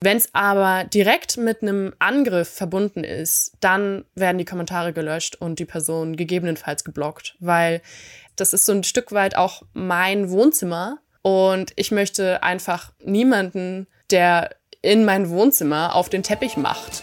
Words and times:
Wenn 0.00 0.16
es 0.16 0.28
aber 0.32 0.84
direkt 0.84 1.38
mit 1.38 1.62
einem 1.62 1.92
Angriff 1.98 2.48
verbunden 2.48 3.02
ist, 3.02 3.52
dann 3.60 4.04
werden 4.14 4.38
die 4.38 4.44
Kommentare 4.44 4.92
gelöscht 4.92 5.34
und 5.34 5.58
die 5.58 5.64
Person 5.64 6.14
gegebenenfalls 6.14 6.84
geblockt, 6.84 7.34
weil 7.40 7.82
das 8.36 8.52
ist 8.52 8.64
so 8.64 8.72
ein 8.72 8.84
Stück 8.84 9.10
weit 9.10 9.36
auch 9.36 9.62
mein 9.72 10.30
Wohnzimmer 10.30 10.98
und 11.22 11.72
ich 11.74 11.90
möchte 11.90 12.44
einfach 12.44 12.92
niemanden, 13.04 13.88
der 14.12 14.50
in 14.82 15.04
mein 15.04 15.30
Wohnzimmer 15.30 15.96
auf 15.96 16.08
den 16.08 16.22
Teppich 16.22 16.56
macht. 16.56 17.02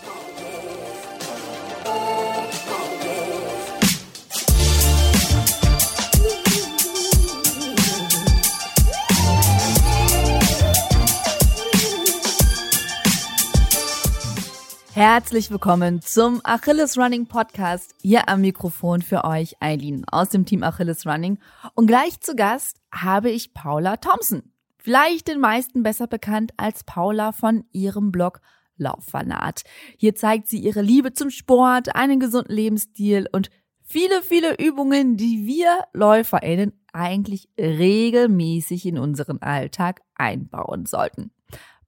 Herzlich 14.95 15.51
willkommen 15.51 15.99
zum 16.01 16.39
Achilles 16.45 16.97
Running 16.97 17.25
Podcast. 17.25 17.93
Hier 18.01 18.29
am 18.29 18.39
Mikrofon 18.39 19.01
für 19.01 19.25
euch 19.25 19.57
Eileen 19.59 20.05
aus 20.07 20.29
dem 20.29 20.45
Team 20.45 20.63
Achilles 20.63 21.05
Running. 21.05 21.37
Und 21.73 21.87
gleich 21.87 22.21
zu 22.21 22.33
Gast 22.33 22.79
habe 22.93 23.29
ich 23.29 23.53
Paula 23.53 23.97
Thompson. 23.97 24.53
Vielleicht 24.77 25.27
den 25.27 25.41
meisten 25.41 25.83
besser 25.83 26.07
bekannt 26.07 26.53
als 26.55 26.85
Paula 26.85 27.33
von 27.33 27.65
ihrem 27.73 28.13
Blog 28.13 28.39
Lauffanat. 28.77 29.63
Hier 29.97 30.15
zeigt 30.15 30.47
sie 30.47 30.59
ihre 30.59 30.81
Liebe 30.81 31.11
zum 31.11 31.29
Sport, 31.29 31.93
einen 31.93 32.21
gesunden 32.21 32.55
Lebensstil 32.55 33.27
und 33.33 33.49
viele, 33.83 34.21
viele 34.21 34.55
Übungen, 34.57 35.17
die 35.17 35.45
wir 35.45 35.77
LäuferInnen 35.91 36.71
eigentlich 36.93 37.49
regelmäßig 37.59 38.85
in 38.85 38.97
unseren 38.97 39.41
Alltag 39.41 40.03
einbauen 40.15 40.85
sollten. 40.85 41.31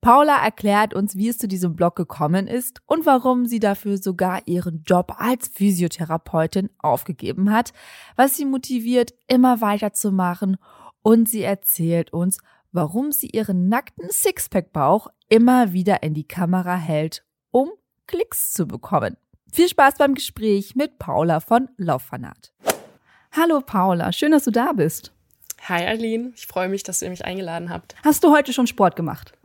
Paula 0.01 0.43
erklärt 0.43 0.93
uns, 0.93 1.15
wie 1.17 1.29
es 1.29 1.37
zu 1.37 1.47
diesem 1.47 1.75
Blog 1.75 1.95
gekommen 1.95 2.47
ist 2.47 2.81
und 2.85 3.05
warum 3.05 3.45
sie 3.45 3.59
dafür 3.59 3.97
sogar 3.97 4.41
ihren 4.45 4.83
Job 4.83 5.16
als 5.17 5.47
Physiotherapeutin 5.47 6.69
aufgegeben 6.77 7.52
hat, 7.52 7.73
was 8.16 8.38
sie 8.38 8.45
motiviert, 8.45 9.13
immer 9.27 9.61
weiterzumachen 9.61 10.57
und 11.02 11.27
sie 11.27 11.44
erzählt 11.44 12.13
uns, 12.13 12.38
warum 12.72 13.11
sie 13.11 13.27
ihren 13.27 13.69
nackten 13.69 14.09
Sixpack-Bauch 14.09 15.07
immer 15.30 15.73
wieder 15.73 16.03
in 16.03 16.13
die 16.13 16.27
Kamera 16.27 16.75
hält, 16.75 17.23
um 17.52 17.69
Klicks 18.07 18.53
zu 18.53 18.67
bekommen. 18.67 19.17
Viel 19.52 19.67
Spaß 19.69 19.95
beim 19.97 20.13
Gespräch 20.13 20.75
mit 20.75 21.00
Paula 21.00 21.39
von 21.39 21.69
Lauffanat. 21.77 22.53
Hallo 23.31 23.61
Paula, 23.61 24.11
schön, 24.11 24.31
dass 24.31 24.44
du 24.44 24.52
da 24.52 24.73
bist. 24.73 25.13
Hi 25.67 25.85
Aline, 25.85 26.31
ich 26.35 26.47
freue 26.47 26.69
mich, 26.69 26.83
dass 26.83 27.02
ihr 27.02 27.09
mich 27.09 27.25
eingeladen 27.25 27.69
habt. 27.69 27.95
Hast 28.03 28.23
du 28.23 28.31
heute 28.31 28.53
schon 28.53 28.67
Sport 28.67 28.95
gemacht? 28.95 29.36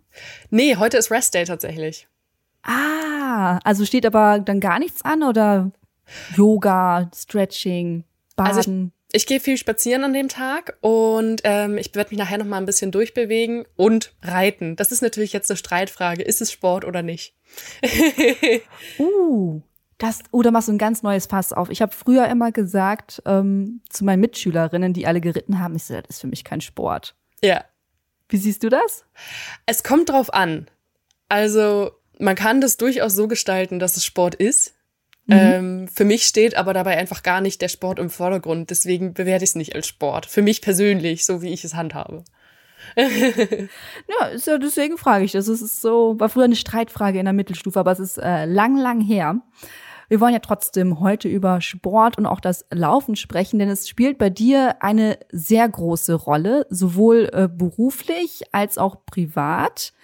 Nee, 0.51 0.77
heute 0.77 0.97
ist 0.97 1.11
Rest 1.11 1.35
Day 1.35 1.45
tatsächlich. 1.45 2.09
Ah, 2.63 3.59
also 3.65 3.85
steht 3.85 4.07
aber 4.07 4.39
dann 4.39 4.61
gar 4.61 4.79
nichts 4.79 5.03
an 5.03 5.23
oder 5.23 5.73
Yoga, 6.37 7.11
Stretching, 7.15 8.05
Baden? 8.37 8.57
Also 8.57 8.71
ich, 9.13 9.23
ich 9.23 9.27
gehe 9.27 9.41
viel 9.41 9.57
spazieren 9.57 10.05
an 10.05 10.13
dem 10.13 10.29
Tag 10.29 10.77
und 10.81 11.43
ähm, 11.45 11.79
ich 11.79 11.95
werde 11.95 12.11
mich 12.11 12.19
nachher 12.19 12.39
noch 12.39 12.47
mal 12.47 12.59
ein 12.59 12.67
bisschen 12.67 12.93
durchbewegen 12.93 13.65
und 13.77 14.15
reiten. 14.23 14.77
Das 14.77 14.93
ist 14.93 15.03
natürlich 15.03 15.33
jetzt 15.33 15.51
eine 15.51 15.57
Streitfrage. 15.57 16.23
Ist 16.23 16.41
es 16.41 16.53
Sport 16.53 16.85
oder 16.85 17.03
nicht? 17.03 17.35
uh, 18.99 19.61
das, 19.99 20.21
oder 20.31 20.49
oh, 20.49 20.53
machst 20.53 20.69
du 20.69 20.73
ein 20.73 20.79
ganz 20.79 21.03
neues 21.03 21.27
Fass 21.27 21.53
auf. 21.53 21.71
Ich 21.71 21.83
habe 21.83 21.93
früher 21.93 22.27
immer 22.29 22.51
gesagt 22.51 23.23
ähm, 23.27 23.83
zu 23.89 24.05
meinen 24.05 24.21
Mitschülerinnen, 24.21 24.93
die 24.93 25.07
alle 25.07 25.21
geritten 25.21 25.61
haben, 25.61 25.77
ich 25.77 25.85
so, 25.85 25.95
das 25.95 26.17
ist 26.17 26.21
für 26.21 26.27
mich 26.27 26.45
kein 26.45 26.61
Sport. 26.61 27.15
Ja, 27.43 27.65
wie 28.33 28.39
siehst 28.39 28.63
du 28.63 28.69
das? 28.69 29.05
Es 29.67 29.85
kommt 29.85 30.09
drauf 30.09 30.33
an. 30.33 30.69
Also 31.29 31.93
man 32.19 32.35
kann 32.35 32.61
das 32.61 32.77
durchaus 32.77 33.15
so 33.15 33.29
gestalten, 33.29 33.79
dass 33.79 33.97
es 33.97 34.05
Sport 34.05 34.35
ist. 34.35 34.75
Mhm. 35.27 35.37
Ähm, 35.37 35.89
für 35.89 36.05
mich 36.05 36.25
steht 36.25 36.57
aber 36.57 36.73
dabei 36.73 36.97
einfach 36.97 37.23
gar 37.23 37.41
nicht 37.41 37.63
der 37.63 37.69
Sport 37.69 37.99
im 37.99 38.11
Vordergrund. 38.11 38.71
Deswegen 38.71 39.15
bewerte 39.15 39.45
ich 39.45 39.51
es 39.51 39.57
nicht 39.57 39.75
als 39.75 39.87
Sport. 39.87 40.27
Für 40.27 40.43
mich 40.43 40.63
persönlich, 40.63 41.25
so 41.25 41.43
wie 41.43 41.53
ich 41.53 41.65
es 41.65 41.75
handhabe. 41.75 42.25
ja, 42.97 44.27
ist 44.27 44.47
ja, 44.47 44.59
deswegen 44.59 44.99
frage 44.99 45.25
ich 45.25 45.33
das. 45.33 45.49
Es 45.49 45.63
ist 45.63 45.81
so, 45.81 46.19
war 46.19 46.29
früher 46.29 46.45
eine 46.45 46.57
Streitfrage 46.57 47.19
in 47.19 47.25
der 47.25 47.33
Mittelstufe, 47.33 47.79
aber 47.79 47.93
es 47.93 48.01
ist 48.01 48.19
äh, 48.19 48.45
lang, 48.47 48.77
lang 48.77 49.01
her. 49.01 49.41
Wir 50.13 50.21
wollen 50.21 50.35
ja 50.35 50.41
trotzdem 50.41 51.01
heute 51.01 51.27
über 51.27 51.63
Sport 51.63 52.19
und 52.19 52.27
auch 52.27 52.41
das 52.41 52.67
Laufen 52.71 53.17
sprechen, 53.17 53.59
denn 53.59 53.71
es 53.71 53.89
spielt 53.89 54.19
bei 54.19 54.29
dir 54.29 54.83
eine 54.83 55.19
sehr 55.31 55.67
große 55.67 56.13
Rolle, 56.13 56.67
sowohl 56.69 57.31
äh, 57.33 57.49
beruflich 57.49 58.43
als 58.53 58.77
auch 58.77 59.07
privat. 59.07 59.95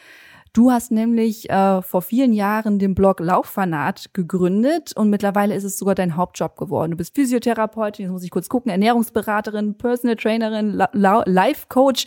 Du 0.54 0.70
hast 0.70 0.92
nämlich 0.92 1.50
äh, 1.50 1.82
vor 1.82 2.00
vielen 2.00 2.32
Jahren 2.32 2.78
den 2.78 2.94
Blog 2.94 3.20
Lauffanat 3.20 4.14
gegründet 4.14 4.96
und 4.96 5.10
mittlerweile 5.10 5.54
ist 5.54 5.64
es 5.64 5.78
sogar 5.78 5.94
dein 5.94 6.16
Hauptjob 6.16 6.56
geworden. 6.56 6.92
Du 6.92 6.96
bist 6.96 7.14
Physiotherapeutin, 7.14 8.06
jetzt 8.06 8.12
muss 8.12 8.24
ich 8.24 8.30
kurz 8.30 8.48
gucken, 8.48 8.70
Ernährungsberaterin, 8.70 9.76
Personal 9.76 10.16
Trainerin, 10.16 10.82
Life 10.94 11.66
Coach, 11.68 12.06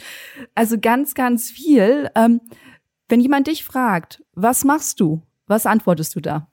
also 0.55 0.79
ganz, 0.79 1.13
ganz 1.13 1.51
viel. 1.51 2.09
Ähm, 2.15 2.41
wenn 3.09 3.19
jemand 3.19 3.45
dich 3.45 3.63
fragt, 3.63 4.23
was 4.33 4.65
machst 4.65 4.99
du? 4.99 5.21
Was 5.45 5.67
antwortest 5.67 6.15
du 6.15 6.19
da? 6.19 6.47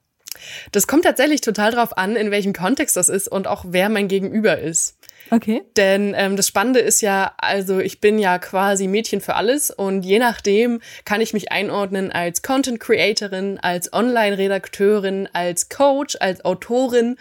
Das 0.72 0.86
kommt 0.86 1.04
tatsächlich 1.04 1.40
total 1.40 1.72
drauf 1.72 1.96
an, 1.96 2.16
in 2.16 2.30
welchem 2.30 2.52
Kontext 2.52 2.96
das 2.96 3.08
ist 3.08 3.28
und 3.28 3.46
auch 3.46 3.64
wer 3.68 3.88
mein 3.88 4.08
Gegenüber 4.08 4.58
ist. 4.58 4.98
Okay. 5.30 5.62
Denn 5.76 6.14
ähm, 6.16 6.36
das 6.36 6.48
Spannende 6.48 6.80
ist 6.80 7.00
ja, 7.00 7.32
also 7.38 7.80
ich 7.80 8.00
bin 8.00 8.18
ja 8.18 8.38
quasi 8.38 8.86
Mädchen 8.86 9.20
für 9.20 9.34
alles 9.34 9.70
und 9.70 10.04
je 10.04 10.18
nachdem 10.18 10.80
kann 11.04 11.20
ich 11.20 11.34
mich 11.34 11.52
einordnen 11.52 12.10
als 12.10 12.42
Content 12.42 12.80
Creatorin, 12.80 13.58
als 13.58 13.92
Online-Redakteurin, 13.92 15.28
als 15.32 15.68
Coach, 15.68 16.16
als 16.20 16.44
Autorin 16.44 17.16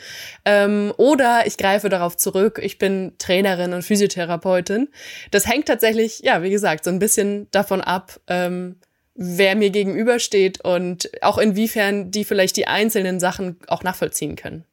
ähm, 0.46 0.94
oder 0.98 1.46
ich 1.46 1.58
greife 1.58 1.90
darauf 1.90 2.16
zurück, 2.16 2.60
ich 2.64 2.78
bin 2.78 3.14
Trainerin 3.18 3.74
und 3.74 3.84
Physiotherapeutin. 3.84 4.88
Das 5.32 5.46
hängt 5.46 5.68
tatsächlich, 5.68 6.20
ja, 6.20 6.44
wie 6.44 6.50
gesagt, 6.50 6.86
so 6.86 6.90
ein 6.90 7.00
bisschen 7.00 7.48
davon 7.52 7.82
ab, 7.82 8.20
ähm, 8.28 8.78
wer 9.18 9.56
mir 9.56 9.72
gegenübersteht 9.72 10.64
und 10.64 11.10
auch 11.24 11.40
inwiefern 11.40 12.12
die 12.12 12.24
vielleicht 12.24 12.56
die 12.56 12.68
einzelnen 12.68 13.20
Sachen 13.20 13.58
auch 13.68 13.84
nachvollziehen 13.84 14.36
können. 14.36 14.64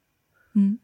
Hm. 0.52 0.78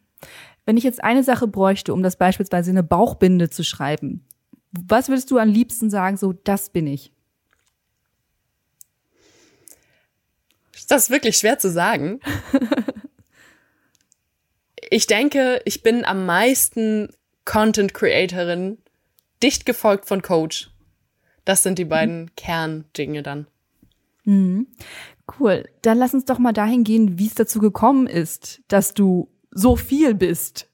Wenn 0.65 0.77
ich 0.77 0.85
jetzt 0.85 1.05
eine 1.05 1.23
Sache 1.23 1.47
bräuchte, 1.47 1.93
um 1.93 2.03
das 2.03 2.17
beispielsweise 2.17 2.71
eine 2.71 2.83
Bauchbinde 2.83 3.51
zu 3.51 3.63
schreiben, 3.63 4.25
was 4.73 5.09
würdest 5.09 5.31
du 5.31 5.39
am 5.39 5.49
liebsten 5.49 5.91
sagen, 5.91 6.17
so 6.17 6.33
das 6.33 6.71
bin 6.71 6.87
ich? 6.87 7.13
Das 10.89 11.03
ist 11.03 11.11
wirklich 11.11 11.37
schwer 11.37 11.59
zu 11.59 11.71
sagen. 11.71 12.21
ich 14.91 15.07
denke, 15.07 15.61
ich 15.65 15.83
bin 15.83 16.05
am 16.05 16.25
meisten 16.25 17.11
Content 17.45 17.95
Creatorin, 17.95 18.79
dicht 19.43 19.67
gefolgt 19.67 20.07
von 20.07 20.23
Coach. 20.23 20.70
Das 21.45 21.63
sind 21.63 21.79
die 21.79 21.85
beiden 21.85 22.23
mhm. 22.23 22.31
Kerndinge 22.37 23.23
dann. 23.23 23.47
Mhm. 24.25 24.67
Cool. 25.39 25.65
Dann 25.83 25.99
lass 25.99 26.15
uns 26.15 26.25
doch 26.25 26.39
mal 26.39 26.53
dahin 26.53 26.85
gehen, 26.85 27.19
wie 27.19 27.27
es 27.27 27.35
dazu 27.35 27.61
gekommen 27.61 28.07
ist, 28.07 28.61
dass 28.69 28.95
du 28.95 29.29
so 29.51 29.77
viel 29.77 30.15
bist, 30.15 30.69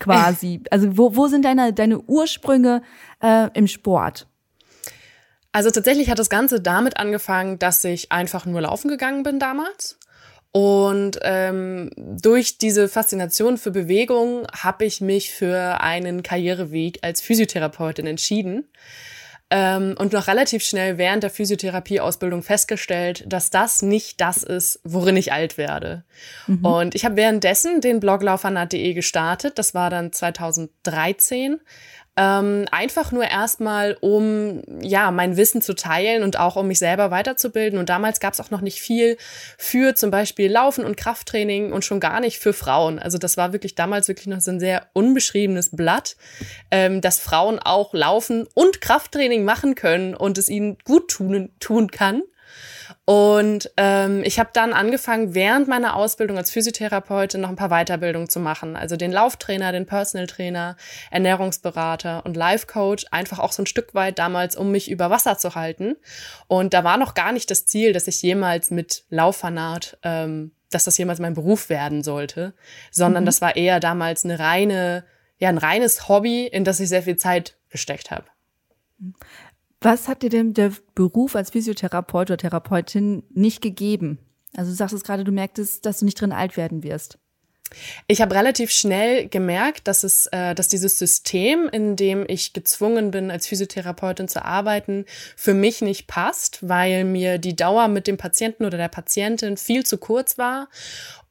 quasi. 0.00 0.62
Also 0.70 0.96
wo, 0.96 1.16
wo 1.16 1.26
sind 1.28 1.44
deine, 1.44 1.72
deine 1.72 2.00
Ursprünge 2.00 2.82
äh, 3.22 3.48
im 3.54 3.66
Sport? 3.66 4.26
Also 5.52 5.70
tatsächlich 5.70 6.08
hat 6.08 6.18
das 6.18 6.30
Ganze 6.30 6.60
damit 6.60 6.96
angefangen, 6.96 7.58
dass 7.58 7.84
ich 7.84 8.10
einfach 8.10 8.46
nur 8.46 8.62
laufen 8.62 8.88
gegangen 8.88 9.22
bin 9.22 9.38
damals. 9.38 9.98
Und 10.50 11.18
ähm, 11.22 11.90
durch 11.96 12.58
diese 12.58 12.88
Faszination 12.88 13.56
für 13.56 13.70
Bewegung 13.70 14.46
habe 14.52 14.84
ich 14.84 15.00
mich 15.00 15.30
für 15.32 15.80
einen 15.80 16.22
Karriereweg 16.22 16.98
als 17.02 17.22
Physiotherapeutin 17.22 18.06
entschieden 18.06 18.64
ähm, 19.54 19.94
und 19.98 20.14
noch 20.14 20.28
relativ 20.28 20.64
schnell 20.64 20.96
während 20.96 21.22
der 21.22 21.28
Physiotherapieausbildung 21.28 22.42
festgestellt, 22.42 23.22
dass 23.26 23.50
das 23.50 23.82
nicht 23.82 24.18
das 24.22 24.42
ist, 24.42 24.80
worin 24.82 25.14
ich 25.14 25.30
alt 25.30 25.58
werde. 25.58 26.04
Mhm. 26.46 26.64
Und 26.64 26.94
ich 26.94 27.04
habe 27.04 27.16
währenddessen 27.16 27.82
den 27.82 28.00
Blog 28.00 28.22
laufernat.de 28.22 28.94
gestartet. 28.94 29.58
Das 29.58 29.74
war 29.74 29.90
dann 29.90 30.10
2013. 30.10 31.60
Ähm, 32.14 32.66
einfach 32.70 33.10
nur 33.10 33.24
erstmal, 33.24 33.96
um 34.00 34.62
ja 34.82 35.10
mein 35.10 35.38
Wissen 35.38 35.62
zu 35.62 35.74
teilen 35.74 36.22
und 36.22 36.38
auch 36.38 36.56
um 36.56 36.68
mich 36.68 36.78
selber 36.78 37.10
weiterzubilden. 37.10 37.78
Und 37.78 37.88
damals 37.88 38.20
gab 38.20 38.34
es 38.34 38.40
auch 38.40 38.50
noch 38.50 38.60
nicht 38.60 38.80
viel 38.80 39.16
für 39.56 39.94
zum 39.94 40.10
Beispiel 40.10 40.52
Laufen 40.52 40.84
und 40.84 40.98
Krafttraining 40.98 41.72
und 41.72 41.86
schon 41.86 42.00
gar 42.00 42.20
nicht 42.20 42.38
für 42.38 42.52
Frauen. 42.52 42.98
Also 42.98 43.16
das 43.16 43.38
war 43.38 43.54
wirklich 43.54 43.74
damals 43.76 44.08
wirklich 44.08 44.26
noch 44.26 44.40
so 44.40 44.50
ein 44.50 44.60
sehr 44.60 44.88
unbeschriebenes 44.92 45.74
Blatt, 45.74 46.16
ähm, 46.70 47.00
dass 47.00 47.18
Frauen 47.18 47.58
auch 47.58 47.94
Laufen 47.94 48.46
und 48.52 48.82
Krafttraining 48.82 49.44
machen 49.44 49.74
können 49.74 50.14
und 50.14 50.36
es 50.36 50.50
ihnen 50.50 50.76
gut 50.84 51.10
tun, 51.10 51.50
tun 51.60 51.90
kann. 51.90 52.22
Und 53.04 53.68
ähm, 53.78 54.22
ich 54.22 54.38
habe 54.38 54.50
dann 54.52 54.72
angefangen, 54.72 55.34
während 55.34 55.66
meiner 55.66 55.96
Ausbildung 55.96 56.38
als 56.38 56.52
Physiotherapeutin 56.52 57.40
noch 57.40 57.48
ein 57.48 57.56
paar 57.56 57.70
Weiterbildungen 57.70 58.28
zu 58.28 58.38
machen. 58.38 58.76
Also 58.76 58.94
den 58.96 59.10
Lauftrainer, 59.10 59.72
den 59.72 59.86
Personal 59.86 60.28
Trainer, 60.28 60.76
Ernährungsberater 61.10 62.24
und 62.24 62.36
Life 62.36 62.68
Coach, 62.68 63.06
einfach 63.10 63.40
auch 63.40 63.50
so 63.50 63.64
ein 63.64 63.66
Stück 63.66 63.94
weit 63.94 64.20
damals, 64.20 64.54
um 64.54 64.70
mich 64.70 64.88
über 64.88 65.10
Wasser 65.10 65.36
zu 65.36 65.56
halten. 65.56 65.96
Und 66.46 66.74
da 66.74 66.84
war 66.84 66.96
noch 66.96 67.14
gar 67.14 67.32
nicht 67.32 67.50
das 67.50 67.66
Ziel, 67.66 67.92
dass 67.92 68.06
ich 68.06 68.22
jemals 68.22 68.70
mit 68.70 69.04
Lauffanat, 69.10 69.98
ähm, 70.04 70.52
dass 70.70 70.84
das 70.84 70.96
jemals 70.96 71.18
mein 71.18 71.34
Beruf 71.34 71.70
werden 71.70 72.04
sollte, 72.04 72.54
sondern 72.92 73.24
mhm. 73.24 73.26
das 73.26 73.40
war 73.40 73.56
eher 73.56 73.80
damals 73.80 74.24
eine 74.24 74.38
reine, 74.38 75.04
ja, 75.38 75.48
ein 75.48 75.58
reines 75.58 76.08
Hobby, 76.08 76.46
in 76.46 76.62
das 76.62 76.78
ich 76.78 76.88
sehr 76.88 77.02
viel 77.02 77.16
Zeit 77.16 77.56
gesteckt 77.68 78.12
habe. 78.12 78.26
Was 79.82 80.06
hat 80.06 80.22
dir 80.22 80.30
denn 80.30 80.54
der 80.54 80.72
Beruf 80.94 81.34
als 81.34 81.50
Physiotherapeut 81.50 82.30
oder 82.30 82.36
Therapeutin 82.36 83.24
nicht 83.30 83.60
gegeben? 83.60 84.18
Also 84.54 84.70
du 84.70 84.76
sagst 84.76 84.94
es 84.94 85.02
gerade, 85.02 85.24
du 85.24 85.32
merktest, 85.32 85.84
dass 85.84 85.98
du 85.98 86.04
nicht 86.04 86.20
drin 86.20 86.30
alt 86.30 86.56
werden 86.56 86.84
wirst. 86.84 87.18
Ich 88.06 88.20
habe 88.20 88.34
relativ 88.34 88.70
schnell 88.70 89.28
gemerkt, 89.28 89.88
dass 89.88 90.04
es, 90.04 90.26
äh, 90.26 90.54
dass 90.54 90.68
dieses 90.68 90.98
System, 90.98 91.68
in 91.70 91.96
dem 91.96 92.24
ich 92.28 92.52
gezwungen 92.52 93.10
bin, 93.10 93.30
als 93.30 93.46
Physiotherapeutin 93.46 94.28
zu 94.28 94.44
arbeiten, 94.44 95.04
für 95.36 95.54
mich 95.54 95.82
nicht 95.82 96.06
passt, 96.06 96.58
weil 96.68 97.04
mir 97.04 97.38
die 97.38 97.56
Dauer 97.56 97.88
mit 97.88 98.06
dem 98.06 98.16
Patienten 98.16 98.64
oder 98.64 98.78
der 98.78 98.88
Patientin 98.88 99.56
viel 99.56 99.84
zu 99.84 99.98
kurz 99.98 100.38
war 100.38 100.68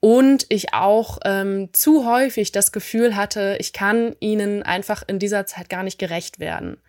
und 0.01 0.47
ich 0.49 0.73
auch 0.73 1.19
ähm, 1.25 1.69
zu 1.73 2.07
häufig 2.07 2.51
das 2.51 2.71
Gefühl 2.71 3.15
hatte, 3.15 3.55
ich 3.59 3.71
kann 3.71 4.15
ihnen 4.19 4.63
einfach 4.63 5.03
in 5.05 5.19
dieser 5.19 5.45
Zeit 5.45 5.69
gar 5.69 5.83
nicht 5.83 5.99
gerecht 5.99 6.39
werden. 6.39 6.81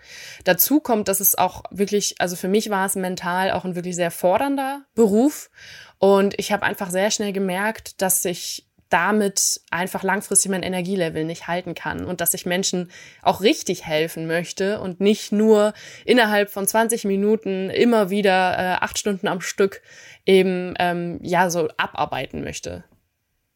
Dazu 0.45 0.81
kommt, 0.81 1.09
dass 1.09 1.21
es 1.21 1.37
auch 1.37 1.63
wirklich, 1.71 2.17
also 2.19 2.37
für 2.37 2.49
mich 2.49 2.71
war 2.71 2.87
es 2.87 2.97
mental 2.97 3.51
auch 3.51 3.67
ein 3.67 3.75
wirklich 3.75 3.97
sehr 3.97 4.11
fordernder 4.11 4.87
Beruf 4.95 5.51
und 5.99 6.39
ich 6.39 6.53
habe 6.53 6.65
einfach 6.65 6.91
sehr 6.91 7.11
schnell 7.11 7.35
gemerkt, 7.35 8.01
dass 8.01 8.25
ich 8.25 8.67
damit 8.93 9.63
einfach 9.71 10.03
langfristig 10.03 10.51
mein 10.51 10.63
Energielevel 10.63 11.25
nicht 11.25 11.49
halten 11.49 11.75
kann 11.75 12.05
und 12.05 12.21
dass 12.21 12.35
ich 12.35 12.45
Menschen 12.45 12.91
auch 13.23 13.41
richtig 13.41 13.87
helfen 13.87 14.27
möchte 14.27 14.81
und 14.81 15.01
nicht 15.01 15.33
nur 15.33 15.73
innerhalb 16.05 16.51
von 16.51 16.67
20 16.67 17.05
Minuten 17.05 17.71
immer 17.71 18.11
wieder 18.11 18.59
äh, 18.59 18.85
acht 18.85 18.99
Stunden 18.99 19.29
am 19.29 19.41
Stück 19.41 19.81
eben 20.27 20.75
ähm, 20.79 21.19
ja 21.23 21.49
so 21.49 21.69
abarbeiten 21.79 22.45
möchte. 22.45 22.85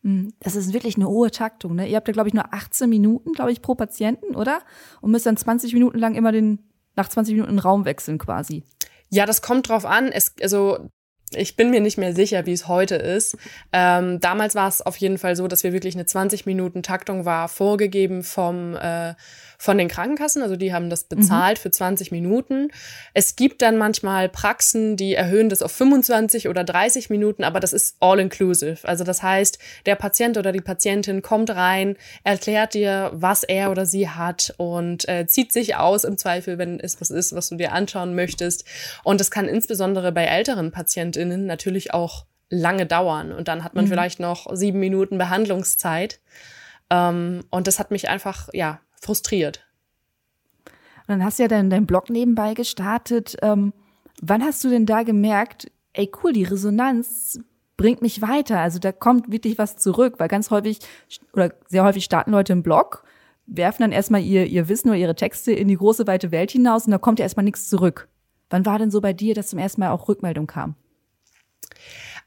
Hm, 0.03 0.33
das 0.41 0.57
ist 0.57 0.73
wirklich 0.73 0.97
eine 0.97 1.09
hohe 1.09 1.31
Taktung. 1.31 1.75
Ne? 1.75 1.87
Ihr 1.87 1.97
habt 1.97 2.09
ja, 2.09 2.13
glaube 2.13 2.29
ich, 2.29 2.35
nur 2.35 2.55
18 2.55 2.89
Minuten, 2.89 3.33
glaube 3.33 3.53
ich, 3.53 3.61
pro 3.61 3.75
Patienten, 3.75 4.35
oder? 4.35 4.61
Und 5.03 5.11
müsst 5.11 5.27
dann 5.27 5.37
20 5.37 5.75
Minuten 5.75 5.99
lang 5.99 6.15
immer 6.15 6.33
den, 6.33 6.61
nach 6.95 7.09
20 7.09 7.35
Minuten 7.35 7.59
Raum 7.59 7.85
wechseln 7.85 8.17
quasi. 8.17 8.65
Ja, 9.11 9.27
das 9.27 9.43
kommt 9.43 9.69
drauf 9.69 9.85
an. 9.85 10.11
Es, 10.13 10.35
also 10.41 10.89
ich 11.33 11.57
bin 11.57 11.71
mir 11.71 11.81
nicht 11.81 11.99
mehr 11.99 12.15
sicher, 12.15 12.47
wie 12.47 12.53
es 12.53 12.69
heute 12.69 12.95
ist. 12.95 13.37
Ähm, 13.73 14.21
damals 14.21 14.55
war 14.55 14.69
es 14.69 14.81
auf 14.81 14.97
jeden 14.97 15.19
Fall 15.19 15.35
so, 15.35 15.49
dass 15.49 15.65
wir 15.65 15.73
wirklich 15.73 15.95
eine 15.95 16.07
20 16.07 16.47
Minuten 16.47 16.83
Taktung 16.83 17.25
war 17.25 17.49
vorgegeben 17.49 18.23
vom 18.23 18.77
äh, 18.77 19.15
von 19.59 19.79
den 19.79 19.89
Krankenkassen. 19.89 20.43
Also 20.43 20.57
die 20.57 20.73
haben 20.73 20.91
das 20.91 21.05
bezahlt 21.05 21.59
mhm. 21.59 21.63
für 21.63 21.71
20 21.71 22.13
Minuten. 22.13 22.71
Es 23.15 23.37
gibt 23.37 23.63
dann 23.63 23.79
manchmal 23.79 24.29
Praxen, 24.29 24.97
die 24.97 25.15
erhöhen 25.15 25.49
das 25.49 25.63
auf 25.63 25.73
25 25.73 26.49
oder 26.49 26.65
30 26.65 27.11
Minuten, 27.11 27.45
aber 27.45 27.61
das 27.61 27.73
ist 27.73 27.97
all 28.01 28.21
inclusive. 28.21 28.79
Also 28.87 29.05
das 29.05 29.23
heißt, 29.23 29.59
der 29.87 29.97
Patient 29.97 30.39
oder 30.39 30.53
die 30.53 30.61
Patientin 30.61 31.23
kommt 31.23 31.51
rein, 31.51 31.97
erklärt 32.25 32.75
dir, 32.75 33.11
was 33.15 33.43
er 33.43 33.71
oder 33.71 33.87
sie 33.87 34.09
hat 34.09 34.55
und 34.57 35.09
äh, 35.09 35.27
zieht 35.27 35.53
sich 35.53 35.77
aus 35.77 36.05
im 36.05 36.19
Zweifel, 36.19 36.59
wenn 36.59 36.81
es 36.81 37.01
was 37.01 37.11
ist, 37.11 37.35
was 37.35 37.49
du 37.49 37.57
dir 37.57 37.73
anschauen 37.73 38.15
möchtest. 38.15 38.65
Und 39.05 39.21
das 39.21 39.31
kann 39.31 39.49
insbesondere 39.49 40.13
bei 40.13 40.25
älteren 40.25 40.71
Patientinnen 40.71 41.47
natürlich 41.47 41.95
auch 41.95 42.27
lange 42.51 42.87
dauern. 42.87 43.33
Und 43.33 43.49
dann 43.49 43.65
hat 43.65 43.75
man 43.75 43.87
mhm. 43.87 43.89
vielleicht 43.89 44.21
noch 44.21 44.47
sieben 44.55 44.81
Minuten 44.81 45.19
Behandlungszeit. 45.19 46.21
Ähm, 46.91 47.45
und 47.51 47.67
das 47.67 47.79
hat 47.79 47.91
mich 47.91 48.09
einfach, 48.09 48.49
ja, 48.53 48.81
frustriert. 49.01 49.67
Und 51.07 51.19
dann 51.19 51.25
hast 51.25 51.39
du 51.39 51.45
ja 51.45 51.49
dann 51.49 51.71
deinen 51.71 51.87
Blog 51.87 52.11
nebenbei 52.11 52.55
gestartet. 52.55 53.37
Ähm, 53.43 53.73
wann 54.21 54.43
hast 54.43 54.65
du 54.65 54.69
denn 54.69 54.87
da 54.87 55.03
gemerkt, 55.03 55.71
ey 55.93 56.11
cool, 56.23 56.33
die 56.33 56.45
Resonanz 56.45 57.39
bringt 57.77 58.03
mich 58.03 58.23
weiter. 58.23 58.59
Also 58.59 58.79
da 58.79 58.93
kommt 58.93 59.31
wirklich 59.31 59.59
was 59.59 59.77
zurück, 59.77 60.15
weil 60.19 60.29
ganz 60.29 60.51
häufig 60.51 60.81
oder 61.33 61.53
sehr 61.69 61.85
häufig 61.85 62.05
starten 62.05 62.33
Leute 62.33 62.53
einen 62.53 62.63
Blog, 62.63 63.05
werfen 63.47 63.83
dann 63.83 63.93
erstmal 63.93 64.23
ihr, 64.23 64.47
ihr 64.47 64.69
Wissen 64.69 64.89
oder 64.89 64.99
ihre 64.99 65.15
Texte 65.15 65.53
in 65.53 65.69
die 65.69 65.77
große 65.77 66.07
weite 66.07 66.33
Welt 66.33 66.51
hinaus 66.51 66.87
und 66.87 66.91
da 66.91 66.99
kommt 66.99 67.19
ja 67.19 67.25
erstmal 67.25 67.45
nichts 67.45 67.69
zurück. 67.69 68.09
Wann 68.51 68.67
war 68.67 68.79
denn 68.79 68.91
so 68.91 69.01
bei 69.01 69.13
dir, 69.13 69.35
dass 69.35 69.49
zum 69.49 69.59
ersten 69.59 69.81
Mal 69.81 69.91
auch 69.91 70.09
Rückmeldung 70.09 70.47
kam? 70.47 70.75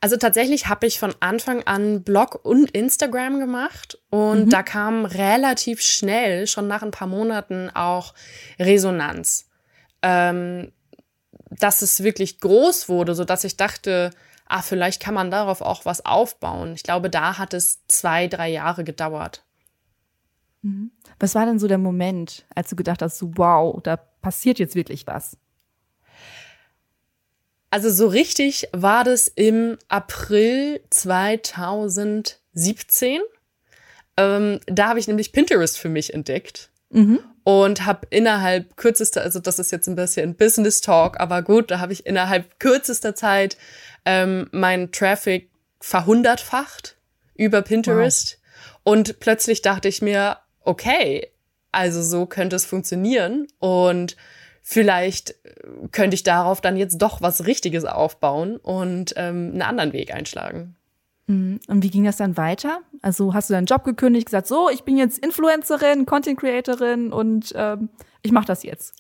Also 0.02 0.16
tatsächlich 0.16 0.68
habe 0.68 0.88
ich 0.88 0.98
von 0.98 1.14
Anfang 1.20 1.64
an 1.64 2.04
Blog 2.04 2.40
und 2.44 2.72
Instagram 2.72 3.40
gemacht 3.40 4.00
und 4.10 4.46
mhm. 4.46 4.50
da 4.50 4.64
kam 4.64 5.06
relativ 5.06 5.82
schnell, 5.82 6.48
schon 6.48 6.68
nach 6.68 6.84
ein 6.84 6.92
paar 6.92 7.08
Monaten, 7.08 7.70
auch 7.74 8.14
Resonanz. 8.58 9.50
Ähm, 10.02 10.72
dass 11.50 11.82
es 11.82 12.04
wirklich 12.04 12.40
groß 12.40 12.88
wurde, 12.88 13.16
so 13.16 13.26
dass 13.26 13.44
ich 13.44 13.58
dachte, 13.58 14.12
ah, 14.46 14.62
vielleicht 14.62 15.02
kann 15.02 15.14
man 15.14 15.32
darauf 15.32 15.62
auch 15.62 15.86
was 15.86 16.06
aufbauen. 16.06 16.74
Ich 16.74 16.84
glaube, 16.84 17.10
da 17.10 17.38
hat 17.38 17.54
es 17.54 17.86
zwei, 17.88 18.28
drei 18.28 18.50
Jahre 18.50 18.84
gedauert. 18.84 19.44
Mhm. 20.62 20.92
Was 21.20 21.36
war 21.36 21.46
denn 21.46 21.60
so 21.60 21.68
der 21.68 21.78
Moment, 21.78 22.46
als 22.56 22.70
du 22.70 22.76
gedacht 22.76 23.02
hast, 23.02 23.18
so, 23.18 23.32
wow, 23.36 23.82
da 23.82 23.98
passiert 23.98 24.60
jetzt 24.60 24.76
wirklich 24.76 25.08
was? 25.08 25.38
Also 27.72 27.92
so 27.92 28.08
richtig 28.08 28.68
war 28.72 29.04
das 29.04 29.28
im 29.28 29.78
April 29.88 30.82
2017. 30.90 33.22
Ähm, 34.18 34.60
da 34.66 34.90
habe 34.90 35.00
ich 35.00 35.08
nämlich 35.08 35.32
Pinterest 35.32 35.78
für 35.78 35.90
mich 35.90 36.14
entdeckt. 36.14 36.72
Mhm. 36.90 37.20
Und 37.44 37.86
habe 37.86 38.08
innerhalb 38.10 38.76
kürzester, 38.78 39.22
also 39.22 39.40
das 39.40 39.60
ist 39.60 39.72
jetzt 39.72 39.88
ein 39.88 39.96
bisschen 39.96 40.36
Business 40.36 40.82
Talk, 40.82 41.20
aber 41.20 41.42
gut, 41.42 41.72
da 41.72 41.80
habe 41.80 41.94
ich 41.94 42.06
innerhalb 42.06 42.60
kürzester 42.60 43.16
Zeit 43.16 43.58
ähm, 44.06 44.50
meinen 44.52 44.92
Traffic 44.92 45.50
verhundertfacht 45.80 46.98
über 47.36 47.62
Pinterest. 47.62 48.34
Wow. 48.34 48.40
Und 48.84 49.20
plötzlich 49.20 49.62
dachte 49.62 49.88
ich 49.88 50.02
mir, 50.02 50.38
okay, 50.62 51.32
also 51.72 52.02
so 52.02 52.26
könnte 52.26 52.56
es 52.56 52.66
funktionieren. 52.66 53.48
Und 53.60 54.16
vielleicht 54.70 55.32
äh, 55.32 55.88
könnte 55.92 56.14
ich 56.14 56.22
darauf 56.22 56.62
dann 56.62 56.78
jetzt 56.78 57.00
doch 57.00 57.24
was 57.24 57.48
Richtiges 57.48 57.86
aufbauen 57.86 58.58
und 58.58 59.14
ähm, 59.18 59.50
einen 59.52 59.62
anderen 59.64 59.94
Weg 59.94 60.14
einschlagen. 60.14 60.76
Mhm. 61.26 61.60
Und 61.68 61.84
wie 61.84 61.90
ging 61.90 62.04
das 62.04 62.18
dann 62.18 62.38
weiter? 62.38 62.82
Also 63.02 63.34
hast 63.34 63.50
du 63.50 63.56
deinen 63.56 63.66
Job 63.66 63.84
gekündigt, 63.84 64.28
gesagt, 64.28 64.46
so, 64.46 64.70
ich 64.70 64.84
bin 64.84 64.96
jetzt 64.96 65.18
Influencerin, 65.18 66.06
Content 66.06 66.40
Creatorin 66.40 67.12
und 67.12 67.52
ähm, 67.56 67.90
ich 68.22 68.32
mache 68.32 68.46
das 68.46 68.62
jetzt. 68.62 68.94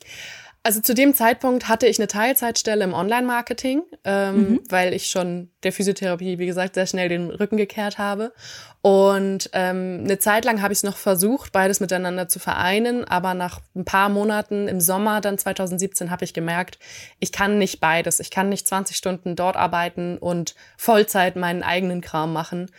Also 0.61 0.81
zu 0.81 0.93
dem 0.93 1.13
Zeitpunkt 1.13 1.69
hatte 1.69 1.87
ich 1.87 1.99
eine 1.99 2.07
Teilzeitstelle 2.07 2.83
im 2.83 2.93
Online-Marketing, 2.93 3.81
ähm, 4.03 4.35
mhm. 4.35 4.59
weil 4.67 4.93
ich 4.93 5.07
schon 5.07 5.49
der 5.63 5.71
Physiotherapie, 5.71 6.37
wie 6.37 6.45
gesagt, 6.45 6.75
sehr 6.75 6.85
schnell 6.85 7.07
den 7.07 7.29
Rücken 7.29 7.55
gekehrt 7.55 7.97
habe. 7.97 8.33
Und 8.81 9.49
ähm, 9.53 10.01
eine 10.03 10.19
Zeit 10.19 10.43
lang 10.43 10.61
habe 10.61 10.73
ich 10.73 10.79
es 10.79 10.83
noch 10.83 10.97
versucht, 10.97 11.53
beides 11.53 11.79
miteinander 11.79 12.27
zu 12.27 12.39
vereinen, 12.39 13.05
aber 13.05 13.35
nach 13.35 13.61
ein 13.73 13.85
paar 13.85 14.09
Monaten 14.09 14.67
im 14.67 14.81
Sommer, 14.81 15.21
dann 15.21 15.37
2017, 15.37 16.11
habe 16.11 16.25
ich 16.25 16.33
gemerkt, 16.33 16.77
ich 17.19 17.31
kann 17.31 17.57
nicht 17.57 17.79
beides. 17.79 18.19
Ich 18.19 18.29
kann 18.29 18.49
nicht 18.49 18.67
20 18.67 18.97
Stunden 18.97 19.37
dort 19.37 19.55
arbeiten 19.55 20.17
und 20.17 20.55
Vollzeit 20.75 21.37
meinen 21.37 21.63
eigenen 21.63 22.01
Kram 22.01 22.33
machen. 22.33 22.69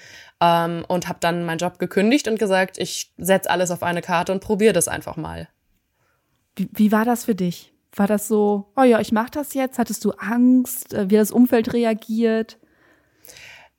Ähm, 0.42 0.84
und 0.86 1.08
habe 1.08 1.18
dann 1.20 1.44
meinen 1.44 1.58
Job 1.58 1.78
gekündigt 1.78 2.28
und 2.28 2.38
gesagt, 2.38 2.76
ich 2.76 3.10
setze 3.16 3.48
alles 3.48 3.70
auf 3.70 3.82
eine 3.82 4.02
Karte 4.02 4.32
und 4.32 4.40
probiere 4.40 4.74
das 4.74 4.88
einfach 4.88 5.16
mal. 5.16 5.48
Wie, 6.56 6.68
wie 6.72 6.92
war 6.92 7.04
das 7.04 7.24
für 7.24 7.34
dich? 7.34 7.72
War 7.94 8.06
das 8.06 8.28
so, 8.28 8.72
oh 8.76 8.82
ja, 8.82 9.00
ich 9.00 9.12
mache 9.12 9.30
das 9.32 9.54
jetzt? 9.54 9.78
Hattest 9.78 10.04
du 10.04 10.12
Angst, 10.12 10.94
äh, 10.94 11.10
wie 11.10 11.16
das 11.16 11.32
Umfeld 11.32 11.72
reagiert? 11.72 12.58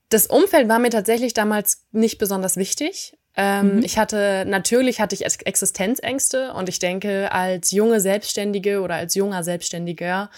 Das 0.09 0.27
Umfeld 0.27 0.67
war 0.67 0.79
mir 0.79 0.89
tatsächlich 0.89 1.33
damals 1.33 1.87
nicht 1.91 2.17
besonders 2.17 2.57
wichtig. 2.57 3.17
Ähm, 3.38 3.77
mhm. 3.77 3.83
Ich 3.83 3.97
hatte, 3.97 4.43
natürlich 4.45 5.00
hatte 5.00 5.15
ich 5.15 5.23
Existenzängste 5.23 6.53
und 6.53 6.67
ich 6.67 6.79
denke, 6.79 7.31
als 7.31 7.71
junge 7.71 8.01
Selbstständige 8.01 8.81
oder 8.81 8.95
als 8.95 9.15
junger 9.15 9.43
Selbstständiger 9.43 10.29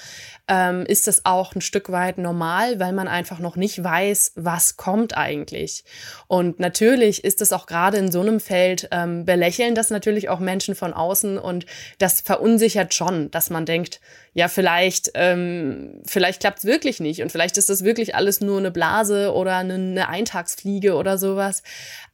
ähm, 0.48 0.86
ist 0.86 1.08
das 1.08 1.26
auch 1.26 1.56
ein 1.56 1.62
Stück 1.62 1.92
weit 1.92 2.18
normal, 2.18 2.80
weil 2.80 2.94
man 2.94 3.08
einfach 3.08 3.40
noch 3.40 3.56
nicht 3.56 3.84
weiß, 3.84 4.34
was 4.36 4.78
kommt 4.78 5.18
eigentlich. 5.18 5.86
Und 6.28 6.60
natürlich 6.60 7.24
ist 7.24 7.42
es 7.42 7.52
auch 7.52 7.66
gerade 7.66 7.98
in 7.98 8.12
so 8.12 8.22
einem 8.22 8.40
Feld, 8.40 8.90
ähm, 8.92 9.26
belächeln 9.26 9.74
das 9.74 9.90
natürlich 9.90 10.30
auch 10.30 10.40
Menschen 10.40 10.76
von 10.76 10.94
außen 10.94 11.38
und 11.38 11.66
das 11.98 12.22
verunsichert 12.22 12.94
schon, 12.94 13.32
dass 13.32 13.50
man 13.50 13.66
denkt, 13.66 14.02
ja, 14.34 14.48
vielleicht, 14.48 15.12
ähm, 15.14 16.02
vielleicht 16.06 16.40
klappt's 16.40 16.66
wirklich 16.66 17.00
nicht 17.00 17.22
und 17.22 17.32
vielleicht 17.32 17.58
ist 17.58 17.70
das 17.70 17.84
wirklich 17.84 18.16
alles 18.16 18.42
nur 18.42 18.58
eine 18.58 18.72
Blase 18.72 19.32
oder 19.34 19.58
eine, 19.58 19.76
eine 19.76 20.10
Eintagsfliege 20.10 20.96
oder 20.96 21.20
sowas. 21.20 21.62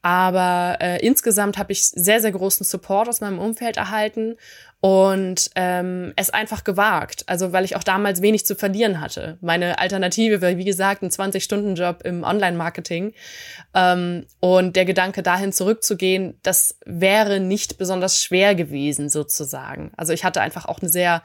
Aber 0.02 0.78
äh, 0.80 1.04
insgesamt 1.04 1.56
habe 1.56 1.72
ich 1.72 1.84
sehr, 1.84 2.20
sehr 2.20 2.32
großen 2.32 2.64
Support 2.64 3.08
aus 3.08 3.20
meinem 3.20 3.38
Umfeld 3.38 3.78
erhalten 3.78 4.36
und 4.80 5.50
ähm, 5.54 6.12
es 6.16 6.30
einfach 6.30 6.64
gewagt. 6.64 7.24
Also 7.26 7.52
weil 7.52 7.64
ich 7.64 7.76
auch 7.76 7.84
damals 7.84 8.20
wenig 8.20 8.44
zu 8.44 8.54
verlieren 8.54 9.00
hatte. 9.00 9.38
Meine 9.40 9.78
Alternative 9.78 10.42
war, 10.42 10.56
wie 10.56 10.64
gesagt, 10.64 11.02
ein 11.02 11.10
20-Stunden-Job 11.10 12.02
im 12.04 12.22
Online-Marketing. 12.22 13.14
Ähm, 13.74 14.26
und 14.40 14.76
der 14.76 14.86
Gedanke, 14.86 15.22
dahin 15.22 15.52
zurückzugehen, 15.52 16.38
das 16.42 16.78
wäre 16.84 17.40
nicht 17.40 17.78
besonders 17.78 18.22
schwer 18.22 18.54
gewesen, 18.54 19.08
sozusagen. 19.08 19.92
Also 19.96 20.12
ich 20.14 20.24
hatte 20.24 20.40
einfach 20.40 20.66
auch 20.66 20.80
eine 20.80 20.90
sehr 20.90 21.22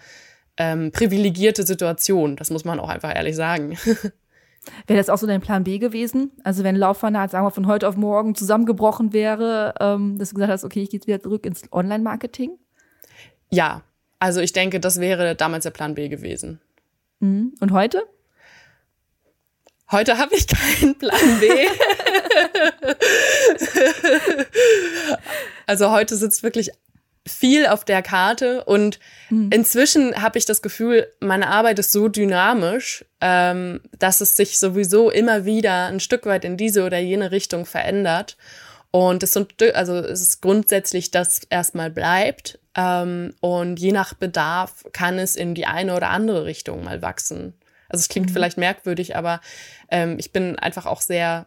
ähm, 0.57 0.91
privilegierte 0.91 1.65
Situation. 1.65 2.35
Das 2.35 2.50
muss 2.50 2.65
man 2.65 2.79
auch 2.79 2.89
einfach 2.89 3.13
ehrlich 3.13 3.35
sagen. 3.35 3.77
Wäre 4.88 4.97
das 4.97 5.09
auch 5.09 5.17
so 5.17 5.27
dein 5.27 5.41
Plan 5.41 5.63
B 5.63 5.77
gewesen? 5.77 6.31
Also 6.43 6.63
wenn 6.63 6.75
Lauffanat, 6.75 7.31
sagen 7.31 7.45
wir, 7.45 7.51
von 7.51 7.67
heute 7.67 7.88
auf 7.88 7.97
morgen 7.97 8.33
zusammengebrochen 8.33 9.13
wäre, 9.13 9.75
ähm, 9.79 10.17
dass 10.17 10.29
du 10.29 10.35
gesagt 10.35 10.51
hast, 10.51 10.63
okay, 10.63 10.81
ich 10.81 10.89
gehe 10.89 11.00
jetzt 11.00 11.07
wieder 11.07 11.21
zurück 11.21 11.45
ins 11.45 11.63
Online-Marketing? 11.71 12.57
Ja, 13.51 13.83
also 14.19 14.41
ich 14.41 14.53
denke, 14.53 14.79
das 14.79 15.00
wäre 15.00 15.35
damals 15.35 15.63
der 15.63 15.71
Plan 15.71 15.93
B 15.93 16.09
gewesen. 16.09 16.59
Mhm. 17.19 17.53
Und 17.59 17.71
heute? 17.71 18.03
Heute 19.91 20.17
habe 20.17 20.33
ich 20.33 20.47
keinen 20.47 20.97
Plan 20.97 21.39
B. 21.39 21.47
also 25.67 25.91
heute 25.91 26.15
sitzt 26.15 26.41
wirklich 26.41 26.71
viel 27.45 27.67
auf 27.67 27.85
der 27.85 28.01
Karte 28.01 28.63
und 28.63 28.99
mhm. 29.29 29.51
inzwischen 29.51 30.19
habe 30.19 30.39
ich 30.39 30.45
das 30.45 30.63
Gefühl, 30.63 31.05
meine 31.19 31.47
Arbeit 31.49 31.77
ist 31.77 31.91
so 31.91 32.07
dynamisch, 32.07 33.05
ähm, 33.21 33.81
dass 33.99 34.19
es 34.19 34.35
sich 34.35 34.57
sowieso 34.57 35.11
immer 35.11 35.45
wieder 35.45 35.85
ein 35.85 35.99
Stück 35.99 36.25
weit 36.25 36.43
in 36.43 36.57
diese 36.57 36.83
oder 36.83 36.97
jene 36.97 37.29
Richtung 37.29 37.67
verändert. 37.67 38.35
Und 38.89 39.21
es, 39.21 39.33
sind, 39.33 39.61
also 39.75 39.93
es 39.97 40.21
ist 40.21 40.41
grundsätzlich, 40.41 41.11
dass 41.11 41.43
erstmal 41.43 41.91
bleibt. 41.91 42.57
Ähm, 42.75 43.35
und 43.41 43.79
je 43.79 43.91
nach 43.91 44.15
Bedarf 44.15 44.83
kann 44.91 45.19
es 45.19 45.35
in 45.35 45.53
die 45.53 45.67
eine 45.67 45.95
oder 45.95 46.09
andere 46.09 46.45
Richtung 46.45 46.83
mal 46.83 47.03
wachsen. 47.03 47.53
Also 47.89 48.01
es 48.01 48.09
klingt 48.09 48.29
mhm. 48.29 48.33
vielleicht 48.33 48.57
merkwürdig, 48.57 49.15
aber 49.15 49.39
ähm, 49.91 50.15
ich 50.17 50.31
bin 50.31 50.57
einfach 50.57 50.87
auch 50.87 51.01
sehr, 51.01 51.45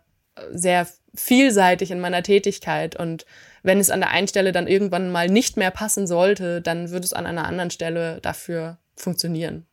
sehr 0.52 0.86
vielseitig 1.16 1.90
in 1.90 1.98
meiner 1.98 2.22
Tätigkeit 2.22 2.94
und 2.94 3.26
wenn 3.62 3.78
es 3.78 3.90
an 3.90 4.00
der 4.00 4.10
einen 4.10 4.28
Stelle 4.28 4.52
dann 4.52 4.66
irgendwann 4.66 5.10
mal 5.10 5.28
nicht 5.28 5.56
mehr 5.56 5.70
passen 5.70 6.06
sollte, 6.06 6.60
dann 6.60 6.90
würde 6.90 7.04
es 7.04 7.12
an 7.12 7.26
einer 7.26 7.46
anderen 7.46 7.70
Stelle 7.70 8.20
dafür 8.20 8.78
funktionieren. 8.96 9.66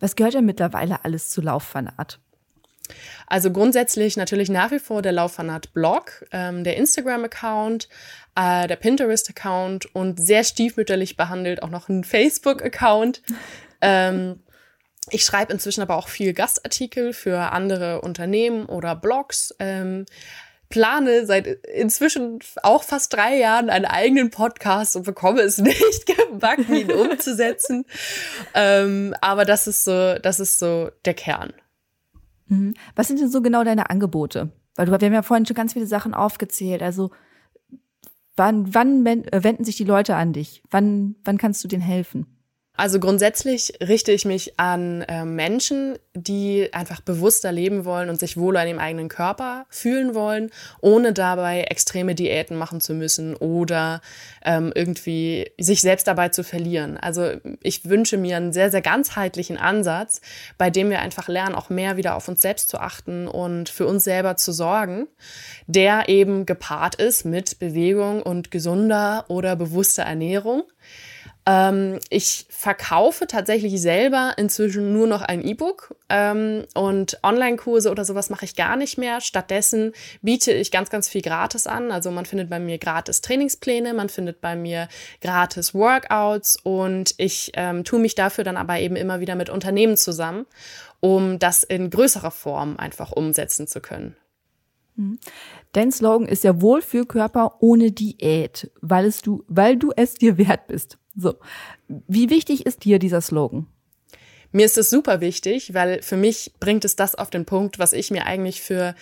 Was 0.00 0.16
gehört 0.16 0.34
denn 0.34 0.44
mittlerweile 0.44 1.04
alles 1.04 1.30
zu 1.30 1.40
Lauffanat? 1.40 2.18
Also 3.26 3.50
grundsätzlich 3.50 4.16
natürlich 4.16 4.50
nach 4.50 4.70
wie 4.70 4.78
vor 4.78 5.02
der 5.02 5.12
Lauffanat-Blog, 5.12 6.26
ähm, 6.32 6.64
der 6.64 6.76
Instagram-Account, 6.76 7.88
äh, 8.34 8.66
der 8.66 8.76
Pinterest-Account 8.76 9.94
und 9.94 10.24
sehr 10.24 10.44
stiefmütterlich 10.44 11.16
behandelt 11.16 11.62
auch 11.62 11.70
noch 11.70 11.88
ein 11.88 12.04
Facebook-Account. 12.04 13.22
ähm, 13.80 14.40
ich 15.10 15.24
schreibe 15.24 15.52
inzwischen 15.52 15.82
aber 15.82 15.96
auch 15.96 16.08
viel 16.08 16.32
Gastartikel 16.32 17.12
für 17.12 17.52
andere 17.52 18.02
Unternehmen 18.02 18.66
oder 18.66 18.94
Blogs. 18.94 19.54
Ähm, 19.58 20.06
plane 20.72 21.26
seit 21.26 21.46
inzwischen 21.46 22.38
auch 22.62 22.82
fast 22.82 23.12
drei 23.12 23.36
Jahren 23.36 23.68
einen 23.68 23.84
eigenen 23.84 24.30
Podcast 24.30 24.96
und 24.96 25.04
bekomme 25.04 25.42
es 25.42 25.58
nicht 25.58 26.06
gebacken, 26.06 26.74
ihn 26.74 26.90
umzusetzen. 26.90 27.84
ähm, 28.54 29.14
aber 29.20 29.44
das 29.44 29.66
ist 29.66 29.84
so, 29.84 30.14
das 30.18 30.40
ist 30.40 30.58
so 30.58 30.90
der 31.04 31.14
Kern. 31.14 31.52
Mhm. 32.46 32.74
Was 32.96 33.08
sind 33.08 33.20
denn 33.20 33.30
so 33.30 33.42
genau 33.42 33.62
deine 33.62 33.90
Angebote? 33.90 34.50
Weil 34.74 34.86
du, 34.86 34.92
wir 34.92 34.98
haben 34.98 35.12
ja 35.12 35.22
vorhin 35.22 35.46
schon 35.46 35.54
ganz 35.54 35.74
viele 35.74 35.86
Sachen 35.86 36.14
aufgezählt. 36.14 36.82
Also 36.82 37.10
wann, 38.34 38.74
wann 38.74 39.04
wenden 39.04 39.64
sich 39.64 39.76
die 39.76 39.84
Leute 39.84 40.16
an 40.16 40.32
dich? 40.32 40.62
Wann, 40.70 41.16
wann 41.24 41.36
kannst 41.36 41.62
du 41.62 41.68
denen 41.68 41.82
helfen? 41.82 42.26
Also 42.74 42.98
grundsätzlich 43.00 43.74
richte 43.82 44.12
ich 44.12 44.24
mich 44.24 44.58
an 44.58 45.02
äh, 45.02 45.26
Menschen, 45.26 45.98
die 46.14 46.70
einfach 46.72 47.02
bewusster 47.02 47.52
leben 47.52 47.84
wollen 47.84 48.08
und 48.08 48.18
sich 48.18 48.38
wohler 48.38 48.62
in 48.62 48.68
dem 48.68 48.78
eigenen 48.78 49.10
Körper 49.10 49.66
fühlen 49.68 50.14
wollen, 50.14 50.50
ohne 50.80 51.12
dabei 51.12 51.64
extreme 51.64 52.14
Diäten 52.14 52.56
machen 52.56 52.80
zu 52.80 52.94
müssen 52.94 53.36
oder 53.36 54.00
ähm, 54.42 54.72
irgendwie 54.74 55.52
sich 55.60 55.82
selbst 55.82 56.06
dabei 56.06 56.30
zu 56.30 56.44
verlieren. 56.44 56.96
Also 56.96 57.32
ich 57.62 57.84
wünsche 57.84 58.16
mir 58.16 58.38
einen 58.38 58.54
sehr, 58.54 58.70
sehr 58.70 58.82
ganzheitlichen 58.82 59.58
Ansatz, 59.58 60.22
bei 60.56 60.70
dem 60.70 60.88
wir 60.88 61.00
einfach 61.00 61.28
lernen, 61.28 61.54
auch 61.54 61.68
mehr 61.68 61.98
wieder 61.98 62.16
auf 62.16 62.26
uns 62.26 62.40
selbst 62.40 62.70
zu 62.70 62.78
achten 62.78 63.28
und 63.28 63.68
für 63.68 63.86
uns 63.86 64.04
selber 64.04 64.36
zu 64.36 64.50
sorgen, 64.50 65.08
der 65.66 66.08
eben 66.08 66.46
gepaart 66.46 66.94
ist 66.94 67.26
mit 67.26 67.58
Bewegung 67.58 68.22
und 68.22 68.50
gesunder 68.50 69.26
oder 69.28 69.56
bewusster 69.56 70.04
Ernährung. 70.04 70.64
Ähm, 71.44 71.98
ich 72.08 72.46
verkaufe 72.50 73.26
tatsächlich 73.26 73.80
selber 73.80 74.34
inzwischen 74.36 74.92
nur 74.92 75.08
noch 75.08 75.22
ein 75.22 75.44
E-Book 75.44 75.96
ähm, 76.08 76.64
und 76.74 77.18
Online-Kurse 77.24 77.90
oder 77.90 78.04
sowas 78.04 78.30
mache 78.30 78.44
ich 78.44 78.54
gar 78.54 78.76
nicht 78.76 78.96
mehr. 78.96 79.20
Stattdessen 79.20 79.92
biete 80.20 80.52
ich 80.52 80.70
ganz, 80.70 80.88
ganz 80.88 81.08
viel 81.08 81.22
gratis 81.22 81.66
an. 81.66 81.90
Also 81.90 82.12
man 82.12 82.26
findet 82.26 82.48
bei 82.48 82.60
mir 82.60 82.78
gratis 82.78 83.22
Trainingspläne, 83.22 83.92
man 83.92 84.08
findet 84.08 84.40
bei 84.40 84.54
mir 84.54 84.88
gratis 85.20 85.74
Workouts 85.74 86.58
und 86.62 87.14
ich 87.16 87.50
ähm, 87.54 87.82
tue 87.82 87.98
mich 87.98 88.14
dafür 88.14 88.44
dann 88.44 88.56
aber 88.56 88.78
eben 88.78 88.94
immer 88.94 89.18
wieder 89.18 89.34
mit 89.34 89.50
Unternehmen 89.50 89.96
zusammen, 89.96 90.46
um 91.00 91.40
das 91.40 91.64
in 91.64 91.90
größerer 91.90 92.30
Form 92.30 92.76
einfach 92.76 93.10
umsetzen 93.10 93.66
zu 93.66 93.80
können. 93.80 94.16
Mhm. 94.94 95.18
Dein 95.72 95.90
Slogan 95.90 96.28
ist 96.28 96.44
ja 96.44 96.60
wohl 96.60 96.82
für 96.82 97.06
Körper 97.06 97.56
ohne 97.60 97.92
Diät, 97.92 98.70
weil 98.80 99.06
es 99.06 99.22
du, 99.22 99.44
weil 99.48 99.76
du 99.76 99.90
es 99.96 100.14
dir 100.14 100.36
wert 100.38 100.66
bist. 100.66 100.98
So. 101.16 101.34
Wie 101.88 102.30
wichtig 102.30 102.66
ist 102.66 102.84
dir 102.84 102.98
dieser 102.98 103.20
Slogan? 103.20 103.66
Mir 104.50 104.66
ist 104.66 104.76
es 104.76 104.90
super 104.90 105.20
wichtig, 105.20 105.72
weil 105.72 106.02
für 106.02 106.18
mich 106.18 106.52
bringt 106.60 106.84
es 106.84 106.94
das 106.94 107.14
auf 107.14 107.30
den 107.30 107.46
Punkt, 107.46 107.78
was 107.78 107.94
ich 107.94 108.10
mir 108.10 108.26
eigentlich 108.26 108.60
für 108.60 108.94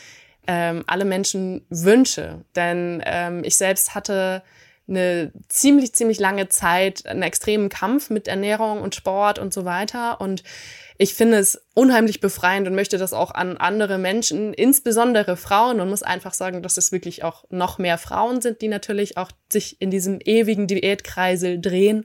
ähm, 0.47 0.85
alle 0.87 1.05
Menschen 1.05 1.67
wünsche. 1.71 2.45
Denn 2.55 3.03
ähm, 3.05 3.43
ich 3.45 3.57
selbst 3.57 3.97
hatte 3.97 4.43
eine 4.91 5.33
ziemlich, 5.49 5.95
ziemlich 5.95 6.19
lange 6.19 6.49
Zeit 6.49 7.07
einen 7.07 7.23
extremen 7.23 7.69
Kampf 7.69 8.11
mit 8.11 8.29
Ernährung 8.29 8.83
und 8.83 8.95
Sport 8.95 9.39
und 9.39 9.55
so 9.55 9.65
weiter. 9.65 10.21
Und 10.21 10.43
ich 10.99 11.15
finde 11.15 11.39
es 11.39 11.63
unheimlich 11.75 12.21
befreiend 12.21 12.67
und 12.67 12.75
möchte 12.75 12.99
das 12.99 13.15
auch 13.15 13.31
an 13.31 13.57
andere 13.57 13.97
Menschen, 13.97 14.53
insbesondere 14.53 15.37
Frauen. 15.37 15.79
Man 15.79 15.89
muss 15.89 16.03
einfach 16.03 16.35
sagen, 16.35 16.63
dass 16.63 16.77
es 16.77 16.93
wirklich 16.93 17.25
auch 17.25 17.45
noch 17.49 17.79
mehr 17.79 17.97
Frauen 17.97 18.43
sind, 18.43 18.61
die 18.61 18.69
natürlich 18.69 19.17
auch 19.17 19.31
sich 19.49 19.81
in 19.81 19.91
diesem 19.91 20.19
ewigen 20.23 20.67
Diätkreisel 20.67 21.61
drehen. 21.61 22.05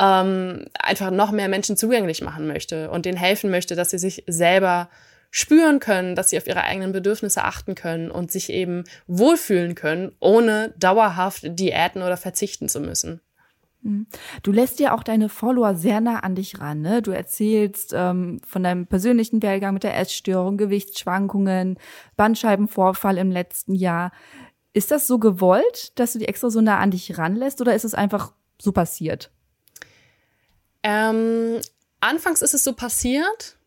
Ähm, 0.00 0.66
einfach 0.78 1.10
noch 1.10 1.30
mehr 1.30 1.48
Menschen 1.48 1.76
zugänglich 1.76 2.20
machen 2.22 2.46
möchte 2.46 2.90
und 2.90 3.06
denen 3.06 3.16
helfen 3.16 3.50
möchte, 3.50 3.76
dass 3.76 3.90
sie 3.90 3.98
sich 3.98 4.24
selber 4.26 4.90
spüren 5.30 5.80
können, 5.80 6.14
dass 6.14 6.30
sie 6.30 6.38
auf 6.38 6.46
ihre 6.46 6.64
eigenen 6.64 6.92
Bedürfnisse 6.92 7.44
achten 7.44 7.74
können 7.74 8.10
und 8.10 8.30
sich 8.30 8.50
eben 8.50 8.84
wohlfühlen 9.06 9.74
können, 9.74 10.12
ohne 10.20 10.74
dauerhaft 10.78 11.42
Diäten 11.44 12.02
oder 12.02 12.16
verzichten 12.16 12.68
zu 12.68 12.80
müssen. 12.80 13.20
Mhm. 13.82 14.06
Du 14.42 14.52
lässt 14.52 14.80
ja 14.80 14.94
auch 14.94 15.02
deine 15.02 15.28
Follower 15.28 15.74
sehr 15.74 16.00
nah 16.00 16.20
an 16.20 16.34
dich 16.34 16.60
ran. 16.60 16.80
Ne? 16.80 17.02
Du 17.02 17.10
erzählst 17.10 17.92
ähm, 17.94 18.40
von 18.46 18.62
deinem 18.62 18.86
persönlichen 18.86 19.42
Werdegang 19.42 19.74
mit 19.74 19.84
der 19.84 19.96
Essstörung, 19.98 20.56
Gewichtsschwankungen, 20.56 21.78
Bandscheibenvorfall 22.16 23.18
im 23.18 23.30
letzten 23.30 23.74
Jahr. 23.74 24.12
Ist 24.72 24.90
das 24.90 25.06
so 25.06 25.18
gewollt, 25.18 25.98
dass 25.98 26.12
du 26.12 26.18
die 26.18 26.28
extra 26.28 26.50
so 26.50 26.60
nah 26.60 26.78
an 26.78 26.90
dich 26.90 27.18
ranlässt 27.18 27.60
oder 27.60 27.74
ist 27.74 27.84
es 27.84 27.94
einfach 27.94 28.32
so 28.60 28.72
passiert? 28.72 29.30
Ähm, 30.82 31.60
anfangs 32.00 32.42
ist 32.42 32.54
es 32.54 32.64
so 32.64 32.72
passiert. 32.72 33.57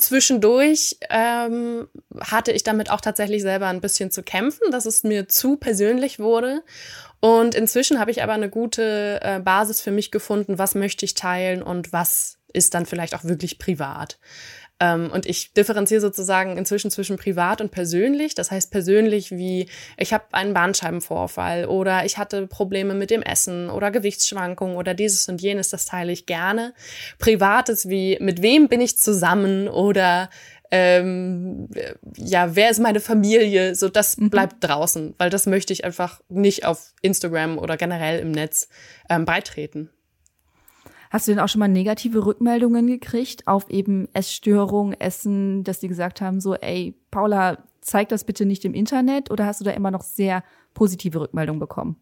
Zwischendurch 0.00 0.96
ähm, 1.10 1.88
hatte 2.18 2.52
ich 2.52 2.62
damit 2.62 2.90
auch 2.90 3.00
tatsächlich 3.00 3.42
selber 3.42 3.66
ein 3.66 3.80
bisschen 3.80 4.10
zu 4.10 4.22
kämpfen, 4.22 4.70
dass 4.70 4.86
es 4.86 5.02
mir 5.02 5.28
zu 5.28 5.56
persönlich 5.56 6.18
wurde. 6.18 6.62
Und 7.20 7.54
inzwischen 7.54 8.00
habe 8.00 8.10
ich 8.10 8.22
aber 8.22 8.32
eine 8.32 8.48
gute 8.48 9.20
äh, 9.22 9.40
Basis 9.40 9.82
für 9.82 9.90
mich 9.90 10.10
gefunden, 10.10 10.58
was 10.58 10.74
möchte 10.74 11.04
ich 11.04 11.14
teilen 11.14 11.62
und 11.62 11.92
was 11.92 12.38
ist 12.52 12.74
dann 12.74 12.86
vielleicht 12.86 13.14
auch 13.14 13.24
wirklich 13.24 13.58
privat. 13.58 14.18
Ähm, 14.80 15.10
und 15.12 15.26
ich 15.26 15.52
differenziere 15.52 16.00
sozusagen 16.00 16.56
inzwischen 16.56 16.90
zwischen 16.90 17.18
privat 17.18 17.60
und 17.60 17.70
persönlich. 17.70 18.34
Das 18.34 18.50
heißt 18.50 18.70
persönlich 18.70 19.30
wie 19.30 19.68
ich 19.98 20.12
habe 20.12 20.24
einen 20.32 20.54
Bandscheibenvorfall 20.54 21.66
oder 21.66 22.04
ich 22.06 22.16
hatte 22.16 22.46
Probleme 22.46 22.94
mit 22.94 23.10
dem 23.10 23.22
Essen 23.22 23.68
oder 23.68 23.90
Gewichtsschwankungen 23.90 24.76
oder 24.76 24.94
dieses 24.94 25.28
und 25.28 25.42
jenes, 25.42 25.68
das 25.68 25.84
teile 25.84 26.12
ich 26.12 26.24
gerne. 26.24 26.72
Privates 27.18 27.88
wie 27.88 28.16
mit 28.20 28.40
wem 28.40 28.68
bin 28.68 28.80
ich 28.80 28.98
zusammen 28.98 29.68
oder 29.68 30.30
ähm, 30.70 31.68
ja, 32.16 32.54
wer 32.54 32.70
ist 32.70 32.78
meine 32.78 33.00
Familie? 33.00 33.74
So, 33.74 33.88
das 33.88 34.16
mhm. 34.16 34.30
bleibt 34.30 34.56
draußen, 34.60 35.14
weil 35.18 35.28
das 35.28 35.46
möchte 35.46 35.72
ich 35.72 35.84
einfach 35.84 36.20
nicht 36.28 36.64
auf 36.64 36.94
Instagram 37.02 37.58
oder 37.58 37.76
generell 37.76 38.20
im 38.20 38.30
Netz 38.30 38.68
ähm, 39.08 39.24
beitreten. 39.24 39.90
Hast 41.10 41.26
du 41.26 41.32
denn 41.32 41.40
auch 41.40 41.48
schon 41.48 41.58
mal 41.58 41.68
negative 41.68 42.24
Rückmeldungen 42.24 42.86
gekriegt 42.86 43.48
auf 43.48 43.68
eben 43.68 44.08
Essstörungen, 44.14 44.98
Essen, 44.98 45.64
dass 45.64 45.80
die 45.80 45.88
gesagt 45.88 46.20
haben, 46.20 46.40
so, 46.40 46.54
ey, 46.54 46.94
Paula, 47.10 47.58
zeig 47.80 48.08
das 48.10 48.24
bitte 48.24 48.46
nicht 48.46 48.64
im 48.64 48.74
Internet 48.74 49.30
oder 49.30 49.44
hast 49.44 49.60
du 49.60 49.64
da 49.64 49.72
immer 49.72 49.90
noch 49.90 50.02
sehr 50.02 50.44
positive 50.72 51.20
Rückmeldungen 51.20 51.58
bekommen? 51.58 51.96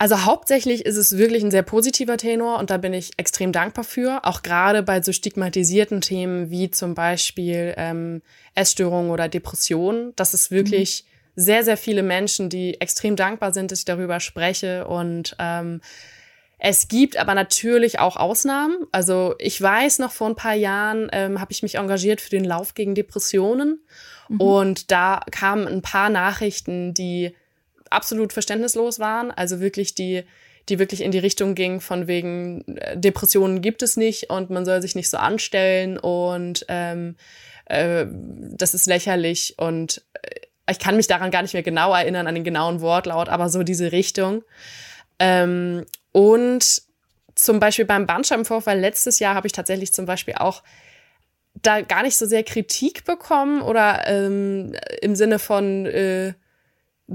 Also 0.00 0.24
hauptsächlich 0.24 0.86
ist 0.86 0.96
es 0.96 1.18
wirklich 1.18 1.42
ein 1.42 1.50
sehr 1.50 1.64
positiver 1.64 2.16
Tenor 2.16 2.58
und 2.60 2.70
da 2.70 2.76
bin 2.76 2.92
ich 2.92 3.10
extrem 3.16 3.50
dankbar 3.50 3.82
für. 3.82 4.24
Auch 4.24 4.42
gerade 4.42 4.84
bei 4.84 5.02
so 5.02 5.12
stigmatisierten 5.12 6.00
Themen 6.00 6.50
wie 6.50 6.70
zum 6.70 6.94
Beispiel 6.94 7.74
ähm, 7.76 8.22
Essstörungen 8.54 9.10
oder 9.10 9.28
Depressionen. 9.28 10.12
Das 10.14 10.34
ist 10.34 10.52
wirklich 10.52 11.04
mhm. 11.34 11.40
sehr, 11.40 11.64
sehr 11.64 11.76
viele 11.76 12.04
Menschen, 12.04 12.48
die 12.48 12.80
extrem 12.80 13.16
dankbar 13.16 13.52
sind, 13.52 13.72
dass 13.72 13.80
ich 13.80 13.84
darüber 13.84 14.20
spreche 14.20 14.86
und 14.86 15.34
ähm, 15.40 15.80
es 16.58 16.88
gibt 16.88 17.16
aber 17.16 17.34
natürlich 17.34 18.00
auch 18.00 18.16
Ausnahmen. 18.16 18.86
Also 18.90 19.34
ich 19.38 19.60
weiß 19.60 20.00
noch, 20.00 20.10
vor 20.10 20.28
ein 20.28 20.34
paar 20.34 20.54
Jahren 20.54 21.08
ähm, 21.12 21.40
habe 21.40 21.52
ich 21.52 21.62
mich 21.62 21.76
engagiert 21.76 22.20
für 22.20 22.30
den 22.30 22.44
Lauf 22.44 22.74
gegen 22.74 22.94
Depressionen. 22.94 23.80
Mhm. 24.28 24.40
Und 24.40 24.90
da 24.90 25.20
kamen 25.30 25.68
ein 25.68 25.82
paar 25.82 26.10
Nachrichten, 26.10 26.94
die 26.94 27.34
absolut 27.90 28.32
verständnislos 28.32 28.98
waren. 28.98 29.30
Also 29.30 29.60
wirklich 29.60 29.94
die, 29.94 30.24
die 30.68 30.80
wirklich 30.80 31.02
in 31.02 31.12
die 31.12 31.18
Richtung 31.18 31.54
ging 31.54 31.80
von 31.80 32.08
wegen 32.08 32.76
äh, 32.76 32.98
Depressionen 32.98 33.62
gibt 33.62 33.82
es 33.82 33.96
nicht 33.96 34.30
und 34.30 34.50
man 34.50 34.64
soll 34.64 34.82
sich 34.82 34.94
nicht 34.94 35.10
so 35.10 35.16
anstellen 35.16 35.96
und 35.96 36.66
ähm, 36.68 37.16
äh, 37.66 38.06
das 38.10 38.74
ist 38.74 38.86
lächerlich 38.86 39.54
und 39.58 40.02
äh, 40.22 40.40
ich 40.70 40.78
kann 40.78 40.96
mich 40.96 41.06
daran 41.06 41.30
gar 41.30 41.40
nicht 41.40 41.54
mehr 41.54 41.62
genau 41.62 41.94
erinnern, 41.94 42.26
an 42.26 42.34
den 42.34 42.44
genauen 42.44 42.82
Wortlaut, 42.82 43.30
aber 43.30 43.48
so 43.48 43.62
diese 43.62 43.90
Richtung. 43.90 44.42
Ähm, 45.18 45.84
und 46.12 46.82
zum 47.34 47.60
Beispiel 47.60 47.84
beim 47.84 48.06
Bandscheibenvorfall 48.06 48.78
letztes 48.78 49.18
Jahr 49.18 49.34
habe 49.34 49.46
ich 49.46 49.52
tatsächlich 49.52 49.92
zum 49.92 50.06
Beispiel 50.06 50.34
auch 50.34 50.62
da 51.54 51.80
gar 51.80 52.02
nicht 52.02 52.16
so 52.16 52.26
sehr 52.26 52.44
Kritik 52.44 53.04
bekommen 53.04 53.62
oder 53.62 54.06
ähm, 54.06 54.74
im 55.00 55.16
Sinne 55.16 55.38
von 55.38 55.86
äh, 55.86 56.34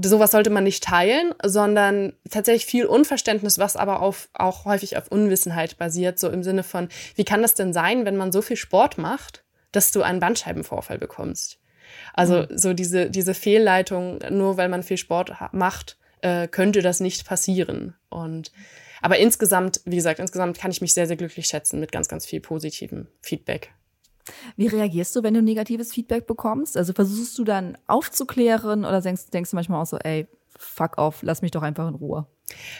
sowas 0.02 0.32
sollte 0.32 0.50
man 0.50 0.64
nicht 0.64 0.82
teilen, 0.82 1.34
sondern 1.42 2.14
tatsächlich 2.28 2.66
viel 2.66 2.86
Unverständnis, 2.86 3.58
was 3.58 3.76
aber 3.76 4.00
auf, 4.00 4.28
auch 4.34 4.64
häufig 4.64 4.96
auf 4.96 5.08
Unwissenheit 5.08 5.78
basiert, 5.78 6.18
so 6.18 6.28
im 6.28 6.42
Sinne 6.42 6.64
von, 6.64 6.88
wie 7.14 7.24
kann 7.24 7.42
das 7.42 7.54
denn 7.54 7.72
sein, 7.72 8.04
wenn 8.04 8.16
man 8.16 8.32
so 8.32 8.42
viel 8.42 8.56
Sport 8.56 8.98
macht, 8.98 9.44
dass 9.72 9.92
du 9.92 10.02
einen 10.02 10.20
Bandscheibenvorfall 10.20 10.98
bekommst? 10.98 11.58
Also 12.12 12.42
mhm. 12.42 12.58
so 12.58 12.74
diese, 12.74 13.08
diese 13.08 13.34
Fehlleitung, 13.34 14.18
nur 14.30 14.56
weil 14.56 14.68
man 14.68 14.82
viel 14.82 14.96
Sport 14.98 15.32
macht, 15.52 15.96
äh, 16.24 16.48
könnte 16.48 16.80
das 16.80 17.00
nicht 17.00 17.26
passieren. 17.26 17.94
Und 18.08 18.50
aber 19.02 19.18
insgesamt, 19.18 19.82
wie 19.84 19.96
gesagt, 19.96 20.18
insgesamt 20.18 20.58
kann 20.58 20.70
ich 20.70 20.80
mich 20.80 20.94
sehr, 20.94 21.06
sehr 21.06 21.16
glücklich 21.16 21.46
schätzen 21.46 21.78
mit 21.78 21.92
ganz, 21.92 22.08
ganz 22.08 22.24
viel 22.24 22.40
positivem 22.40 23.06
Feedback. 23.20 23.72
Wie 24.56 24.66
reagierst 24.66 25.14
du, 25.14 25.22
wenn 25.22 25.34
du 25.34 25.42
negatives 25.42 25.92
Feedback 25.92 26.26
bekommst? 26.26 26.78
Also 26.78 26.94
versuchst 26.94 27.38
du 27.38 27.44
dann 27.44 27.76
aufzuklären 27.86 28.86
oder 28.86 29.02
denkst, 29.02 29.30
denkst 29.30 29.50
du 29.50 29.56
manchmal 29.56 29.82
auch 29.82 29.86
so, 29.86 29.98
ey, 29.98 30.26
fuck 30.56 30.96
off, 30.96 31.22
lass 31.22 31.42
mich 31.42 31.50
doch 31.50 31.62
einfach 31.62 31.86
in 31.86 31.94
Ruhe? 31.94 32.26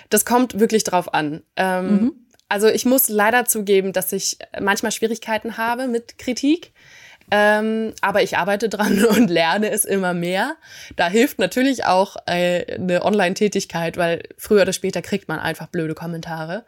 Das 0.08 0.24
kommt 0.24 0.58
wirklich 0.58 0.84
drauf 0.84 1.12
an. 1.12 1.42
Ähm, 1.56 1.90
mhm. 1.90 2.12
Also 2.48 2.68
ich 2.68 2.86
muss 2.86 3.10
leider 3.10 3.44
zugeben, 3.44 3.92
dass 3.92 4.10
ich 4.12 4.38
manchmal 4.58 4.92
Schwierigkeiten 4.92 5.58
habe 5.58 5.86
mit 5.86 6.16
Kritik. 6.16 6.72
Ähm, 7.30 7.94
aber 8.00 8.22
ich 8.22 8.36
arbeite 8.36 8.68
dran 8.68 9.04
und 9.16 9.30
lerne 9.30 9.70
es 9.70 9.84
immer 9.84 10.14
mehr. 10.14 10.56
Da 10.96 11.08
hilft 11.08 11.38
natürlich 11.38 11.86
auch 11.86 12.16
äh, 12.26 12.74
eine 12.74 13.04
Online-Tätigkeit, 13.04 13.96
weil 13.96 14.22
früher 14.36 14.62
oder 14.62 14.72
später 14.72 15.02
kriegt 15.02 15.28
man 15.28 15.38
einfach 15.38 15.68
blöde 15.68 15.94
Kommentare. 15.94 16.64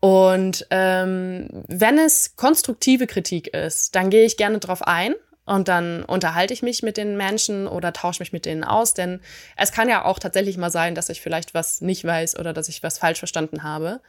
Und 0.00 0.66
ähm, 0.70 1.48
wenn 1.68 1.98
es 1.98 2.36
konstruktive 2.36 3.06
Kritik 3.06 3.48
ist, 3.48 3.94
dann 3.94 4.08
gehe 4.08 4.24
ich 4.24 4.36
gerne 4.36 4.58
drauf 4.58 4.82
ein 4.86 5.14
und 5.50 5.66
dann 5.66 6.04
unterhalte 6.04 6.54
ich 6.54 6.62
mich 6.62 6.84
mit 6.84 6.96
den 6.96 7.16
Menschen 7.16 7.66
oder 7.66 7.92
tausche 7.92 8.22
mich 8.22 8.32
mit 8.32 8.46
denen 8.46 8.62
aus, 8.62 8.94
denn 8.94 9.18
es 9.56 9.72
kann 9.72 9.88
ja 9.88 10.04
auch 10.04 10.20
tatsächlich 10.20 10.56
mal 10.56 10.70
sein, 10.70 10.94
dass 10.94 11.08
ich 11.08 11.20
vielleicht 11.20 11.54
was 11.54 11.80
nicht 11.80 12.04
weiß 12.04 12.38
oder 12.38 12.52
dass 12.52 12.68
ich 12.68 12.84
was 12.84 12.98
falsch 12.98 13.18
verstanden 13.18 13.64
habe 13.64 14.00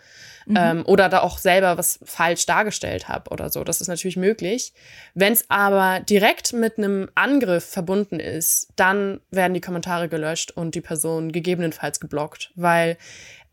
mhm. 0.46 0.56
ähm, 0.56 0.84
oder 0.86 1.10
da 1.10 1.22
auch 1.22 1.40
selber 1.40 1.80
was 1.80 2.00
falsch 2.04 2.46
dargestellt 2.46 3.08
habe 3.08 3.32
oder 3.32 3.50
so. 3.50 3.64
Das 3.64 3.82
ist 3.82 3.88
natürlich 3.88 4.18
möglich. 4.18 4.72
Wenn 5.16 5.34
es 5.34 5.46
aber 5.50 6.02
direkt 6.02 6.54
mit 6.54 6.78
einem 6.78 7.10
Angriff 7.16 7.66
verbunden 7.66 8.20
ist, 8.20 8.68
dann 8.76 9.20
werden 9.32 9.56
die 9.56 9.62
Kommentare 9.62 10.10
gelöscht 10.10 10.52
und 10.52 10.76
die 10.76 10.82
Person 10.82 11.32
gegebenenfalls 11.32 12.00
geblockt, 12.00 12.52
weil 12.54 12.98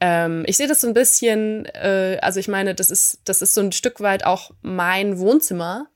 ähm, 0.01 0.45
ich 0.47 0.59
sehe 0.59 0.69
das 0.69 0.83
so 0.83 0.89
ein 0.89 0.95
bisschen, 0.95 1.65
äh, 1.65 2.19
also 2.21 2.39
ich 2.39 2.49
meine, 2.49 2.75
das 2.75 2.91
ist, 2.91 3.21
das 3.25 3.41
ist 3.41 3.55
so 3.55 3.63
ein 3.63 3.73
Stück 3.73 4.03
weit 4.03 4.27
auch 4.27 4.51
mein 4.61 5.19
Wohnzimmer. 5.19 5.87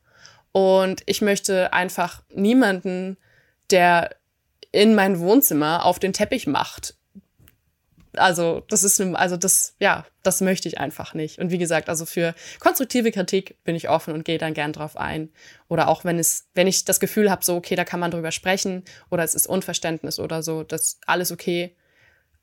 Und 0.53 1.03
ich 1.07 1.23
möchte 1.23 1.73
einfach 1.73 2.23
niemanden, 2.31 3.17
der 3.71 4.11
in 4.71 4.95
mein 4.95 5.19
Wohnzimmer 5.19 5.85
auf 5.85 5.99
den 5.99 6.13
Teppich 6.13 6.47
macht. 6.47 6.95
Also, 8.15 8.63
das 8.69 8.85
ist, 8.85 9.01
also 9.01 9.39
das, 9.39 9.75
ja, 9.81 10.05
das 10.23 10.43
möchte 10.43 10.69
ich 10.69 10.79
einfach 10.79 11.15
nicht. 11.15 11.39
Und 11.39 11.51
wie 11.51 11.57
gesagt, 11.57 11.89
also 11.89 12.05
für 12.05 12.35
konstruktive 12.61 13.11
Kritik 13.11 13.57
bin 13.65 13.75
ich 13.75 13.89
offen 13.89 14.13
und 14.13 14.27
gehe 14.27 14.37
dann 14.37 14.53
gern 14.53 14.75
drauf 14.75 14.99
ein. 14.99 15.31
Oder 15.69 15.89
auch 15.89 16.05
wenn 16.05 16.19
es, 16.19 16.49
wenn 16.55 16.67
ich 16.67 16.85
das 16.85 17.01
Gefühl 17.01 17.31
habe, 17.31 17.43
so, 17.43 17.57
okay, 17.57 17.75
da 17.75 17.85
kann 17.85 18.01
man 18.01 18.11
drüber 18.11 18.31
sprechen 18.31 18.85
oder 19.11 19.25
es 19.25 19.35
ist 19.35 19.47
Unverständnis 19.47 20.19
oder 20.19 20.43
so, 20.43 20.63
das 20.63 20.99
alles 21.07 21.33
okay 21.33 21.75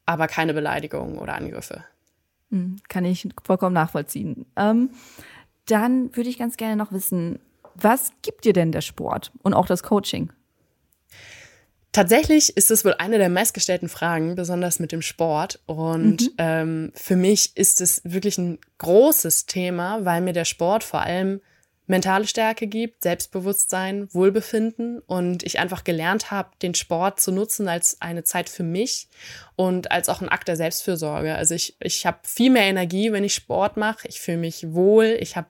aber 0.10 0.25
keine 0.25 0.55
Beleidigungen 0.55 1.19
oder 1.19 1.36
Angriffe. 1.36 1.83
Hm, 2.49 2.77
kann 2.88 3.05
ich 3.05 3.29
vollkommen 3.43 3.75
nachvollziehen. 3.75 4.47
Ähm, 4.55 4.89
dann 5.67 6.15
würde 6.15 6.31
ich 6.31 6.39
ganz 6.39 6.57
gerne 6.57 6.75
noch 6.75 6.91
wissen, 6.91 7.38
was 7.81 8.11
gibt 8.21 8.45
dir 8.45 8.53
denn 8.53 8.71
der 8.71 8.81
Sport 8.81 9.31
und 9.43 9.53
auch 9.53 9.65
das 9.65 9.83
Coaching? 9.83 10.31
Tatsächlich 11.91 12.55
ist 12.55 12.69
es 12.69 12.85
wohl 12.85 12.93
eine 12.93 13.17
der 13.17 13.29
meistgestellten 13.29 13.89
Fragen, 13.89 14.35
besonders 14.35 14.79
mit 14.79 14.91
dem 14.91 15.01
Sport. 15.01 15.59
Und 15.65 16.21
mhm. 16.21 16.33
ähm, 16.37 16.91
für 16.93 17.15
mich 17.15 17.57
ist 17.57 17.81
es 17.81 18.01
wirklich 18.03 18.37
ein 18.37 18.59
großes 18.77 19.47
Thema, 19.47 20.05
weil 20.05 20.21
mir 20.21 20.33
der 20.33 20.45
Sport 20.45 20.83
vor 20.83 21.01
allem 21.01 21.41
mentale 21.87 22.27
Stärke 22.27 22.67
gibt, 22.67 23.01
Selbstbewusstsein, 23.01 24.07
Wohlbefinden 24.13 24.99
und 24.99 25.41
ich 25.41 25.57
einfach 25.57 25.83
gelernt 25.83 26.29
habe, 26.29 26.51
den 26.61 26.75
Sport 26.75 27.19
zu 27.19 27.31
nutzen 27.31 27.67
als 27.67 27.99
eine 27.99 28.23
Zeit 28.23 28.47
für 28.47 28.61
mich 28.61 29.07
und 29.55 29.91
als 29.91 30.07
auch 30.07 30.21
ein 30.21 30.29
Akt 30.29 30.47
der 30.47 30.55
Selbstfürsorge. 30.55 31.33
Also 31.33 31.55
ich, 31.55 31.75
ich 31.79 32.05
habe 32.05 32.19
viel 32.23 32.51
mehr 32.51 32.65
Energie, 32.65 33.11
wenn 33.11 33.23
ich 33.23 33.33
Sport 33.33 33.75
mache. 33.75 34.07
Ich 34.07 34.21
fühle 34.21 34.37
mich 34.37 34.71
wohl, 34.71 35.17
ich 35.19 35.35
habe 35.35 35.47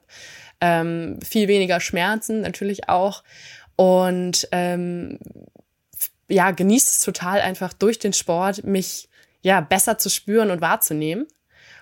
ähm, 0.60 1.18
viel 1.22 1.48
weniger 1.48 1.80
Schmerzen 1.80 2.40
natürlich 2.40 2.88
auch 2.88 3.22
und 3.76 4.48
ähm, 4.52 5.18
ja, 6.28 6.50
genießt 6.50 6.88
es 6.88 7.00
total 7.00 7.40
einfach 7.40 7.72
durch 7.72 7.98
den 7.98 8.12
Sport, 8.12 8.64
mich 8.64 9.08
ja 9.42 9.60
besser 9.60 9.98
zu 9.98 10.10
spüren 10.10 10.50
und 10.50 10.60
wahrzunehmen. 10.60 11.26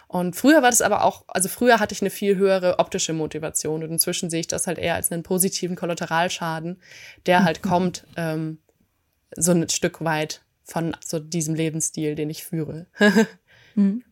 Und 0.06 0.36
früher 0.36 0.62
war 0.62 0.70
das 0.70 0.80
aber 0.80 1.04
auch, 1.04 1.24
also 1.28 1.50
früher 1.50 1.80
hatte 1.80 1.92
ich 1.92 2.00
eine 2.00 2.10
viel 2.10 2.36
höhere 2.36 2.78
optische 2.78 3.12
Motivation 3.12 3.82
und 3.82 3.90
inzwischen 3.90 4.30
sehe 4.30 4.40
ich 4.40 4.46
das 4.46 4.66
halt 4.66 4.78
eher 4.78 4.94
als 4.94 5.12
einen 5.12 5.22
positiven 5.22 5.76
Kollateralschaden, 5.76 6.80
der 7.26 7.44
halt 7.44 7.62
kommt 7.62 8.06
ähm, 8.16 8.58
so 9.36 9.52
ein 9.52 9.68
Stück 9.68 10.02
weit 10.02 10.40
von 10.64 10.96
so 11.04 11.18
diesem 11.18 11.54
Lebensstil, 11.54 12.14
den 12.14 12.30
ich 12.30 12.44
führe. 12.44 12.86
Mhm. 13.78 14.02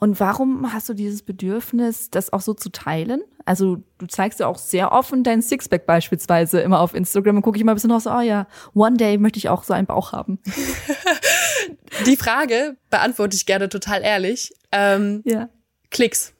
Und 0.00 0.18
warum 0.18 0.72
hast 0.72 0.88
du 0.88 0.94
dieses 0.94 1.22
Bedürfnis, 1.22 2.10
das 2.10 2.32
auch 2.32 2.40
so 2.40 2.54
zu 2.54 2.70
teilen? 2.70 3.22
Also 3.44 3.82
du 3.98 4.06
zeigst 4.06 4.40
ja 4.40 4.46
auch 4.46 4.58
sehr 4.58 4.92
offen 4.92 5.24
dein 5.24 5.42
Sixpack 5.42 5.86
beispielsweise 5.86 6.60
immer 6.60 6.80
auf 6.80 6.94
Instagram 6.94 7.36
und 7.36 7.42
gucke 7.42 7.58
ich 7.58 7.64
mal 7.64 7.72
ein 7.72 7.76
bisschen 7.76 7.90
raus, 7.90 8.06
oh 8.06 8.20
ja, 8.20 8.46
one 8.74 8.96
day 8.96 9.18
möchte 9.18 9.38
ich 9.38 9.48
auch 9.48 9.64
so 9.64 9.72
einen 9.74 9.86
Bauch 9.86 10.12
haben. 10.12 10.38
Die 12.06 12.16
Frage 12.16 12.76
beantworte 12.90 13.36
ich 13.36 13.46
gerne 13.46 13.68
total 13.68 14.02
ehrlich. 14.02 14.52
Ähm, 14.70 15.22
ja. 15.24 15.48
Klicks. 15.90 16.32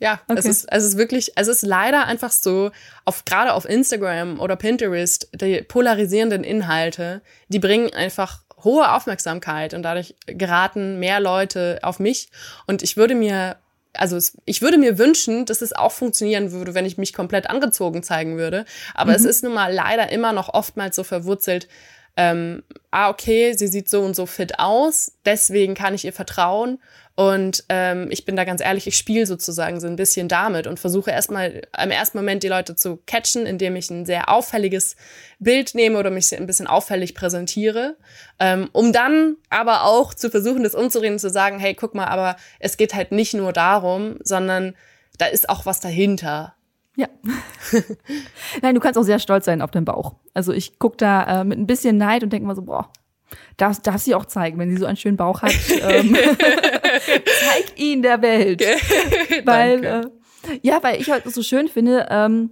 Ja, 0.00 0.20
okay. 0.28 0.38
es 0.38 0.46
ist, 0.46 0.66
es 0.70 0.84
ist 0.84 0.96
wirklich, 0.96 1.32
es 1.36 1.46
ist 1.46 1.62
leider 1.62 2.06
einfach 2.06 2.32
so, 2.32 2.70
auf, 3.04 3.26
gerade 3.26 3.52
auf 3.52 3.66
Instagram 3.68 4.40
oder 4.40 4.56
Pinterest, 4.56 5.28
die 5.34 5.60
polarisierenden 5.62 6.42
Inhalte, 6.42 7.20
die 7.48 7.58
bringen 7.58 7.92
einfach 7.92 8.42
hohe 8.64 8.90
Aufmerksamkeit 8.92 9.74
und 9.74 9.82
dadurch 9.82 10.14
geraten 10.26 10.98
mehr 10.98 11.20
Leute 11.20 11.80
auf 11.82 11.98
mich. 11.98 12.30
Und 12.66 12.82
ich 12.82 12.96
würde 12.96 13.14
mir, 13.14 13.56
also 13.94 14.16
es, 14.16 14.36
ich 14.44 14.62
würde 14.62 14.78
mir 14.78 14.98
wünschen, 14.98 15.46
dass 15.46 15.62
es 15.62 15.72
auch 15.72 15.92
funktionieren 15.92 16.52
würde, 16.52 16.74
wenn 16.74 16.86
ich 16.86 16.98
mich 16.98 17.12
komplett 17.12 17.48
angezogen 17.48 18.02
zeigen 18.02 18.36
würde. 18.36 18.64
Aber 18.94 19.10
mhm. 19.10 19.16
es 19.16 19.24
ist 19.24 19.42
nun 19.44 19.54
mal 19.54 19.72
leider 19.72 20.10
immer 20.12 20.32
noch 20.32 20.48
oftmals 20.52 20.96
so 20.96 21.04
verwurzelt, 21.04 21.68
ähm, 22.16 22.62
ah, 22.90 23.10
okay, 23.10 23.52
sie 23.54 23.68
sieht 23.68 23.88
so 23.88 24.02
und 24.02 24.14
so 24.16 24.26
fit 24.26 24.58
aus, 24.58 25.12
deswegen 25.24 25.74
kann 25.74 25.94
ich 25.94 26.04
ihr 26.04 26.12
vertrauen. 26.12 26.78
Und 27.16 27.64
ähm, 27.68 28.08
ich 28.10 28.24
bin 28.24 28.34
da 28.34 28.44
ganz 28.44 28.62
ehrlich, 28.62 28.86
ich 28.86 28.96
spiele 28.96 29.26
sozusagen 29.26 29.78
so 29.78 29.86
ein 29.86 29.96
bisschen 29.96 30.26
damit 30.26 30.66
und 30.66 30.80
versuche 30.80 31.10
erstmal 31.10 31.62
im 31.82 31.90
ersten 31.90 32.16
Moment 32.16 32.42
die 32.42 32.48
Leute 32.48 32.76
zu 32.76 32.96
catchen, 33.04 33.44
indem 33.44 33.76
ich 33.76 33.90
ein 33.90 34.06
sehr 34.06 34.30
auffälliges 34.30 34.96
Bild 35.38 35.74
nehme 35.74 35.98
oder 35.98 36.10
mich 36.10 36.34
ein 36.34 36.46
bisschen 36.46 36.66
auffällig 36.66 37.14
präsentiere, 37.14 37.96
ähm, 38.38 38.70
um 38.72 38.94
dann 38.94 39.36
aber 39.50 39.84
auch 39.84 40.14
zu 40.14 40.30
versuchen, 40.30 40.62
das 40.62 40.74
umzureden, 40.74 41.18
zu 41.18 41.28
sagen, 41.28 41.58
hey, 41.58 41.74
guck 41.74 41.94
mal, 41.94 42.06
aber 42.06 42.36
es 42.58 42.78
geht 42.78 42.94
halt 42.94 43.12
nicht 43.12 43.34
nur 43.34 43.52
darum, 43.52 44.16
sondern 44.22 44.74
da 45.18 45.26
ist 45.26 45.50
auch 45.50 45.66
was 45.66 45.80
dahinter. 45.80 46.54
Ja. 46.96 47.08
Nein, 48.62 48.74
du 48.74 48.80
kannst 48.80 48.98
auch 48.98 49.04
sehr 49.04 49.18
stolz 49.18 49.44
sein 49.44 49.62
auf 49.62 49.70
deinen 49.70 49.84
Bauch. 49.84 50.14
Also 50.34 50.52
ich 50.52 50.78
guck 50.78 50.98
da 50.98 51.40
äh, 51.40 51.44
mit 51.44 51.58
ein 51.58 51.66
bisschen 51.66 51.96
Neid 51.96 52.22
und 52.22 52.32
denke 52.32 52.46
mal 52.46 52.56
so, 52.56 52.62
boah, 52.62 52.90
darf, 53.56 53.80
darf 53.80 54.00
sie 54.00 54.14
auch 54.14 54.24
zeigen, 54.24 54.58
wenn 54.58 54.70
sie 54.70 54.76
so 54.76 54.86
einen 54.86 54.96
schönen 54.96 55.16
Bauch 55.16 55.42
hat. 55.42 55.54
ähm, 55.82 56.16
zeig 56.46 57.78
ihn 57.78 58.02
der 58.02 58.22
Welt. 58.22 58.60
weil, 59.44 59.84
äh, 59.84 60.02
ja, 60.62 60.82
weil 60.82 61.00
ich 61.00 61.10
halt 61.10 61.24
so 61.30 61.42
schön 61.42 61.68
finde, 61.68 62.06
ähm, 62.10 62.50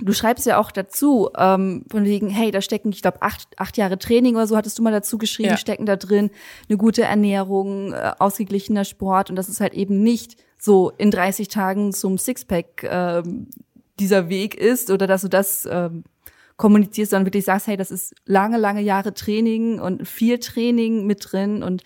du 0.00 0.12
schreibst 0.12 0.46
ja 0.46 0.58
auch 0.58 0.70
dazu, 0.70 1.30
ähm, 1.36 1.84
von 1.90 2.04
wegen, 2.04 2.28
hey, 2.28 2.50
da 2.50 2.60
stecken, 2.60 2.90
ich 2.90 3.02
glaube, 3.02 3.22
acht, 3.22 3.48
acht 3.56 3.76
Jahre 3.76 3.98
Training 3.98 4.36
oder 4.36 4.46
so 4.46 4.56
hattest 4.56 4.78
du 4.78 4.82
mal 4.82 4.92
dazu 4.92 5.18
geschrieben, 5.18 5.50
ja. 5.50 5.56
stecken 5.56 5.86
da 5.86 5.96
drin, 5.96 6.30
eine 6.68 6.78
gute 6.78 7.02
Ernährung, 7.02 7.92
äh, 7.92 8.12
ausgeglichener 8.18 8.84
Sport 8.84 9.30
und 9.30 9.36
das 9.36 9.48
ist 9.48 9.60
halt 9.60 9.74
eben 9.74 10.02
nicht 10.02 10.36
so 10.58 10.92
in 10.96 11.10
30 11.10 11.48
Tagen 11.48 11.92
zum 11.92 12.18
Sixpack 12.18 12.84
ähm, 12.88 13.48
dieser 14.02 14.28
Weg 14.28 14.54
ist 14.54 14.90
oder 14.90 15.06
dass 15.06 15.22
du 15.22 15.28
das 15.28 15.66
ähm, 15.70 16.04
kommunizierst, 16.56 17.10
sondern 17.10 17.26
wirklich 17.26 17.44
sagst, 17.44 17.66
hey, 17.66 17.76
das 17.76 17.90
ist 17.90 18.14
lange, 18.26 18.58
lange 18.58 18.82
Jahre 18.82 19.14
Training 19.14 19.80
und 19.80 20.06
viel 20.06 20.38
Training 20.38 21.06
mit 21.06 21.32
drin 21.32 21.62
und 21.62 21.82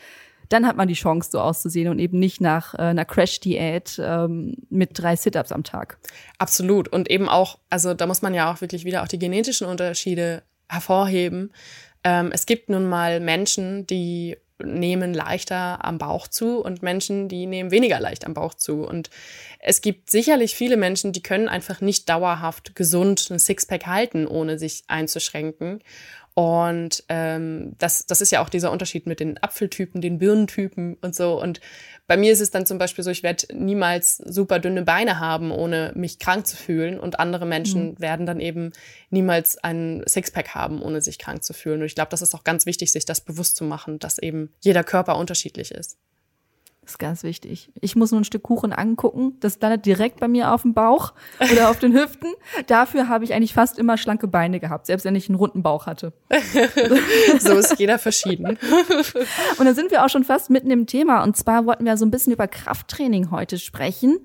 dann 0.49 0.67
hat 0.67 0.77
man 0.77 0.87
die 0.87 0.95
Chance, 0.95 1.31
so 1.33 1.41
auszusehen 1.41 1.89
und 1.89 1.99
eben 1.99 2.19
nicht 2.19 2.41
nach 2.41 2.75
äh, 2.75 2.83
einer 2.83 3.05
Crash-Diät 3.05 4.01
ähm, 4.01 4.55
mit 4.71 4.91
drei 4.93 5.17
Sit-Ups 5.17 5.51
am 5.51 5.65
Tag. 5.65 5.99
Absolut. 6.39 6.89
Und 6.89 7.11
eben 7.11 7.29
auch, 7.29 7.59
also 7.69 7.95
da 7.95 8.07
muss 8.07 8.23
man 8.23 8.33
ja 8.33 8.53
auch 8.53 8.61
wirklich 8.61 8.85
wieder 8.85 9.03
auch 9.03 9.09
die 9.09 9.19
genetischen 9.19 9.67
Unterschiede 9.67 10.45
hervorheben. 10.69 11.53
Ähm, 12.05 12.31
es 12.33 12.47
gibt 12.47 12.69
nun 12.69 12.89
mal 12.89 13.19
Menschen, 13.19 13.89
die 13.89 14.37
nehmen 14.63 15.15
leichter 15.15 15.85
am 15.85 15.99
Bauch 15.99 16.29
zu 16.29 16.61
und 16.61 16.83
Menschen, 16.83 17.29
die 17.29 17.47
nehmen 17.47 17.71
weniger 17.71 18.01
leicht 18.01 18.25
am 18.25 18.35
Bauch 18.35 18.55
zu. 18.55 18.83
Und 18.83 19.11
es 19.59 19.81
gibt 19.81 20.11
sicherlich 20.11 20.55
viele 20.55 20.77
Menschen, 20.77 21.13
die 21.13 21.23
können 21.23 21.49
einfach 21.49 21.81
nicht 21.81 22.09
dauerhaft 22.09 22.75
gesund 22.75 23.29
ein 23.31 23.39
Sixpack 23.39 23.87
halten, 23.87 24.27
ohne 24.27 24.59
sich 24.59 24.85
einzuschränken. 24.89 25.81
Und 26.39 27.03
ähm, 27.09 27.77
das, 27.79 28.05
das 28.05 28.21
ist 28.21 28.31
ja 28.31 28.43
auch 28.43 28.51
dieser 28.51 28.71
Unterschied 28.71 29.07
mit 29.07 29.21
den 29.21 29.43
Apfeltypen, 29.43 30.03
den 30.03 30.19
Birnentypen 30.19 30.99
und 31.01 31.15
so. 31.15 31.41
Und 31.41 31.63
bei 32.07 32.19
mir 32.19 32.31
ist 32.31 32.43
es 32.43 32.51
dann 32.51 32.67
zum 32.67 32.77
Beispiel 32.77 33.03
so, 33.03 33.11
ich 33.11 33.23
werde 33.23 33.47
niemals 33.55 34.19
super 34.19 34.59
dünne 34.59 34.83
Beine 34.83 35.19
haben, 35.19 35.51
ohne 35.51 35.93
mich 35.95 36.19
krank 36.19 36.47
zu 36.47 36.59
fühlen. 36.59 37.01
Und 37.01 37.21
andere 37.21 37.47
Menschen 37.47 37.93
mhm. 37.93 38.01
werden 38.01 38.27
dann 38.27 38.41
eben 38.41 38.73
niemals 39.09 39.57
ein 39.57 40.03
Sixpack 40.07 40.55
haben, 40.55 40.83
ohne 40.83 41.01
sich 41.01 41.19
krank 41.19 41.43
zu 41.43 41.55
fühlen. 41.55 41.81
Und 41.81 41.87
ich 41.87 41.95
glaube, 41.95 42.11
das 42.11 42.21
ist 42.21 42.35
auch 42.35 42.45
ganz 42.45 42.67
wichtig, 42.67 42.93
sich 42.93 43.07
das 43.07 43.23
bewusst 43.23 43.57
zu 43.57 43.65
machen, 43.65 43.99
dass 43.99 44.19
eben 44.19 44.53
jeder 44.61 44.85
Körper 44.85 45.17
unterschiedlich 45.17 45.71
ist. 45.71 45.97
Das 46.87 46.93
ist 46.93 46.99
ganz 47.01 47.25
wichtig. 47.25 47.73
Ich 47.81 47.97
muss 47.97 48.13
nur 48.13 48.21
ein 48.21 48.25
Stück 48.25 48.45
Kuchen 48.45 48.73
angucken. 48.73 49.37
Das 49.41 49.61
landet 49.61 49.87
direkt 49.87 50.21
bei 50.21 50.29
mir 50.29 50.53
auf 50.53 50.63
dem 50.63 50.73
Bauch 50.73 51.15
oder 51.51 51.69
auf 51.69 51.81
den 51.81 51.93
Hüften. 51.93 52.33
Dafür 52.69 53.09
habe 53.09 53.25
ich 53.25 53.35
eigentlich 53.35 53.55
fast 53.55 53.77
immer 53.77 53.99
schlanke 53.99 54.29
Beine 54.29 54.61
gehabt, 54.61 54.87
selbst 54.87 55.03
wenn 55.03 55.17
ich 55.17 55.29
einen 55.29 55.35
runden 55.35 55.65
Bauch 55.65 55.87
hatte. 55.87 56.13
so 57.41 57.55
ist 57.55 57.81
jeder 57.81 57.99
verschieden. 57.99 58.57
Und 59.59 59.65
dann 59.67 59.75
sind 59.75 59.91
wir 59.91 60.05
auch 60.05 60.09
schon 60.09 60.23
fast 60.23 60.49
mitten 60.49 60.71
im 60.71 60.87
Thema. 60.87 61.25
Und 61.25 61.37
zwar 61.37 61.67
wollten 61.67 61.85
wir 61.85 61.97
so 61.97 62.07
ein 62.07 62.13
bisschen 62.13 62.33
über 62.33 62.47
Krafttraining 62.47 63.33
heute 63.33 63.59
sprechen. 63.59 64.21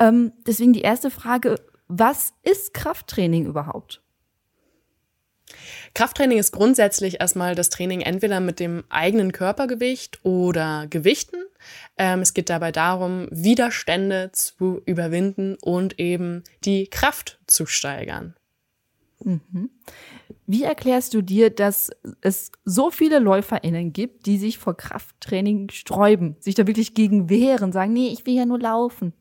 Ähm, 0.00 0.32
deswegen 0.48 0.72
die 0.72 0.80
erste 0.80 1.12
Frage, 1.12 1.60
was 1.86 2.32
ist 2.42 2.74
Krafttraining 2.74 3.46
überhaupt? 3.46 4.02
Krafttraining 5.94 6.38
ist 6.38 6.52
grundsätzlich 6.52 7.20
erstmal 7.20 7.54
das 7.54 7.68
Training 7.68 8.00
entweder 8.00 8.40
mit 8.40 8.60
dem 8.60 8.84
eigenen 8.88 9.32
Körpergewicht 9.32 10.24
oder 10.24 10.86
Gewichten. 10.88 11.36
Ähm, 11.98 12.20
es 12.20 12.32
geht 12.34 12.48
dabei 12.48 12.72
darum, 12.72 13.26
Widerstände 13.30 14.30
zu 14.32 14.80
überwinden 14.86 15.56
und 15.60 15.98
eben 15.98 16.44
die 16.64 16.86
Kraft 16.86 17.40
zu 17.46 17.66
steigern. 17.66 18.34
Mhm. 19.24 19.70
Wie 20.46 20.62
erklärst 20.62 21.14
du 21.14 21.22
dir, 21.22 21.50
dass 21.50 21.90
es 22.22 22.50
so 22.64 22.90
viele 22.90 23.18
LäuferInnen 23.18 23.92
gibt, 23.92 24.26
die 24.26 24.38
sich 24.38 24.58
vor 24.58 24.76
Krafttraining 24.76 25.70
sträuben, 25.70 26.36
sich 26.40 26.54
da 26.54 26.66
wirklich 26.66 26.94
gegen 26.94 27.28
wehren, 27.28 27.72
sagen, 27.72 27.92
nee, 27.92 28.08
ich 28.08 28.26
will 28.26 28.34
ja 28.34 28.46
nur 28.46 28.58
laufen? 28.58 29.12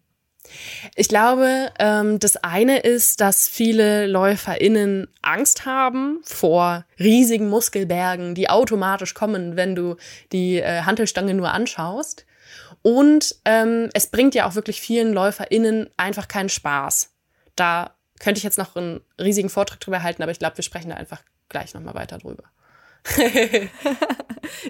Ich 0.95 1.07
glaube, 1.07 1.71
ähm, 1.79 2.19
das 2.19 2.37
eine 2.37 2.79
ist, 2.79 3.21
dass 3.21 3.47
viele 3.47 4.05
LäuferInnen 4.05 5.07
Angst 5.21 5.65
haben 5.65 6.19
vor 6.23 6.85
riesigen 6.99 7.49
Muskelbergen, 7.49 8.35
die 8.35 8.49
automatisch 8.49 9.13
kommen, 9.13 9.55
wenn 9.55 9.75
du 9.75 9.95
die 10.31 10.57
äh, 10.57 10.81
Hantelstange 10.81 11.33
nur 11.33 11.51
anschaust. 11.51 12.25
Und 12.81 13.35
ähm, 13.45 13.89
es 13.93 14.07
bringt 14.07 14.35
ja 14.35 14.47
auch 14.47 14.55
wirklich 14.55 14.81
vielen 14.81 15.13
LäuferInnen 15.13 15.89
einfach 15.97 16.27
keinen 16.27 16.49
Spaß. 16.49 17.11
Da 17.55 17.95
könnte 18.19 18.37
ich 18.37 18.43
jetzt 18.43 18.57
noch 18.57 18.75
einen 18.75 19.01
riesigen 19.19 19.49
Vortrag 19.49 19.79
drüber 19.79 20.03
halten, 20.03 20.23
aber 20.23 20.31
ich 20.31 20.39
glaube, 20.39 20.57
wir 20.57 20.63
sprechen 20.63 20.89
da 20.89 20.95
einfach 20.95 21.21
gleich 21.49 21.73
nochmal 21.73 21.95
weiter 21.95 22.17
drüber. 22.17 22.43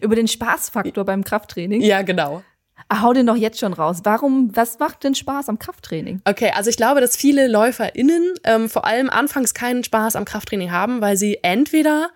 Über 0.01 0.15
den 0.15 0.27
Spaßfaktor 0.27 1.03
beim 1.03 1.23
Krafttraining? 1.23 1.81
Ja, 1.81 2.03
genau. 2.03 2.43
Ah, 2.91 3.03
hau 3.03 3.13
den 3.13 3.27
doch 3.27 3.35
jetzt 3.35 3.59
schon 3.59 3.73
raus. 3.73 3.99
Warum, 4.03 4.55
was 4.55 4.79
macht 4.79 5.03
denn 5.03 5.13
Spaß 5.13 5.47
am 5.47 5.59
Krafttraining? 5.59 6.21
Okay, 6.25 6.51
also 6.55 6.71
ich 6.71 6.77
glaube, 6.77 7.01
dass 7.01 7.15
viele 7.15 7.47
LäuferInnen 7.47 8.33
ähm, 8.43 8.67
vor 8.67 8.85
allem 8.85 9.11
anfangs 9.11 9.53
keinen 9.53 9.83
Spaß 9.83 10.15
am 10.15 10.25
Krafttraining 10.25 10.71
haben, 10.71 10.99
weil 10.99 11.15
sie 11.15 11.37
entweder 11.43 12.09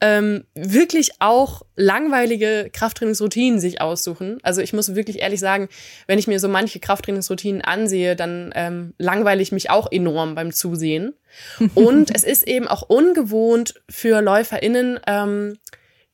ähm, 0.00 0.44
wirklich 0.54 1.12
auch 1.18 1.62
langweilige 1.76 2.70
Krafttrainingsroutinen 2.72 3.58
sich 3.58 3.80
aussuchen. 3.80 4.38
Also 4.42 4.60
ich 4.60 4.72
muss 4.74 4.94
wirklich 4.94 5.20
ehrlich 5.20 5.40
sagen, 5.40 5.68
wenn 6.06 6.18
ich 6.18 6.28
mir 6.28 6.38
so 6.38 6.48
manche 6.48 6.78
Krafttrainingsroutinen 6.78 7.62
ansehe, 7.62 8.14
dann 8.14 8.52
ähm, 8.54 8.94
langweile 8.98 9.42
ich 9.42 9.50
mich 9.50 9.70
auch 9.70 9.90
enorm 9.90 10.34
beim 10.34 10.52
Zusehen. 10.52 11.14
Und 11.74 12.14
es 12.14 12.22
ist 12.22 12.46
eben 12.46 12.68
auch 12.68 12.82
ungewohnt 12.82 13.80
für 13.88 14.20
LäuferInnen, 14.20 15.00
ähm, 15.06 15.58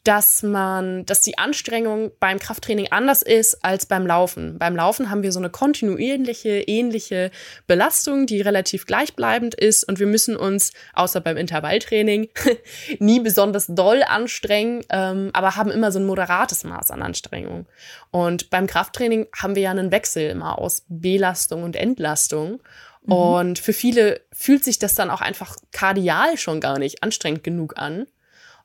dass 0.05 0.43
man, 0.43 1.07
dass 1.07 1.23
die 1.23 1.39
Anstrengung 1.39 2.13
beim 2.21 2.39
Krafttraining 2.39 2.89
anders 2.91 3.23
ist 3.23 3.65
als 3.65 3.87
beim 3.87 4.07
Laufen. 4.07 4.59
Beim 4.59 4.77
Laufen 4.77 5.09
haben 5.09 5.23
wir 5.23 5.33
so 5.33 5.39
eine 5.39 5.49
kontinuierliche, 5.49 6.61
ähnliche 6.61 7.31
Belastung, 7.67 8.27
die 8.27 8.43
relativ 8.43 8.85
gleichbleibend 8.85 9.55
ist 9.55 9.83
und 9.83 9.99
wir 9.99 10.07
müssen 10.07 10.37
uns, 10.37 10.73
außer 10.93 11.23
beim 11.23 11.39
Intervalltraining, 11.39 12.29
nie 12.99 13.21
besonders 13.21 13.67
doll 13.67 14.03
anstrengen, 14.07 14.85
ähm, 14.91 15.31
aber 15.33 15.57
haben 15.57 15.71
immer 15.71 15.91
so 15.91 15.99
ein 15.99 16.07
moderates 16.07 16.65
Maß 16.65 16.91
an 16.91 17.01
Anstrengung. 17.01 17.67
Und 18.11 18.51
beim 18.51 18.67
Krafttraining 18.67 19.27
haben 19.35 19.55
wir 19.55 19.63
ja 19.63 19.71
einen 19.71 19.91
Wechsel 19.91 20.29
immer 20.29 20.59
aus 20.59 20.85
Belastung 20.89 21.63
und 21.63 21.77
Entlastung. 21.77 22.61
Mhm. 23.07 23.13
Und 23.13 23.59
für 23.59 23.73
viele 23.73 24.21
fühlt 24.33 24.65
sich 24.65 24.79
das 24.79 24.95
dann 24.95 25.11
auch 25.11 25.23
einfach 25.23 25.57
kardial 25.73 26.37
schon 26.37 26.61
gar 26.61 26.79
nicht 26.79 27.03
anstrengend 27.03 27.43
genug 27.43 27.79
an. 27.79 28.07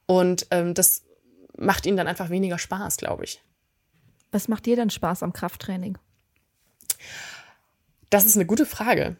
Und 0.06 0.47
ähm, 0.52 0.73
das 0.73 1.04
macht 1.59 1.85
ihnen 1.85 1.97
dann 1.97 2.07
einfach 2.07 2.29
weniger 2.29 2.57
Spaß, 2.57 2.97
glaube 2.97 3.23
ich. 3.23 3.41
Was 4.31 4.47
macht 4.47 4.65
dir 4.65 4.75
denn 4.75 4.89
Spaß 4.89 5.23
am 5.23 5.33
Krafttraining? 5.33 5.97
Das 8.09 8.25
ist 8.25 8.35
eine 8.35 8.45
gute 8.45 8.65
Frage. 8.65 9.17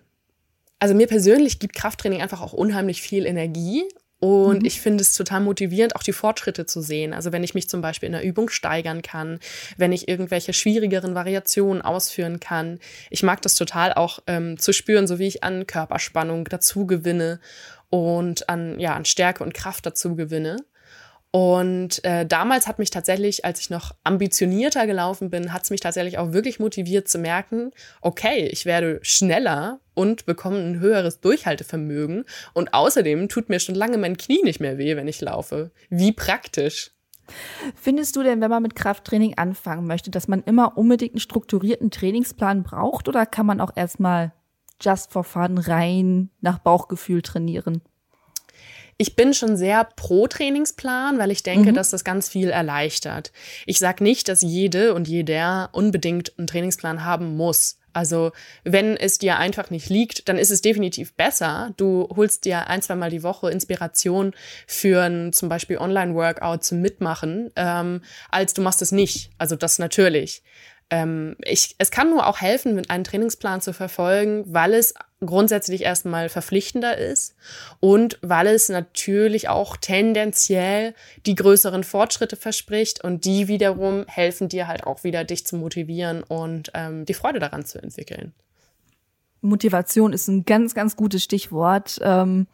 Also 0.80 0.96
mir 0.96 1.08
persönlich 1.08 1.60
gibt 1.60 1.76
Krafttraining 1.76 2.22
einfach 2.22 2.42
auch 2.42 2.54
unheimlich 2.54 3.02
viel 3.02 3.26
Energie 3.26 3.84
und 4.20 4.60
mhm. 4.60 4.66
ich 4.66 4.82
finde 4.82 5.02
es 5.02 5.14
total 5.14 5.40
motivierend, 5.42 5.96
auch 5.96 6.04
die 6.04 6.14
Fortschritte 6.14 6.66
zu 6.66 6.82
sehen. 6.82 7.14
Also 7.14 7.32
wenn 7.32 7.44
ich 7.44 7.54
mich 7.54 7.70
zum 7.70 7.82
Beispiel 7.82 8.08
in 8.08 8.14
der 8.14 8.24
Übung 8.24 8.50
steigern 8.50 9.02
kann, 9.02 9.40
wenn 9.78 9.94
ich 9.94 10.08
irgendwelche 10.08 10.54
schwierigeren 10.54 11.16
Variationen 11.16 11.82
ausführen 11.82 12.40
kann. 12.40 12.80
Ich 13.10 13.24
mag 13.24 13.42
das 13.42 13.56
total 13.56 13.94
auch 13.94 14.20
ähm, 14.28 14.60
zu 14.60 14.74
spüren, 14.74 15.08
so 15.08 15.20
wie 15.20 15.28
ich 15.28 15.44
an 15.44 15.68
Körperspannung 15.68 16.46
dazu 16.46 16.86
gewinne 16.86 17.40
und 17.90 18.50
an, 18.50 18.80
ja, 18.80 18.96
an 18.96 19.06
Stärke 19.06 19.44
und 19.44 19.54
Kraft 19.54 19.86
dazu 19.86 20.16
gewinne. 20.16 20.58
Und 21.32 22.04
äh, 22.06 22.26
damals 22.26 22.68
hat 22.68 22.80
mich 22.80 22.90
tatsächlich, 22.90 23.46
als 23.46 23.60
ich 23.60 23.70
noch 23.70 23.92
ambitionierter 24.04 24.88
gelaufen 24.88 25.30
bin, 25.30 25.54
hat 25.54 25.64
es 25.64 25.70
mich 25.70 25.80
tatsächlich 25.80 26.18
auch 26.18 26.34
wirklich 26.34 26.60
motiviert 26.60 27.08
zu 27.08 27.20
merken, 27.20 27.72
okay, 28.02 28.48
ich 28.52 28.66
werde 28.66 29.00
schneller 29.04 29.80
und 29.94 30.26
bekomme 30.26 30.58
ein 30.58 30.80
höheres 30.80 31.20
Durchhaltevermögen. 31.20 32.26
Und 32.54 32.74
außerdem 32.74 33.30
tut 33.30 33.50
mir 33.50 33.60
schon 33.60 33.76
lange 33.76 34.00
mein 34.00 34.18
Knie 34.18 34.42
nicht 34.44 34.60
mehr 34.60 34.80
weh, 34.80 34.96
wenn 34.96 35.08
ich 35.08 35.22
laufe. 35.22 35.72
Wie 35.90 36.12
praktisch. 36.12 36.92
Findest 37.76 38.16
du 38.16 38.24
denn, 38.24 38.42
wenn 38.42 38.50
man 38.50 38.64
mit 38.64 38.76
Krafttraining 38.76 39.38
anfangen 39.38 39.86
möchte, 39.86 40.10
dass 40.10 40.28
man 40.28 40.42
immer 40.44 40.80
unbedingt 40.80 41.14
einen 41.14 41.20
strukturierten 41.20 41.92
Trainingsplan 41.92 42.64
braucht 42.64 43.08
oder 43.08 43.28
kann 43.28 43.46
man 43.46 43.62
auch 43.62 43.76
erstmal 43.76 44.34
just 44.82 45.12
for 45.12 45.24
fun 45.24 45.60
rein 45.60 46.32
nach 46.42 46.58
Bauchgefühl 46.58 47.22
trainieren? 47.22 47.84
Ich 49.02 49.16
bin 49.16 49.34
schon 49.34 49.56
sehr 49.56 49.86
pro 49.96 50.28
Trainingsplan, 50.28 51.18
weil 51.20 51.32
ich 51.32 51.42
denke, 51.42 51.72
mhm. 51.72 51.76
dass 51.76 51.90
das 51.90 52.04
ganz 52.04 52.28
viel 52.28 52.50
erleichtert. 52.50 53.32
Ich 53.66 53.80
sage 53.80 54.04
nicht, 54.04 54.28
dass 54.28 54.42
jede 54.42 54.94
und 54.94 55.08
jeder 55.08 55.70
unbedingt 55.72 56.38
einen 56.38 56.48
Trainingsplan 56.48 57.06
haben 57.06 57.38
muss. 57.38 57.80
Also 57.94 58.34
wenn 58.66 58.98
es 58.98 59.18
dir 59.18 59.38
einfach 59.38 59.70
nicht 59.70 59.90
liegt, 59.90 60.28
dann 60.28 60.38
ist 60.38 60.52
es 60.52 60.62
definitiv 60.62 61.14
besser. 61.14 61.74
Du 61.78 62.10
holst 62.14 62.44
dir 62.44 62.68
ein, 62.68 62.82
zwei 62.82 62.96
Mal 62.96 63.10
die 63.10 63.24
Woche 63.24 63.50
Inspiration 63.50 64.34
für 64.68 65.02
ein 65.04 65.32
zum 65.32 65.48
Beispiel 65.48 65.78
Online-Workout 65.78 66.66
zum 66.66 66.82
Mitmachen, 66.82 67.52
ähm, 67.56 68.02
als 68.30 68.54
du 68.54 68.62
machst 68.62 68.82
es 68.82 68.92
nicht. 68.92 69.32
Also 69.38 69.56
das 69.56 69.80
natürlich. 69.80 70.44
Ähm, 70.90 71.36
ich, 71.44 71.76
es 71.78 71.92
kann 71.92 72.10
nur 72.10 72.26
auch 72.28 72.42
helfen, 72.42 72.82
einen 72.90 73.04
Trainingsplan 73.04 73.62
zu 73.62 73.74
verfolgen, 73.74 74.44
weil 74.48 74.74
es 74.74 74.94
grundsätzlich 75.24 75.84
erstmal 75.84 76.30
verpflichtender 76.30 76.98
ist 76.98 77.36
und 77.80 78.18
weil 78.22 78.48
es 78.48 78.70
natürlich 78.70 79.50
auch 79.50 79.78
tendenziell 79.78 80.96
die 81.26 81.36
größeren 81.36 81.84
Fortschritte 81.84 82.36
verspricht 82.36 83.04
und 83.04 83.26
die 83.26 83.48
wiederum 83.48 84.06
helfen 84.08 84.50
dir 84.50 84.68
halt 84.68 84.86
auch 84.86 85.04
wieder, 85.04 85.24
dich 85.26 85.46
zu 85.46 85.58
motivieren 85.58 86.24
und 86.24 86.72
ähm, 86.74 87.06
die 87.06 87.14
Freude 87.14 87.40
daran 87.40 87.66
zu 87.66 87.82
entwickeln. 87.82 88.34
Motivation 89.42 90.14
ist 90.14 90.28
ein 90.28 90.46
ganz, 90.46 90.74
ganz 90.74 90.96
gutes 90.96 91.24
Stichwort. 91.24 92.00
Ähm, 92.02 92.48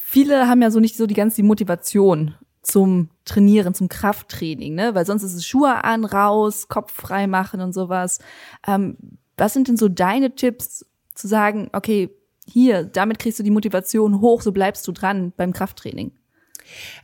viele 0.00 0.48
haben 0.48 0.62
ja 0.62 0.70
so 0.70 0.80
nicht 0.80 0.96
so 0.96 1.06
die 1.06 1.14
ganze 1.14 1.42
Motivation 1.42 2.34
zum 2.64 3.10
Trainieren, 3.24 3.74
zum 3.74 3.88
Krafttraining, 3.88 4.74
ne? 4.74 4.94
Weil 4.94 5.06
sonst 5.06 5.22
ist 5.22 5.34
es 5.34 5.46
Schuhe 5.46 5.84
an, 5.84 6.04
raus, 6.04 6.68
Kopf 6.68 6.92
frei 6.92 7.26
machen 7.26 7.60
und 7.60 7.72
sowas. 7.72 8.18
Ähm, 8.66 8.96
was 9.36 9.52
sind 9.52 9.68
denn 9.68 9.76
so 9.76 9.88
deine 9.88 10.34
Tipps, 10.34 10.84
zu 11.14 11.28
sagen, 11.28 11.70
okay, 11.72 12.10
hier, 12.46 12.84
damit 12.84 13.18
kriegst 13.18 13.38
du 13.38 13.42
die 13.42 13.50
Motivation 13.50 14.20
hoch, 14.20 14.42
so 14.42 14.52
bleibst 14.52 14.86
du 14.86 14.92
dran 14.92 15.32
beim 15.36 15.52
Krafttraining? 15.52 16.12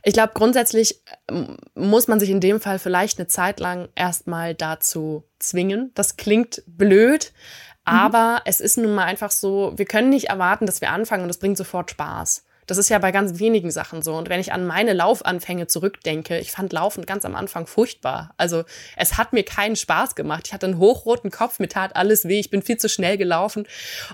Ich 0.03 0.13
glaube, 0.13 0.33
grundsätzlich 0.33 1.01
ähm, 1.29 1.57
muss 1.75 2.07
man 2.07 2.19
sich 2.19 2.29
in 2.29 2.39
dem 2.39 2.59
Fall 2.59 2.79
vielleicht 2.79 3.19
eine 3.19 3.27
Zeit 3.27 3.59
lang 3.59 3.89
erstmal 3.95 4.55
dazu 4.55 5.23
zwingen. 5.39 5.91
Das 5.93 6.17
klingt 6.17 6.63
blöd, 6.65 7.31
mhm. 7.31 7.93
aber 7.93 8.33
mhm. 8.33 8.41
es 8.45 8.59
ist 8.59 8.77
nun 8.77 8.93
mal 8.93 9.05
einfach 9.05 9.31
so, 9.31 9.73
wir 9.75 9.85
können 9.85 10.09
nicht 10.09 10.29
erwarten, 10.29 10.65
dass 10.65 10.81
wir 10.81 10.91
anfangen 10.91 11.23
und 11.23 11.29
es 11.29 11.39
bringt 11.39 11.57
sofort 11.57 11.91
Spaß. 11.91 12.43
Das 12.67 12.77
ist 12.77 12.89
ja 12.89 12.99
bei 12.99 13.11
ganz 13.11 13.39
wenigen 13.39 13.71
Sachen 13.71 14.01
so. 14.01 14.15
Und 14.15 14.29
wenn 14.29 14.39
ich 14.39 14.53
an 14.53 14.65
meine 14.65 14.93
Laufanfänge 14.93 15.67
zurückdenke, 15.67 16.39
ich 16.39 16.51
fand 16.51 16.73
Laufen 16.73 17.05
ganz 17.05 17.25
am 17.25 17.35
Anfang 17.35 17.67
furchtbar. 17.67 18.33
Also 18.37 18.63
es 18.95 19.17
hat 19.17 19.33
mir 19.33 19.43
keinen 19.43 19.75
Spaß 19.75 20.15
gemacht. 20.15 20.43
Ich 20.47 20.53
hatte 20.53 20.67
einen 20.67 20.77
hochroten 20.77 21.31
Kopf, 21.31 21.59
mir 21.59 21.69
tat 21.69 21.95
alles 21.95 22.27
weh, 22.27 22.39
ich 22.39 22.49
bin 22.49 22.61
viel 22.61 22.77
zu 22.77 22.89
schnell 22.89 23.17
gelaufen. 23.17 23.67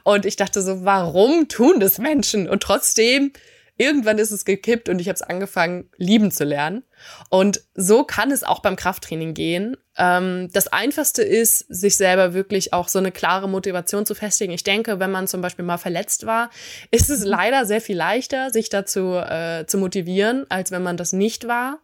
Und 0.04 0.26
ich 0.26 0.36
dachte 0.36 0.62
so, 0.62 0.86
warum 0.86 1.48
tun 1.48 1.80
das 1.80 1.98
Menschen? 1.98 2.50
Und 2.50 2.64
trotzdem 2.64 3.32
irgendwann 3.78 4.18
ist 4.18 4.32
es 4.32 4.46
gekippt 4.46 4.90
und 4.90 5.00
ich 5.00 5.08
habe 5.08 5.16
es 5.16 5.22
angefangen, 5.22 5.90
lieben 5.98 6.32
zu 6.32 6.44
lernen. 6.44 6.84
Und 7.30 7.62
so 7.76 8.04
kann 8.04 8.32
es 8.32 8.44
auch 8.44 8.62
beim 8.62 8.76
Krafttraining 8.76 9.34
gehen. 9.34 9.78
Ähm, 9.98 10.50
das 10.52 10.68
Einfachste 10.68 11.22
ist, 11.22 11.60
sich 11.70 11.96
selber 11.96 12.34
wirklich 12.34 12.74
auch 12.74 12.88
so 12.88 13.00
eine 13.00 13.12
klare 13.12 13.48
Motivation 13.48 14.06
zu 14.06 14.16
festigen. 14.16 14.54
Ich 14.54 14.64
denke, 14.64 15.00
wenn 15.00 15.12
man 15.12 15.28
zum 15.28 15.42
Beispiel 15.42 15.66
mal 15.66 15.78
verletzt 15.78 16.26
war, 16.26 16.50
ist 16.92 17.10
es 17.10 17.24
leider 17.24 17.66
sehr 17.66 17.82
viel 17.82 17.98
leichter, 17.98 18.52
sich 18.52 18.70
dazu 18.70 19.16
äh, 19.16 19.66
zu 19.68 19.78
motivieren, 19.78 20.46
als 20.50 20.72
wenn 20.72 20.84
man 20.84 20.98
das 20.98 21.14
nicht 21.14 21.48
war. 21.48 21.80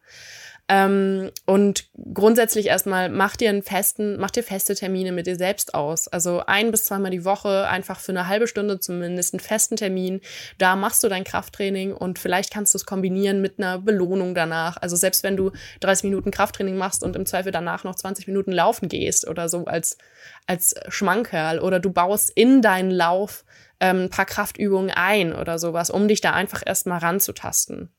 Ähm, 0.74 1.30
und 1.46 1.88
grundsätzlich 2.16 2.66
erstmal 2.66 3.10
mach 3.10 3.36
dir 3.36 3.50
einen 3.50 3.62
festen, 3.62 4.18
mach 4.18 4.32
dir 4.32 4.42
feste 4.42 4.74
Termine 4.74 5.12
mit 5.12 5.28
dir 5.28 5.36
selbst 5.36 5.76
aus. 5.76 6.08
Also 6.08 6.42
ein 6.48 6.72
bis 6.72 6.86
zweimal 6.86 7.12
die 7.12 7.26
Woche, 7.26 7.68
einfach 7.68 8.00
für 8.00 8.12
eine 8.12 8.28
halbe 8.28 8.48
Stunde 8.48 8.80
zumindest 8.80 9.36
einen 9.36 9.40
festen 9.40 9.76
Termin. 9.76 10.20
Da 10.58 10.76
machst 10.76 11.04
du 11.04 11.10
dein 11.10 11.26
Krafttraining 11.26 11.94
und 11.94 12.18
vielleicht 12.18 12.52
kannst 12.52 12.74
du 12.74 12.80
es 12.80 12.88
kombinieren 12.88 13.40
mit 13.40 13.60
einer 13.60 13.78
Belohnung 13.78 14.34
danach. 14.34 14.78
Also 14.78 14.96
selbst 14.96 15.22
wenn 15.22 15.38
du 15.38 15.52
30 15.82 16.06
Minuten 16.06 16.32
Krafttraining 16.32 16.76
machst 16.76 17.04
und 17.04 17.16
im 17.16 17.28
Zweifel 17.28 17.52
danach 17.52 17.84
noch 17.84 17.94
20 17.94 18.26
Minuten 18.26 18.52
laufen 18.52 18.90
gehst 18.90 19.28
oder 19.28 19.50
so 19.50 19.66
als, 19.66 20.00
als 20.48 20.74
Schmankerl 20.88 21.60
oder 21.60 21.80
du 21.80 21.92
baust 21.92 22.32
in 22.34 22.64
deinen 22.64 22.90
Lauf 22.90 23.46
ähm, 23.80 24.06
ein 24.06 24.10
paar 24.10 24.26
Kraftübungen 24.26 24.90
ein 24.90 25.36
oder 25.36 25.60
sowas, 25.60 25.92
um 25.92 26.08
dich 26.08 26.22
da 26.22 26.32
einfach 26.32 26.64
erstmal 26.66 26.98
ranzutasten. 26.98 27.90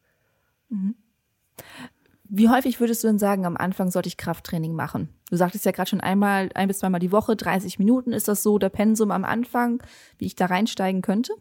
Mhm. 0.71 0.97
Wie 2.37 2.49
häufig 2.49 2.81
würdest 2.81 3.05
du 3.05 3.07
denn 3.07 3.21
sagen, 3.21 3.47
am 3.47 3.57
Anfang 3.57 3.93
sollte 3.93 4.09
ich 4.09 4.17
Krafttraining 4.17 4.75
machen? 4.75 5.09
Du 5.31 5.37
sagtest 5.37 5.65
ja 5.65 5.73
gerade 5.73 5.89
schon 5.89 6.03
einmal, 6.03 6.51
ein 6.55 6.69
bis 6.69 6.81
zweimal 6.81 7.01
die 7.01 7.11
Woche, 7.11 7.35
30 7.35 7.79
Minuten. 7.79 8.13
Ist 8.13 8.29
das 8.29 8.43
so 8.43 8.59
der 8.59 8.69
Pensum 8.69 9.11
am 9.11 9.25
Anfang, 9.25 9.83
wie 10.19 10.27
ich 10.27 10.37
da 10.37 10.47
reinsteigen 10.47 11.01
könnte? 11.01 11.33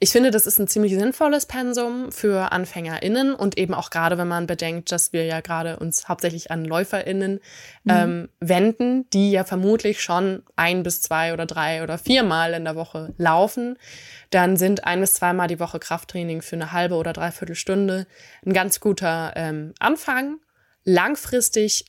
Ich 0.00 0.10
finde, 0.10 0.32
das 0.32 0.46
ist 0.46 0.58
ein 0.58 0.66
ziemlich 0.66 0.94
sinnvolles 0.94 1.46
Pensum 1.46 2.10
für 2.10 2.50
AnfängerInnen 2.50 3.34
und 3.34 3.56
eben 3.56 3.72
auch 3.72 3.90
gerade, 3.90 4.18
wenn 4.18 4.26
man 4.26 4.48
bedenkt, 4.48 4.90
dass 4.90 5.12
wir 5.12 5.24
ja 5.26 5.40
gerade 5.40 5.78
uns 5.78 6.08
hauptsächlich 6.08 6.50
an 6.50 6.64
LäuferInnen 6.64 7.34
mhm. 7.84 7.90
ähm, 7.90 8.28
wenden, 8.40 9.08
die 9.10 9.30
ja 9.30 9.44
vermutlich 9.44 10.02
schon 10.02 10.42
ein 10.56 10.82
bis 10.82 11.00
zwei 11.00 11.32
oder 11.32 11.46
drei 11.46 11.84
oder 11.84 11.98
viermal 11.98 12.52
in 12.54 12.64
der 12.64 12.74
Woche 12.74 13.14
laufen. 13.16 13.78
Dann 14.30 14.56
sind 14.56 14.84
ein 14.84 15.00
bis 15.00 15.14
zweimal 15.14 15.46
die 15.46 15.60
Woche 15.60 15.78
Krafttraining 15.78 16.42
für 16.42 16.56
eine 16.56 16.72
halbe 16.72 16.96
oder 16.96 17.12
dreiviertel 17.12 17.54
Stunde 17.54 18.06
ein 18.44 18.54
ganz 18.54 18.80
guter 18.80 19.34
ähm, 19.36 19.72
Anfang. 19.78 20.38
Langfristig 20.84 21.84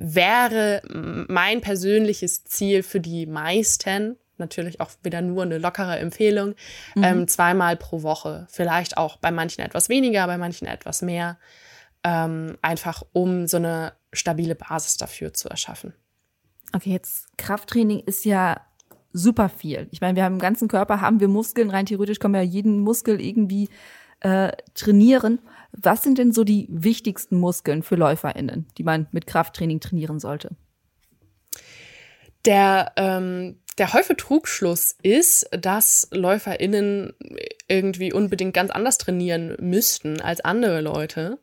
wäre 0.00 0.82
mein 1.28 1.60
persönliches 1.60 2.44
Ziel 2.44 2.82
für 2.82 3.00
die 3.00 3.26
meisten, 3.26 4.16
natürlich 4.38 4.80
auch 4.80 4.90
wieder 5.02 5.20
nur 5.20 5.42
eine 5.42 5.58
lockere 5.58 5.98
Empfehlung, 5.98 6.54
mhm. 6.94 7.04
ähm, 7.04 7.28
zweimal 7.28 7.76
pro 7.76 8.02
Woche. 8.02 8.46
Vielleicht 8.50 8.96
auch 8.96 9.18
bei 9.18 9.30
manchen 9.30 9.60
etwas 9.60 9.88
weniger, 9.88 10.26
bei 10.26 10.38
manchen 10.38 10.66
etwas 10.66 11.02
mehr. 11.02 11.38
Ähm, 12.02 12.56
einfach 12.62 13.02
um 13.12 13.46
so 13.46 13.58
eine 13.58 13.92
stabile 14.12 14.54
Basis 14.54 14.96
dafür 14.96 15.34
zu 15.34 15.50
erschaffen. 15.50 15.92
Okay, 16.72 16.90
jetzt 16.90 17.26
Krafttraining 17.36 18.00
ist 18.00 18.24
ja 18.24 18.62
super 19.12 19.50
viel. 19.50 19.86
Ich 19.90 20.00
meine, 20.00 20.16
wir 20.16 20.24
haben 20.24 20.34
im 20.34 20.40
ganzen 20.40 20.68
Körper 20.68 21.02
haben 21.02 21.20
wir 21.20 21.28
Muskeln, 21.28 21.68
rein 21.68 21.84
theoretisch 21.84 22.18
können 22.18 22.32
wir 22.32 22.42
ja 22.42 22.48
jeden 22.48 22.80
Muskel 22.80 23.20
irgendwie 23.20 23.68
äh, 24.20 24.52
trainieren. 24.74 25.40
Was 25.72 26.02
sind 26.02 26.18
denn 26.18 26.32
so 26.32 26.44
die 26.44 26.66
wichtigsten 26.70 27.36
Muskeln 27.36 27.82
für 27.82 27.96
LäuferInnen, 27.96 28.66
die 28.76 28.82
man 28.82 29.06
mit 29.12 29.26
Krafttraining 29.26 29.80
trainieren 29.80 30.18
sollte? 30.18 30.50
Der, 32.44 32.92
ähm, 32.96 33.58
der 33.78 33.92
häufige 33.92 34.16
Trugschluss 34.16 34.96
ist, 35.02 35.48
dass 35.52 36.08
LäuferInnen 36.10 37.12
irgendwie 37.68 38.12
unbedingt 38.12 38.54
ganz 38.54 38.70
anders 38.70 38.98
trainieren 38.98 39.56
müssten 39.60 40.20
als 40.20 40.40
andere 40.40 40.80
Leute. 40.80 41.38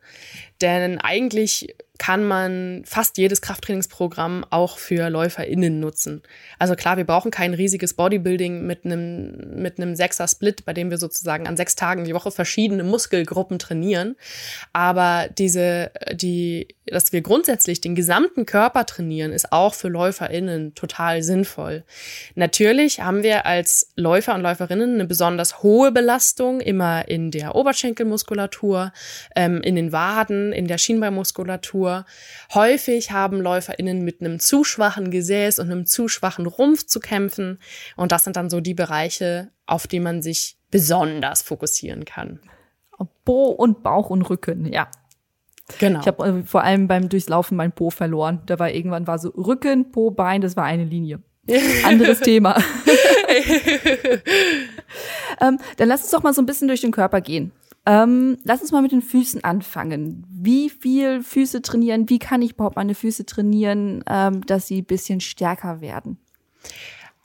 Denn 0.61 0.99
eigentlich 0.99 1.75
kann 1.97 2.23
man 2.23 2.83
fast 2.85 3.17
jedes 3.17 3.41
Krafttrainingsprogramm 3.41 4.45
auch 4.49 4.77
für 4.77 5.09
LäuferInnen 5.09 5.79
nutzen. 5.79 6.21
Also 6.59 6.75
klar, 6.75 6.97
wir 6.97 7.05
brauchen 7.05 7.31
kein 7.31 7.53
riesiges 7.53 7.93
Bodybuilding 7.93 8.65
mit 8.65 8.85
einem, 8.85 9.61
mit 9.61 9.79
einem 9.79 9.95
Sechser-Split, 9.95 10.65
bei 10.65 10.73
dem 10.73 10.89
wir 10.89 10.97
sozusagen 10.97 11.47
an 11.47 11.57
sechs 11.57 11.75
Tagen 11.75 12.03
die 12.03 12.13
Woche 12.13 12.31
verschiedene 12.31 12.83
Muskelgruppen 12.83 13.59
trainieren. 13.59 14.15
Aber 14.73 15.29
diese, 15.37 15.91
die, 16.13 16.67
dass 16.85 17.13
wir 17.13 17.21
grundsätzlich 17.21 17.81
den 17.81 17.95
gesamten 17.95 18.45
Körper 18.45 18.85
trainieren, 18.85 19.31
ist 19.31 19.51
auch 19.51 19.73
für 19.73 19.89
LäuferInnen 19.89 20.75
total 20.75 21.23
sinnvoll. 21.23 21.83
Natürlich 22.35 23.01
haben 23.01 23.23
wir 23.23 23.45
als 23.45 23.91
Läufer 23.95 24.35
und 24.35 24.41
Läuferinnen 24.41 24.95
eine 24.95 25.05
besonders 25.05 25.63
hohe 25.63 25.91
Belastung 25.91 26.61
immer 26.61 27.07
in 27.07 27.31
der 27.31 27.55
Oberschenkelmuskulatur, 27.55 28.91
ähm, 29.35 29.61
in 29.61 29.75
den 29.75 29.91
Waden, 29.91 30.51
in 30.53 30.67
der 30.67 30.77
Schienbeinmuskulatur. 30.77 31.86
Häufig 32.53 33.11
haben 33.11 33.41
LäuferInnen 33.41 34.03
mit 34.03 34.21
einem 34.21 34.39
zu 34.39 34.63
schwachen 34.63 35.11
Gesäß 35.11 35.59
und 35.59 35.71
einem 35.71 35.85
zu 35.85 36.07
schwachen 36.07 36.45
Rumpf 36.45 36.85
zu 36.85 36.99
kämpfen. 36.99 37.59
Und 37.95 38.11
das 38.11 38.23
sind 38.23 38.35
dann 38.35 38.49
so 38.49 38.61
die 38.61 38.73
Bereiche, 38.73 39.51
auf 39.65 39.87
die 39.87 39.99
man 39.99 40.21
sich 40.21 40.57
besonders 40.71 41.41
fokussieren 41.41 42.05
kann. 42.05 42.39
Po 43.25 43.47
und 43.49 43.83
Bauch 43.83 44.09
und 44.09 44.23
Rücken, 44.23 44.71
ja. 44.71 44.89
Genau. 45.79 45.99
Ich 45.99 46.07
habe 46.07 46.25
äh, 46.25 46.43
vor 46.43 46.63
allem 46.63 46.87
beim 46.87 47.09
Durchlaufen 47.09 47.57
mein 47.57 47.71
Po 47.73 47.89
verloren. 47.89 48.41
Da 48.45 48.57
war 48.57 48.71
irgendwann 48.71 49.05
war 49.05 49.19
so 49.19 49.29
Rücken, 49.29 49.91
Po, 49.91 50.11
Bein, 50.11 50.41
das 50.41 50.55
war 50.55 50.63
eine 50.63 50.85
Linie. 50.85 51.21
Anderes 51.85 52.19
Thema. 52.19 52.55
ähm, 55.41 55.59
dann 55.77 55.87
lass 55.87 56.03
uns 56.03 56.11
doch 56.11 56.23
mal 56.23 56.33
so 56.33 56.41
ein 56.41 56.45
bisschen 56.45 56.67
durch 56.67 56.81
den 56.81 56.91
Körper 56.91 57.21
gehen. 57.21 57.51
Ähm, 57.87 58.37
lass 58.43 58.59
uns 58.59 58.73
mal 58.73 58.81
mit 58.81 58.91
den 58.91 59.01
Füßen 59.01 59.45
anfangen. 59.45 60.27
Wie 60.29 60.69
viel 60.69 61.23
Füße 61.23 61.61
trainieren? 61.61 62.09
Wie 62.09 62.19
kann 62.19 62.41
ich 62.41 62.51
überhaupt 62.51 62.75
meine 62.75 62.93
Füße 62.93 63.25
trainieren, 63.25 64.03
ähm, 64.09 64.45
dass 64.45 64.67
sie 64.67 64.81
ein 64.81 64.85
bisschen 64.85 65.21
stärker 65.21 65.79
werden? 65.79 66.17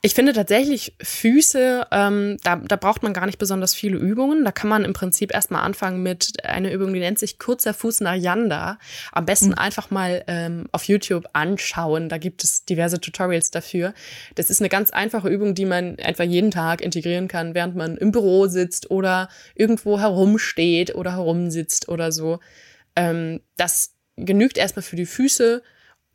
Ich 0.05 0.15
finde 0.15 0.33
tatsächlich 0.33 0.97
Füße, 1.01 1.87
ähm, 1.89 2.35
da, 2.43 2.57
da 2.57 2.75
braucht 2.75 3.03
man 3.03 3.13
gar 3.13 3.25
nicht 3.25 3.37
besonders 3.37 3.73
viele 3.73 3.97
Übungen. 3.97 4.43
Da 4.43 4.51
kann 4.51 4.69
man 4.69 4.83
im 4.83 4.91
Prinzip 4.91 5.33
erstmal 5.33 5.63
anfangen 5.63 6.03
mit 6.03 6.43
einer 6.43 6.73
Übung, 6.73 6.93
die 6.93 6.99
nennt 6.99 7.19
sich 7.19 7.39
kurzer 7.39 7.73
Fuß 7.73 8.01
nach 8.01 8.13
Yanda. 8.13 8.79
Am 9.13 9.25
besten 9.25 9.51
mhm. 9.51 9.59
einfach 9.59 9.91
mal 9.91 10.25
ähm, 10.27 10.65
auf 10.73 10.83
YouTube 10.89 11.29
anschauen. 11.31 12.09
Da 12.09 12.17
gibt 12.17 12.43
es 12.43 12.65
diverse 12.65 12.99
Tutorials 12.99 13.49
dafür. 13.49 13.93
Das 14.35 14.49
ist 14.49 14.59
eine 14.59 14.67
ganz 14.67 14.91
einfache 14.91 15.29
Übung, 15.29 15.55
die 15.55 15.65
man 15.65 15.97
etwa 15.99 16.23
jeden 16.23 16.51
Tag 16.51 16.81
integrieren 16.81 17.29
kann, 17.29 17.55
während 17.55 17.77
man 17.77 17.95
im 17.95 18.11
Büro 18.11 18.47
sitzt 18.47 18.91
oder 18.91 19.29
irgendwo 19.55 20.01
herumsteht 20.01 20.95
oder 20.95 21.13
herumsitzt 21.13 21.87
oder 21.87 22.11
so. 22.11 22.41
Ähm, 22.97 23.39
das 23.55 23.95
genügt 24.17 24.57
erstmal 24.57 24.83
für 24.83 24.97
die 24.97 25.05
Füße 25.05 25.63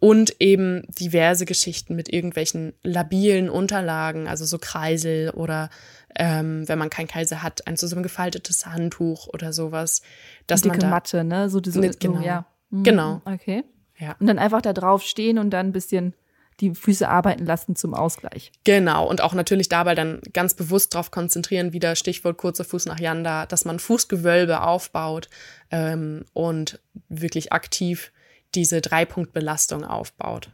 und 0.00 0.40
eben 0.40 0.82
diverse 0.88 1.44
Geschichten 1.44 1.96
mit 1.96 2.12
irgendwelchen 2.12 2.72
labilen 2.82 3.50
Unterlagen, 3.50 4.28
also 4.28 4.44
so 4.44 4.58
Kreisel 4.58 5.30
oder 5.30 5.70
ähm, 6.16 6.68
wenn 6.68 6.78
man 6.78 6.90
kein 6.90 7.06
Kreisel 7.06 7.42
hat, 7.42 7.66
ein 7.66 7.76
zusammengefaltetes 7.76 8.66
Handtuch 8.66 9.28
oder 9.28 9.52
sowas. 9.52 10.02
Dass 10.46 10.62
Dicke 10.62 10.74
man 10.74 10.80
da, 10.80 10.90
Matte, 10.90 11.24
ne? 11.24 11.50
So 11.50 11.60
diese, 11.60 11.80
mit, 11.80 12.00
genau. 12.00 12.20
ja. 12.20 12.46
Mhm. 12.70 12.82
Genau. 12.84 13.22
Okay. 13.24 13.64
Ja. 13.98 14.16
Und 14.20 14.26
dann 14.26 14.38
einfach 14.38 14.62
da 14.62 14.72
drauf 14.72 15.02
stehen 15.02 15.38
und 15.38 15.50
dann 15.50 15.66
ein 15.66 15.72
bisschen 15.72 16.14
die 16.60 16.74
Füße 16.74 17.08
arbeiten 17.08 17.46
lassen 17.46 17.76
zum 17.76 17.94
Ausgleich. 17.94 18.50
Genau, 18.64 19.06
und 19.06 19.20
auch 19.20 19.32
natürlich 19.32 19.68
dabei 19.68 19.94
dann 19.94 20.20
ganz 20.32 20.54
bewusst 20.54 20.92
darauf 20.92 21.10
konzentrieren, 21.10 21.72
wieder 21.72 21.94
Stichwort 21.94 22.36
kurzer 22.36 22.64
Fuß 22.64 22.86
nach 22.86 22.98
Yanda, 22.98 23.46
dass 23.46 23.64
man 23.64 23.78
Fußgewölbe 23.78 24.62
aufbaut 24.62 25.28
ähm, 25.70 26.24
und 26.32 26.80
wirklich 27.08 27.52
aktiv 27.52 28.10
diese 28.54 28.80
Dreipunktbelastung 28.80 29.84
aufbaut. 29.84 30.50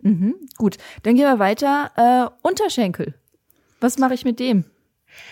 Mhm, 0.00 0.34
gut, 0.56 0.76
dann 1.02 1.14
gehen 1.16 1.24
wir 1.24 1.38
weiter. 1.38 1.90
Äh, 1.96 2.46
Unterschenkel. 2.46 3.14
Was 3.80 3.98
mache 3.98 4.14
ich 4.14 4.24
mit 4.24 4.38
dem? 4.38 4.64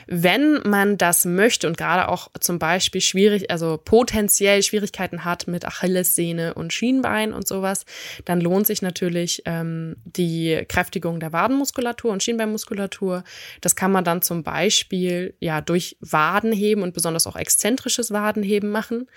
Wenn 0.06 0.60
man 0.64 0.98
das 0.98 1.24
möchte 1.24 1.66
und 1.66 1.76
gerade 1.76 2.08
auch 2.08 2.28
zum 2.38 2.58
Beispiel 2.58 3.00
schwierig, 3.00 3.50
also 3.50 3.80
potenziell 3.82 4.62
Schwierigkeiten 4.62 5.24
hat 5.24 5.48
mit 5.48 5.64
Achillessehne 5.64 6.54
und 6.54 6.72
Schienbein 6.72 7.32
und 7.32 7.46
sowas, 7.46 7.84
dann 8.24 8.40
lohnt 8.40 8.66
sich 8.66 8.82
natürlich 8.82 9.42
ähm, 9.46 9.96
die 10.04 10.64
Kräftigung 10.68 11.20
der 11.20 11.32
Wadenmuskulatur 11.32 12.12
und 12.12 12.22
Schienbeinmuskulatur. 12.22 13.24
Das 13.60 13.76
kann 13.76 13.92
man 13.92 14.04
dann 14.04 14.22
zum 14.22 14.42
Beispiel 14.42 15.34
ja 15.40 15.60
durch 15.60 15.96
Wadenheben 16.00 16.82
und 16.82 16.94
besonders 16.94 17.26
auch 17.26 17.36
exzentrisches 17.36 18.12
Wadenheben 18.12 18.70
machen. 18.70 19.08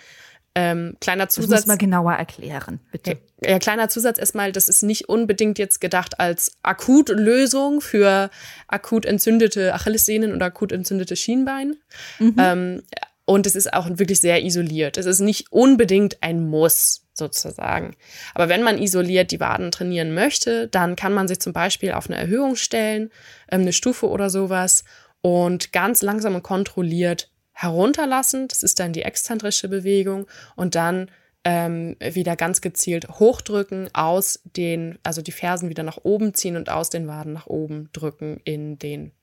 Ähm, 0.58 0.96
kleiner 1.02 1.28
Zusatz. 1.28 1.50
Das 1.50 1.60
muss 1.62 1.68
man 1.68 1.78
genauer 1.78 2.14
erklären, 2.14 2.80
bitte. 2.90 3.18
Ja, 3.44 3.52
ja, 3.52 3.60
kleiner 3.60 3.90
Zusatz 3.90 4.18
erstmal, 4.18 4.54
das 4.54 4.70
ist 4.70 4.84
nicht 4.84 5.10
unbedingt 5.10 5.60
jetzt 5.60 5.82
gedacht 5.82 6.20
als 6.20 6.54
Akutlösung 6.64 7.82
für 7.82 8.30
akut 8.70 9.06
entzündete 9.06 9.74
Achillessehnen 9.74 10.34
oder 10.34 10.46
akut 10.46 10.72
entzündete 10.72 11.18
Schienbein. 11.18 11.76
Mhm. 12.20 12.36
Ähm, 12.38 12.84
und 13.26 13.46
es 13.46 13.56
ist 13.56 13.74
auch 13.74 13.90
wirklich 13.90 14.22
sehr 14.22 14.44
isoliert. 14.44 14.98
Es 14.98 15.08
ist 15.08 15.20
nicht 15.20 15.52
unbedingt 15.52 16.22
ein 16.22 16.48
Muss 16.48 17.06
sozusagen. 17.14 17.96
Aber 18.34 18.48
wenn 18.50 18.64
man 18.64 18.78
isoliert 18.78 19.32
die 19.32 19.40
Waden 19.40 19.72
trainieren 19.72 20.14
möchte, 20.14 20.68
dann 20.68 20.96
kann 20.96 21.14
man 21.14 21.28
sich 21.28 21.40
zum 21.40 21.52
Beispiel 21.52 21.92
auf 21.92 22.08
eine 22.08 22.18
Erhöhung 22.18 22.56
stellen, 22.56 23.10
ähm, 23.52 23.62
eine 23.62 23.74
Stufe 23.74 24.08
oder 24.08 24.30
sowas 24.30 24.86
und 25.22 25.74
ganz 25.74 26.02
langsam 26.02 26.36
und 26.36 26.44
kontrolliert 26.44 27.30
herunterlassen, 27.56 28.48
das 28.50 28.62
ist 28.62 28.80
dann 28.80 28.94
die 28.94 29.02
exzentrische 29.02 29.70
Bewegung 29.70 30.28
und 30.56 30.76
dann 30.76 31.10
ähm, 31.46 31.96
wieder 32.02 32.36
ganz 32.36 32.60
gezielt 32.60 33.08
hochdrücken, 33.08 33.90
aus 33.94 34.42
den, 34.44 35.00
also 35.04 35.22
die 35.22 35.32
Fersen 35.32 35.70
wieder 35.70 35.84
nach 35.84 36.00
oben 36.04 36.34
ziehen 36.34 36.58
und 36.58 36.70
aus 36.70 36.90
den 36.90 37.08
Waden 37.08 37.34
nach 37.34 37.48
oben 37.48 37.90
drücken 37.94 38.42
in 38.44 38.78
den 38.78 39.14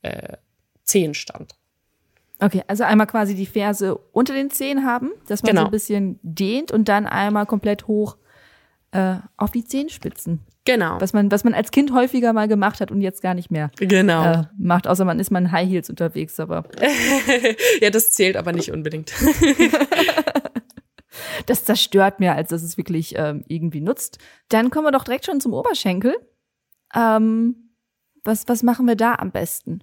äh, 0.00 0.36
Zehenstand. 0.84 1.54
Okay, 2.40 2.62
also 2.66 2.84
einmal 2.84 3.06
quasi 3.06 3.34
die 3.34 3.46
Ferse 3.46 3.96
unter 3.96 4.32
den 4.32 4.50
Zehen 4.50 4.84
haben, 4.84 5.10
dass 5.28 5.42
man 5.42 5.50
genau. 5.50 5.62
so 5.62 5.66
ein 5.66 5.70
bisschen 5.70 6.18
dehnt 6.22 6.72
und 6.72 6.88
dann 6.88 7.06
einmal 7.06 7.46
komplett 7.46 7.86
hoch 7.86 8.16
äh, 8.92 9.16
auf 9.36 9.50
die 9.50 9.64
Zehenspitzen. 9.64 10.40
Genau. 10.64 11.00
Was 11.00 11.12
man, 11.12 11.30
was 11.32 11.42
man 11.42 11.54
als 11.54 11.72
Kind 11.72 11.92
häufiger 11.92 12.32
mal 12.32 12.46
gemacht 12.46 12.80
hat 12.80 12.92
und 12.92 13.00
jetzt 13.00 13.20
gar 13.20 13.34
nicht 13.34 13.50
mehr 13.50 13.70
genau. 13.76 14.24
äh, 14.24 14.44
macht, 14.56 14.86
außer 14.86 15.04
man 15.04 15.18
ist 15.18 15.30
mal 15.30 15.40
in 15.40 15.50
High 15.50 15.68
Heels 15.68 15.90
unterwegs, 15.90 16.38
aber. 16.38 16.64
ja, 17.80 17.90
das 17.90 18.12
zählt 18.12 18.36
aber 18.36 18.52
nicht 18.52 18.70
unbedingt. 18.70 19.12
das 21.46 21.64
zerstört 21.64 22.20
mehr, 22.20 22.36
als 22.36 22.50
dass 22.50 22.62
es 22.62 22.76
wirklich 22.76 23.14
ähm, 23.16 23.44
irgendwie 23.48 23.80
nutzt. 23.80 24.18
Dann 24.48 24.70
kommen 24.70 24.86
wir 24.86 24.92
doch 24.92 25.04
direkt 25.04 25.26
schon 25.26 25.40
zum 25.40 25.52
Oberschenkel. 25.52 26.14
Ähm, 26.94 27.74
was, 28.22 28.46
was 28.46 28.62
machen 28.62 28.86
wir 28.86 28.96
da 28.96 29.16
am 29.16 29.32
besten? 29.32 29.82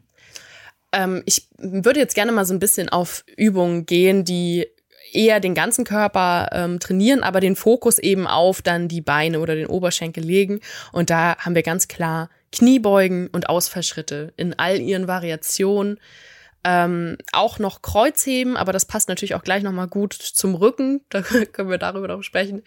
Ähm, 0.93 1.23
ich 1.25 1.49
würde 1.57 1.99
jetzt 1.99 2.15
gerne 2.15 2.31
mal 2.31 2.45
so 2.45 2.53
ein 2.53 2.59
bisschen 2.59 2.87
auf 2.87 3.25
Übungen 3.35 3.85
gehen, 3.85 4.23
die 4.23 4.65
eher 5.13 5.39
den 5.39 5.55
ganzen 5.55 5.85
Körper 5.85 6.49
ähm, 6.51 6.79
trainieren, 6.79 7.23
aber 7.23 7.39
den 7.39 7.55
Fokus 7.55 7.99
eben 7.99 8.27
auf 8.27 8.61
dann 8.61 8.87
die 8.87 9.01
Beine 9.01 9.39
oder 9.39 9.55
den 9.55 9.67
Oberschenkel 9.67 10.23
legen. 10.23 10.59
Und 10.91 11.09
da 11.09 11.37
haben 11.37 11.55
wir 11.55 11.63
ganz 11.63 11.87
klar 11.87 12.29
Kniebeugen 12.51 13.27
und 13.27 13.49
Ausfallschritte 13.49 14.33
in 14.37 14.57
all 14.57 14.79
ihren 14.79 15.07
Variationen. 15.07 15.99
Ähm, 16.65 17.17
auch 17.31 17.57
noch 17.57 17.81
Kreuzheben, 17.81 18.57
aber 18.57 18.73
das 18.73 18.83
passt 18.83 19.07
natürlich 19.07 19.33
auch 19.33 19.43
gleich 19.43 19.63
nochmal 19.63 19.87
gut 19.87 20.13
zum 20.13 20.55
Rücken. 20.55 21.01
Da 21.09 21.21
können 21.21 21.69
wir 21.69 21.77
darüber 21.77 22.07
noch 22.07 22.21
sprechen. 22.21 22.63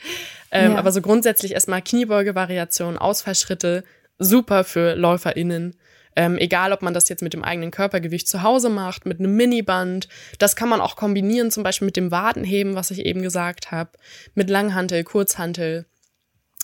Ähm, 0.51 0.73
ja. 0.73 0.79
Aber 0.79 0.93
so 0.93 1.03
grundsätzlich 1.03 1.53
erstmal 1.53 1.83
Kniebeuge-Variationen, 1.83 2.97
Ausfallschritte, 2.97 3.85
super 4.19 4.65
für 4.65 4.95
LäuferInnen. 4.95 5.77
Ähm, 6.15 6.37
egal, 6.39 6.73
ob 6.73 6.83
man 6.83 6.95
das 6.95 7.09
jetzt 7.09 7.23
mit 7.23 7.33
dem 7.33 7.43
eigenen 7.43 7.71
Körpergewicht 7.71 8.29
zu 8.29 8.43
Hause 8.43 8.69
macht, 8.69 9.07
mit 9.07 9.19
einem 9.19 9.35
Miniband. 9.35 10.09
Das 10.39 10.57
kann 10.57 10.69
man 10.69 10.81
auch 10.81 10.97
kombinieren, 10.97 11.51
zum 11.51 11.63
Beispiel 11.63 11.87
mit 11.87 11.97
dem 11.97 12.11
Wadenheben, 12.11 12.75
was 12.75 12.91
ich 12.91 13.01
eben 13.07 13.23
gesagt 13.23 13.71
habe, 13.71 13.91
mit 14.35 14.51
Langhantel, 14.51 15.05
Kurzhantel, 15.05 15.87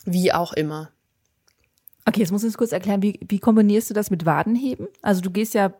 wie 0.04 0.32
auch 0.32 0.52
immer. 0.52 0.90
Okay, 2.06 2.20
jetzt 2.20 2.32
muss 2.32 2.44
ich 2.44 2.56
kurz 2.56 2.72
erklären, 2.72 3.02
wie, 3.02 3.20
wie 3.28 3.38
kombinierst 3.38 3.90
du 3.90 3.94
das 3.94 4.10
mit 4.10 4.24
Wadenheben? 4.24 4.88
Also 5.02 5.20
du 5.20 5.30
gehst 5.30 5.54
ja 5.54 5.74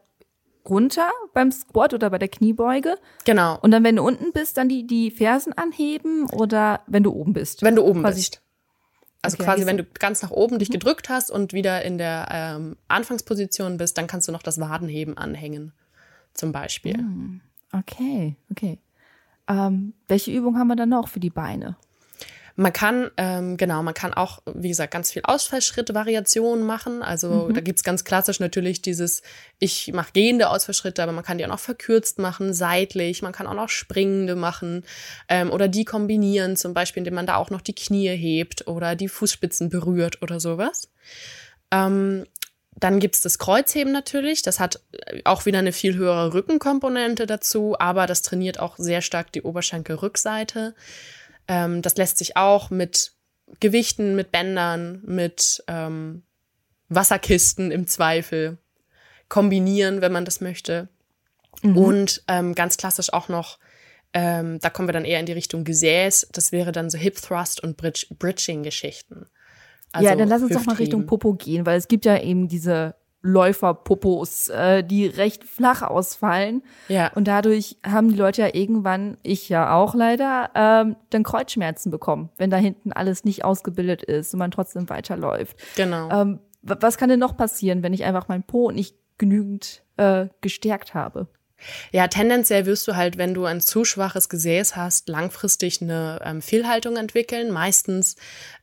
runter 0.68 1.10
beim 1.32 1.50
Squat 1.50 1.94
oder 1.94 2.10
bei 2.10 2.18
der 2.18 2.28
Kniebeuge. 2.28 2.96
Genau. 3.24 3.58
Und 3.60 3.70
dann, 3.70 3.84
wenn 3.84 3.96
du 3.96 4.02
unten 4.02 4.32
bist, 4.32 4.56
dann 4.56 4.68
die, 4.68 4.86
die 4.86 5.10
Fersen 5.10 5.52
anheben 5.54 6.28
oder 6.30 6.80
wenn 6.86 7.02
du 7.02 7.12
oben 7.12 7.32
bist? 7.32 7.62
Wenn 7.62 7.76
du 7.76 7.82
oben 7.82 8.02
Quasi 8.02 8.20
bist. 8.20 8.42
Also 9.22 9.34
okay, 9.34 9.44
quasi, 9.44 9.66
wenn 9.66 9.76
du 9.76 9.84
ganz 9.84 10.22
nach 10.22 10.30
oben 10.30 10.58
dich 10.58 10.68
mhm. 10.68 10.74
gedrückt 10.74 11.08
hast 11.08 11.30
und 11.30 11.52
wieder 11.52 11.84
in 11.84 11.98
der 11.98 12.28
ähm, 12.30 12.76
Anfangsposition 12.86 13.76
bist, 13.76 13.98
dann 13.98 14.06
kannst 14.06 14.28
du 14.28 14.32
noch 14.32 14.42
das 14.42 14.60
Wadenheben 14.60 15.18
anhängen, 15.18 15.72
zum 16.34 16.52
Beispiel. 16.52 16.98
Mhm. 16.98 17.40
Okay, 17.72 18.36
okay. 18.50 18.78
Ähm, 19.48 19.94
welche 20.06 20.30
Übung 20.30 20.58
haben 20.58 20.68
wir 20.68 20.76
dann 20.76 20.90
noch 20.90 21.08
für 21.08 21.20
die 21.20 21.30
Beine? 21.30 21.76
Man 22.60 22.72
kann, 22.72 23.12
ähm, 23.16 23.56
genau, 23.56 23.84
man 23.84 23.94
kann 23.94 24.12
auch, 24.12 24.40
wie 24.52 24.66
gesagt, 24.66 24.92
ganz 24.92 25.12
viel 25.12 25.22
Ausfallschritt-Variationen 25.22 26.66
machen. 26.66 27.04
Also 27.04 27.46
mhm. 27.46 27.54
da 27.54 27.60
gibt's 27.60 27.84
ganz 27.84 28.02
klassisch 28.02 28.40
natürlich 28.40 28.82
dieses, 28.82 29.22
ich 29.60 29.92
mache 29.92 30.10
gehende 30.12 30.50
Ausfallschritte, 30.50 31.00
aber 31.00 31.12
man 31.12 31.22
kann 31.22 31.38
die 31.38 31.44
auch 31.44 31.50
noch 31.50 31.60
verkürzt 31.60 32.18
machen, 32.18 32.52
seitlich, 32.52 33.22
man 33.22 33.30
kann 33.30 33.46
auch 33.46 33.54
noch 33.54 33.68
springende 33.68 34.34
machen 34.34 34.84
ähm, 35.28 35.52
oder 35.52 35.68
die 35.68 35.84
kombinieren, 35.84 36.56
zum 36.56 36.74
Beispiel, 36.74 37.02
indem 37.02 37.14
man 37.14 37.26
da 37.26 37.36
auch 37.36 37.50
noch 37.50 37.60
die 37.60 37.76
Knie 37.76 38.08
hebt 38.08 38.66
oder 38.66 38.96
die 38.96 39.08
Fußspitzen 39.08 39.68
berührt 39.68 40.20
oder 40.20 40.40
sowas. 40.40 40.90
Ähm, 41.70 42.24
dann 42.74 42.98
gibt's 42.98 43.20
das 43.20 43.38
Kreuzheben 43.38 43.92
natürlich. 43.92 44.42
Das 44.42 44.58
hat 44.58 44.80
auch 45.22 45.46
wieder 45.46 45.60
eine 45.60 45.72
viel 45.72 45.94
höhere 45.94 46.34
Rückenkomponente 46.34 47.26
dazu, 47.26 47.76
aber 47.78 48.06
das 48.06 48.22
trainiert 48.22 48.58
auch 48.58 48.74
sehr 48.78 49.00
stark 49.00 49.30
die 49.30 49.42
Oberschenkelrückseite. 49.42 50.74
Ähm, 51.48 51.82
das 51.82 51.96
lässt 51.96 52.18
sich 52.18 52.36
auch 52.36 52.70
mit 52.70 53.12
Gewichten, 53.60 54.14
mit 54.14 54.30
Bändern, 54.30 55.02
mit 55.04 55.64
ähm, 55.66 56.22
Wasserkisten 56.88 57.70
im 57.70 57.86
Zweifel 57.86 58.58
kombinieren, 59.28 60.00
wenn 60.00 60.12
man 60.12 60.24
das 60.24 60.40
möchte. 60.40 60.88
Mhm. 61.62 61.76
Und 61.76 62.22
ähm, 62.28 62.54
ganz 62.54 62.76
klassisch 62.76 63.12
auch 63.12 63.28
noch, 63.28 63.58
ähm, 64.12 64.58
da 64.60 64.70
kommen 64.70 64.88
wir 64.88 64.92
dann 64.92 65.04
eher 65.04 65.20
in 65.20 65.26
die 65.26 65.32
Richtung 65.32 65.64
Gesäß. 65.64 66.28
Das 66.32 66.52
wäre 66.52 66.72
dann 66.72 66.90
so 66.90 66.98
Hip 66.98 67.20
Thrust 67.20 67.62
und 67.62 67.76
Bridge 67.76 68.06
Bridging-Geschichten. 68.18 69.26
Also 69.92 70.08
ja, 70.08 70.16
dann 70.16 70.28
lass 70.28 70.42
uns 70.42 70.52
doch 70.52 70.66
mal 70.66 70.76
Richtung 70.76 71.06
Popo 71.06 71.34
gehen, 71.34 71.64
weil 71.66 71.78
es 71.78 71.88
gibt 71.88 72.04
ja 72.04 72.20
eben 72.20 72.48
diese 72.48 72.94
Läuferpopos, 73.20 74.48
äh, 74.48 74.84
die 74.84 75.06
recht 75.06 75.44
flach 75.44 75.82
ausfallen. 75.82 76.62
Ja. 76.88 77.12
Und 77.14 77.26
dadurch 77.26 77.76
haben 77.84 78.08
die 78.08 78.16
Leute 78.16 78.42
ja 78.42 78.54
irgendwann, 78.54 79.16
ich 79.22 79.48
ja 79.48 79.74
auch 79.74 79.94
leider, 79.94 80.50
ähm, 80.54 80.96
dann 81.10 81.24
Kreuzschmerzen 81.24 81.90
bekommen, 81.90 82.30
wenn 82.38 82.50
da 82.50 82.56
hinten 82.56 82.92
alles 82.92 83.24
nicht 83.24 83.44
ausgebildet 83.44 84.02
ist 84.02 84.32
und 84.34 84.38
man 84.38 84.50
trotzdem 84.50 84.88
weiterläuft. 84.88 85.56
Genau. 85.76 86.08
Ähm, 86.10 86.38
was 86.62 86.96
kann 86.96 87.08
denn 87.08 87.20
noch 87.20 87.36
passieren, 87.36 87.82
wenn 87.82 87.92
ich 87.92 88.04
einfach 88.04 88.28
mein 88.28 88.42
Po 88.42 88.70
nicht 88.70 88.96
genügend 89.16 89.82
äh, 89.96 90.26
gestärkt 90.40 90.94
habe? 90.94 91.28
Ja, 91.90 92.06
tendenziell 92.06 92.66
wirst 92.66 92.86
du 92.86 92.94
halt, 92.94 93.18
wenn 93.18 93.34
du 93.34 93.44
ein 93.44 93.60
zu 93.60 93.84
schwaches 93.84 94.28
Gesäß 94.28 94.76
hast, 94.76 95.08
langfristig 95.08 95.82
eine 95.82 96.20
ähm, 96.24 96.40
Fehlhaltung 96.40 96.96
entwickeln. 96.96 97.50
Meistens 97.50 98.14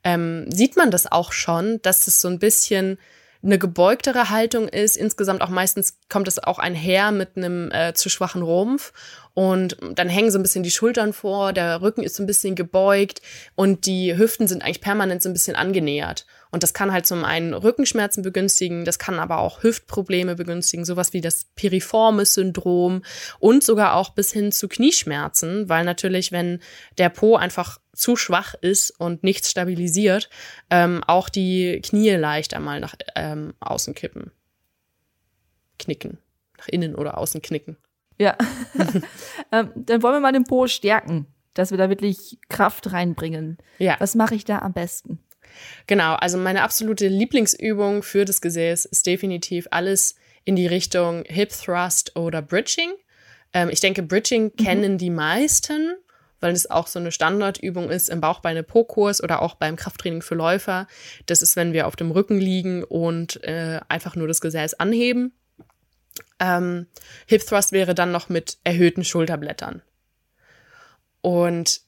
ähm, 0.03 0.49
sieht 0.49 0.77
man 0.77 0.91
das 0.91 1.11
auch 1.11 1.33
schon, 1.33 1.81
dass 1.81 2.07
es 2.07 2.21
so 2.21 2.29
ein 2.29 2.39
bisschen 2.39 2.97
eine 3.45 3.59
gebeugtere 3.59 4.29
Haltung 4.29 4.67
ist. 4.67 4.97
Insgesamt 4.97 5.41
auch 5.41 5.49
meistens 5.49 5.99
kommt 6.09 6.27
es 6.27 6.43
auch 6.43 6.59
einher 6.59 7.11
mit 7.11 7.37
einem 7.37 7.71
äh, 7.71 7.93
zu 7.93 8.09
schwachen 8.09 8.41
Rumpf. 8.41 8.91
Und 9.33 9.77
dann 9.93 10.07
hängen 10.07 10.31
so 10.31 10.39
ein 10.39 10.43
bisschen 10.43 10.63
die 10.63 10.71
Schultern 10.71 11.11
vor, 11.11 11.51
der 11.51 11.81
Rücken 11.81 12.03
ist 12.03 12.15
so 12.15 12.23
ein 12.23 12.25
bisschen 12.25 12.55
gebeugt 12.55 13.21
und 13.55 13.85
die 13.85 14.17
Hüften 14.17 14.47
sind 14.47 14.63
eigentlich 14.63 14.79
permanent 14.79 15.21
so 15.21 15.29
ein 15.29 15.33
bisschen 15.33 15.57
angenähert. 15.57 16.25
Und 16.51 16.63
das 16.63 16.73
kann 16.73 16.93
halt 16.93 17.05
zum 17.05 17.25
einen 17.25 17.53
Rückenschmerzen 17.53 18.23
begünstigen, 18.23 18.85
das 18.85 18.97
kann 18.97 19.19
aber 19.19 19.39
auch 19.39 19.61
Hüftprobleme 19.61 20.35
begünstigen, 20.35 20.85
sowas 20.85 21.11
wie 21.11 21.19
das 21.19 21.47
Piriformis-Syndrom 21.55 23.03
und 23.39 23.61
sogar 23.61 23.95
auch 23.95 24.11
bis 24.11 24.31
hin 24.31 24.53
zu 24.53 24.69
Knieschmerzen, 24.69 25.67
weil 25.67 25.83
natürlich, 25.83 26.31
wenn 26.31 26.61
der 26.97 27.09
Po 27.09 27.35
einfach 27.35 27.79
zu 27.95 28.15
schwach 28.15 28.53
ist 28.55 28.91
und 28.91 29.23
nichts 29.23 29.51
stabilisiert, 29.51 30.29
ähm, 30.69 31.03
auch 31.05 31.29
die 31.29 31.81
Knie 31.83 32.11
leicht 32.11 32.53
einmal 32.53 32.79
nach 32.79 32.95
ähm, 33.15 33.53
außen 33.59 33.93
kippen. 33.95 34.31
Knicken. 35.79 36.19
Nach 36.57 36.67
innen 36.67 36.95
oder 36.95 37.17
außen 37.17 37.41
knicken. 37.41 37.77
Ja. 38.17 38.37
ähm, 39.51 39.71
dann 39.75 40.03
wollen 40.03 40.15
wir 40.15 40.19
mal 40.21 40.31
den 40.31 40.45
Po 40.45 40.67
stärken, 40.67 41.27
dass 41.53 41.71
wir 41.71 41.77
da 41.77 41.89
wirklich 41.89 42.39
Kraft 42.49 42.91
reinbringen. 42.91 43.57
Ja. 43.77 43.97
Was 43.99 44.15
mache 44.15 44.35
ich 44.35 44.45
da 44.45 44.59
am 44.59 44.73
besten? 44.73 45.19
Genau, 45.87 46.15
also 46.15 46.37
meine 46.37 46.63
absolute 46.63 47.07
Lieblingsübung 47.07 48.03
für 48.03 48.25
das 48.25 48.41
Gesäß 48.41 48.85
ist 48.85 49.05
definitiv 49.05 49.67
alles 49.71 50.15
in 50.43 50.55
die 50.55 50.67
Richtung 50.67 51.23
Hip 51.27 51.51
Thrust 51.51 52.15
oder 52.15 52.41
Bridging. 52.41 52.91
Ähm, 53.53 53.69
ich 53.69 53.79
denke, 53.79 54.03
Bridging 54.03 54.45
mhm. 54.45 54.63
kennen 54.63 54.97
die 54.97 55.09
meisten, 55.09 55.95
weil 56.45 56.53
es 56.53 56.69
auch 56.69 56.85
so 56.85 56.99
eine 56.99 57.11
Standardübung 57.11 57.89
ist 57.89 58.07
im 58.07 58.21
Bauchbeine-Po-Kurs 58.21 59.23
oder 59.23 59.41
auch 59.41 59.55
beim 59.55 59.75
Krafttraining 59.75 60.21
für 60.21 60.35
Läufer. 60.35 60.87
Das 61.25 61.41
ist, 61.41 61.55
wenn 61.55 61.73
wir 61.73 61.87
auf 61.87 61.95
dem 61.95 62.11
Rücken 62.11 62.37
liegen 62.37 62.83
und 62.83 63.43
äh, 63.43 63.79
einfach 63.89 64.15
nur 64.15 64.27
das 64.27 64.41
Gesäß 64.41 64.75
anheben. 64.75 65.33
Ähm, 66.39 66.85
Hip 67.25 67.43
Thrust 67.47 67.71
wäre 67.71 67.95
dann 67.95 68.11
noch 68.11 68.29
mit 68.29 68.59
erhöhten 68.63 69.03
Schulterblättern. 69.03 69.81
Und 71.21 71.81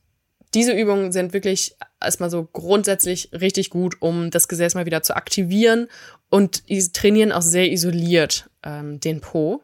diese 0.56 0.72
Übungen 0.72 1.12
sind 1.12 1.34
wirklich 1.34 1.76
erstmal 2.02 2.32
so 2.32 2.44
grundsätzlich 2.44 3.30
richtig 3.34 3.70
gut, 3.70 3.98
um 4.00 4.32
das 4.32 4.48
Gesäß 4.48 4.74
mal 4.74 4.88
wieder 4.88 5.04
zu 5.04 5.16
aktivieren 5.16 5.88
und 6.32 6.64
trainieren 6.94 7.32
auch 7.32 7.44
sehr 7.44 7.72
isoliert 7.72 8.50
ähm, 8.64 9.00
den 9.00 9.22
Po. 9.22 9.62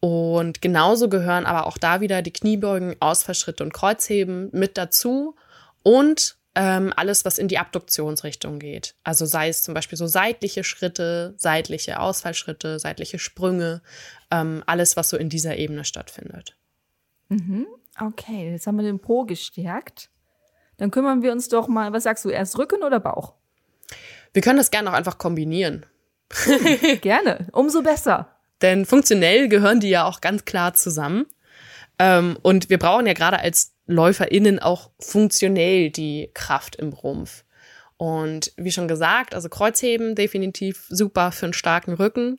Und 0.00 0.62
genauso 0.62 1.08
gehören 1.08 1.46
aber 1.46 1.66
auch 1.66 1.78
da 1.78 2.00
wieder 2.00 2.22
die 2.22 2.32
Kniebeugen, 2.32 2.96
Ausfallschritte 3.00 3.64
und 3.64 3.72
Kreuzheben 3.72 4.48
mit 4.52 4.78
dazu 4.78 5.34
und 5.82 6.36
ähm, 6.54 6.92
alles, 6.96 7.24
was 7.24 7.38
in 7.38 7.48
die 7.48 7.58
Abduktionsrichtung 7.58 8.58
geht. 8.58 8.94
Also 9.04 9.26
sei 9.26 9.48
es 9.48 9.62
zum 9.62 9.74
Beispiel 9.74 9.98
so 9.98 10.06
seitliche 10.06 10.64
Schritte, 10.64 11.34
seitliche 11.36 12.00
Ausfallschritte, 12.00 12.78
seitliche 12.78 13.18
Sprünge, 13.18 13.82
ähm, 14.30 14.62
alles, 14.66 14.96
was 14.96 15.08
so 15.08 15.16
in 15.16 15.28
dieser 15.28 15.56
Ebene 15.56 15.84
stattfindet. 15.84 16.56
Mhm. 17.28 17.66
Okay, 18.00 18.52
jetzt 18.52 18.66
haben 18.66 18.76
wir 18.76 18.84
den 18.84 19.00
Po 19.00 19.24
gestärkt. 19.24 20.10
Dann 20.76 20.90
kümmern 20.90 21.22
wir 21.22 21.32
uns 21.32 21.48
doch 21.48 21.68
mal, 21.68 21.92
was 21.92 22.04
sagst 22.04 22.24
du, 22.24 22.28
erst 22.28 22.58
Rücken 22.58 22.82
oder 22.82 23.00
Bauch? 23.00 23.34
Wir 24.32 24.42
können 24.42 24.58
das 24.58 24.70
gerne 24.70 24.90
auch 24.90 24.94
einfach 24.94 25.18
kombinieren. 25.18 25.86
gerne, 27.00 27.48
umso 27.52 27.82
besser. 27.82 28.37
Denn 28.62 28.86
funktionell 28.86 29.48
gehören 29.48 29.80
die 29.80 29.90
ja 29.90 30.04
auch 30.04 30.20
ganz 30.20 30.44
klar 30.44 30.74
zusammen. 30.74 31.26
Ähm, 31.98 32.36
und 32.42 32.70
wir 32.70 32.78
brauchen 32.78 33.06
ja 33.06 33.12
gerade 33.12 33.40
als 33.40 33.74
LäuferInnen 33.86 34.58
auch 34.58 34.90
funktionell 35.00 35.90
die 35.90 36.30
Kraft 36.34 36.76
im 36.76 36.92
Rumpf. 36.92 37.44
Und 37.98 38.52
wie 38.56 38.70
schon 38.70 38.86
gesagt, 38.86 39.34
also 39.34 39.48
Kreuzheben 39.48 40.14
definitiv 40.14 40.86
super 40.88 41.32
für 41.32 41.46
einen 41.46 41.52
starken 41.52 41.94
Rücken. 41.94 42.38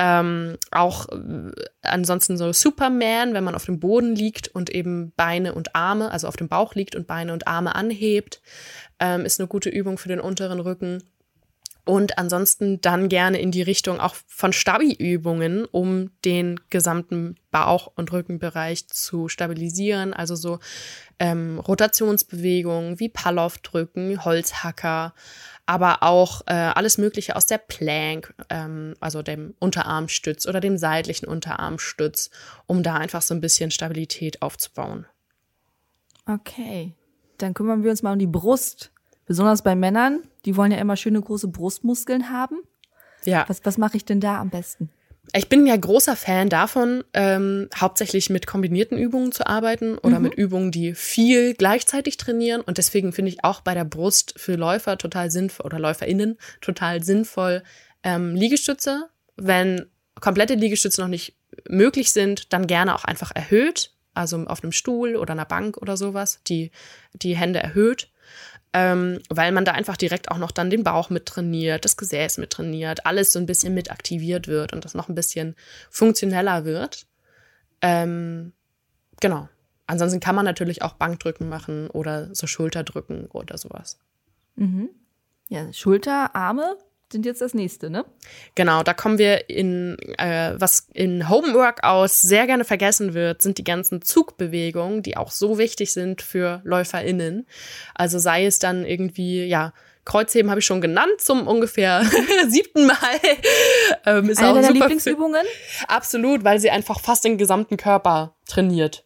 Ähm, 0.00 0.56
auch 0.72 1.08
äh, 1.10 1.52
ansonsten 1.82 2.36
so 2.36 2.52
Superman, 2.52 3.32
wenn 3.32 3.44
man 3.44 3.54
auf 3.54 3.66
dem 3.66 3.78
Boden 3.78 4.16
liegt 4.16 4.48
und 4.48 4.68
eben 4.68 5.12
Beine 5.16 5.54
und 5.54 5.76
Arme, 5.76 6.10
also 6.10 6.26
auf 6.26 6.36
dem 6.36 6.48
Bauch 6.48 6.74
liegt 6.74 6.96
und 6.96 7.06
Beine 7.06 7.32
und 7.32 7.46
Arme 7.46 7.76
anhebt, 7.76 8.42
ähm, 8.98 9.24
ist 9.24 9.38
eine 9.38 9.46
gute 9.46 9.68
Übung 9.68 9.96
für 9.96 10.08
den 10.08 10.18
unteren 10.18 10.58
Rücken. 10.58 11.04
Und 11.86 12.18
ansonsten 12.18 12.80
dann 12.80 13.08
gerne 13.08 13.40
in 13.40 13.52
die 13.52 13.62
Richtung 13.62 14.00
auch 14.00 14.16
von 14.26 14.52
Stabi-Übungen, 14.52 15.64
um 15.64 16.10
den 16.24 16.58
gesamten 16.68 17.36
Bauch- 17.52 17.92
und 17.94 18.12
Rückenbereich 18.12 18.88
zu 18.88 19.28
stabilisieren. 19.28 20.12
Also 20.12 20.34
so 20.34 20.58
ähm, 21.20 21.60
Rotationsbewegungen 21.60 22.98
wie 22.98 23.08
Palloff-Drücken, 23.08 24.24
Holzhacker, 24.24 25.14
aber 25.64 26.02
auch 26.02 26.42
äh, 26.46 26.54
alles 26.54 26.98
Mögliche 26.98 27.36
aus 27.36 27.46
der 27.46 27.58
Plank, 27.58 28.34
ähm, 28.50 28.94
also 28.98 29.22
dem 29.22 29.54
Unterarmstütz 29.60 30.44
oder 30.48 30.58
dem 30.58 30.78
seitlichen 30.78 31.28
Unterarmstütz, 31.28 32.30
um 32.66 32.82
da 32.82 32.94
einfach 32.94 33.22
so 33.22 33.32
ein 33.32 33.40
bisschen 33.40 33.70
Stabilität 33.70 34.42
aufzubauen. 34.42 35.06
Okay, 36.26 36.94
dann 37.38 37.54
kümmern 37.54 37.84
wir 37.84 37.92
uns 37.92 38.02
mal 38.02 38.14
um 38.14 38.18
die 38.18 38.26
Brust. 38.26 38.90
Besonders 39.26 39.62
bei 39.62 39.74
Männern, 39.74 40.22
die 40.44 40.56
wollen 40.56 40.70
ja 40.72 40.78
immer 40.78 40.96
schöne 40.96 41.20
große 41.20 41.48
Brustmuskeln 41.48 42.30
haben. 42.30 42.58
Ja. 43.24 43.44
Was, 43.48 43.60
was 43.64 43.76
mache 43.76 43.96
ich 43.96 44.04
denn 44.04 44.20
da 44.20 44.40
am 44.40 44.50
besten? 44.50 44.88
Ich 45.34 45.48
bin 45.48 45.66
ja 45.66 45.76
großer 45.76 46.14
Fan 46.14 46.48
davon, 46.48 47.02
ähm, 47.12 47.68
hauptsächlich 47.74 48.30
mit 48.30 48.46
kombinierten 48.46 48.96
Übungen 48.96 49.32
zu 49.32 49.44
arbeiten 49.46 49.98
oder 49.98 50.18
mhm. 50.18 50.22
mit 50.22 50.34
Übungen, 50.34 50.70
die 50.70 50.94
viel 50.94 51.54
gleichzeitig 51.54 52.16
trainieren. 52.16 52.60
Und 52.60 52.78
deswegen 52.78 53.12
finde 53.12 53.32
ich 53.32 53.42
auch 53.42 53.60
bei 53.60 53.74
der 53.74 53.84
Brust 53.84 54.34
für 54.36 54.54
Läufer 54.54 54.98
total 54.98 55.32
sinnvoll 55.32 55.66
oder 55.66 55.80
LäuferInnen 55.80 56.38
total 56.60 57.02
sinnvoll 57.02 57.64
ähm, 58.04 58.36
Liegestütze. 58.36 59.08
Wenn 59.34 59.86
komplette 60.20 60.54
Liegestütze 60.54 61.00
noch 61.00 61.08
nicht 61.08 61.36
möglich 61.68 62.12
sind, 62.12 62.52
dann 62.52 62.68
gerne 62.68 62.94
auch 62.94 63.04
einfach 63.04 63.32
erhöht, 63.34 63.92
also 64.14 64.38
auf 64.44 64.62
einem 64.62 64.72
Stuhl 64.72 65.16
oder 65.16 65.32
einer 65.32 65.44
Bank 65.44 65.76
oder 65.76 65.96
sowas, 65.96 66.40
die, 66.46 66.70
die 67.14 67.36
Hände 67.36 67.58
erhöht 67.58 68.10
ähm, 68.78 69.20
weil 69.30 69.52
man 69.52 69.64
da 69.64 69.72
einfach 69.72 69.96
direkt 69.96 70.30
auch 70.30 70.36
noch 70.36 70.50
dann 70.50 70.68
den 70.68 70.84
Bauch 70.84 71.08
mit 71.08 71.24
trainiert, 71.24 71.86
das 71.86 71.96
Gesäß 71.96 72.36
mit 72.36 72.50
trainiert, 72.50 73.06
alles 73.06 73.32
so 73.32 73.38
ein 73.38 73.46
bisschen 73.46 73.72
mit 73.72 73.90
aktiviert 73.90 74.48
wird 74.48 74.74
und 74.74 74.84
das 74.84 74.92
noch 74.92 75.08
ein 75.08 75.14
bisschen 75.14 75.56
funktioneller 75.88 76.66
wird. 76.66 77.06
Ähm, 77.80 78.52
genau. 79.18 79.48
Ansonsten 79.86 80.20
kann 80.20 80.34
man 80.34 80.44
natürlich 80.44 80.82
auch 80.82 80.92
Bankdrücken 80.92 81.48
machen 81.48 81.88
oder 81.88 82.34
so 82.34 82.46
Schulterdrücken 82.46 83.28
oder 83.28 83.56
sowas. 83.56 83.98
Mhm. 84.56 84.90
Ja, 85.48 85.72
Schulter, 85.72 86.36
Arme 86.36 86.76
sind 87.16 87.24
jetzt 87.24 87.40
das 87.40 87.54
nächste, 87.54 87.88
ne? 87.88 88.04
Genau, 88.54 88.82
da 88.82 88.92
kommen 88.92 89.16
wir 89.16 89.48
in, 89.48 89.96
äh, 90.18 90.52
was 90.58 90.86
in 90.92 91.30
Homeworkouts 91.30 92.20
sehr 92.20 92.46
gerne 92.46 92.64
vergessen 92.64 93.14
wird, 93.14 93.40
sind 93.40 93.56
die 93.56 93.64
ganzen 93.64 94.02
Zugbewegungen, 94.02 95.02
die 95.02 95.16
auch 95.16 95.30
so 95.30 95.56
wichtig 95.56 95.94
sind 95.94 96.20
für 96.20 96.60
LäuferInnen. 96.64 97.46
Also 97.94 98.18
sei 98.18 98.44
es 98.44 98.58
dann 98.58 98.84
irgendwie, 98.84 99.46
ja, 99.46 99.72
Kreuzheben 100.04 100.50
habe 100.50 100.60
ich 100.60 100.66
schon 100.66 100.82
genannt, 100.82 101.18
zum 101.18 101.48
ungefähr 101.48 102.04
siebten 102.48 102.86
Mal. 102.86 102.96
ähm, 104.04 104.28
ist 104.28 104.38
Eine 104.38 104.48
auch 104.48 104.54
deiner 104.56 104.66
super 104.68 104.80
Lieblingsübungen? 104.80 105.46
Absolut, 105.88 106.44
weil 106.44 106.60
sie 106.60 106.70
einfach 106.70 107.00
fast 107.00 107.24
den 107.24 107.38
gesamten 107.38 107.78
Körper 107.78 108.36
trainiert. 108.46 109.05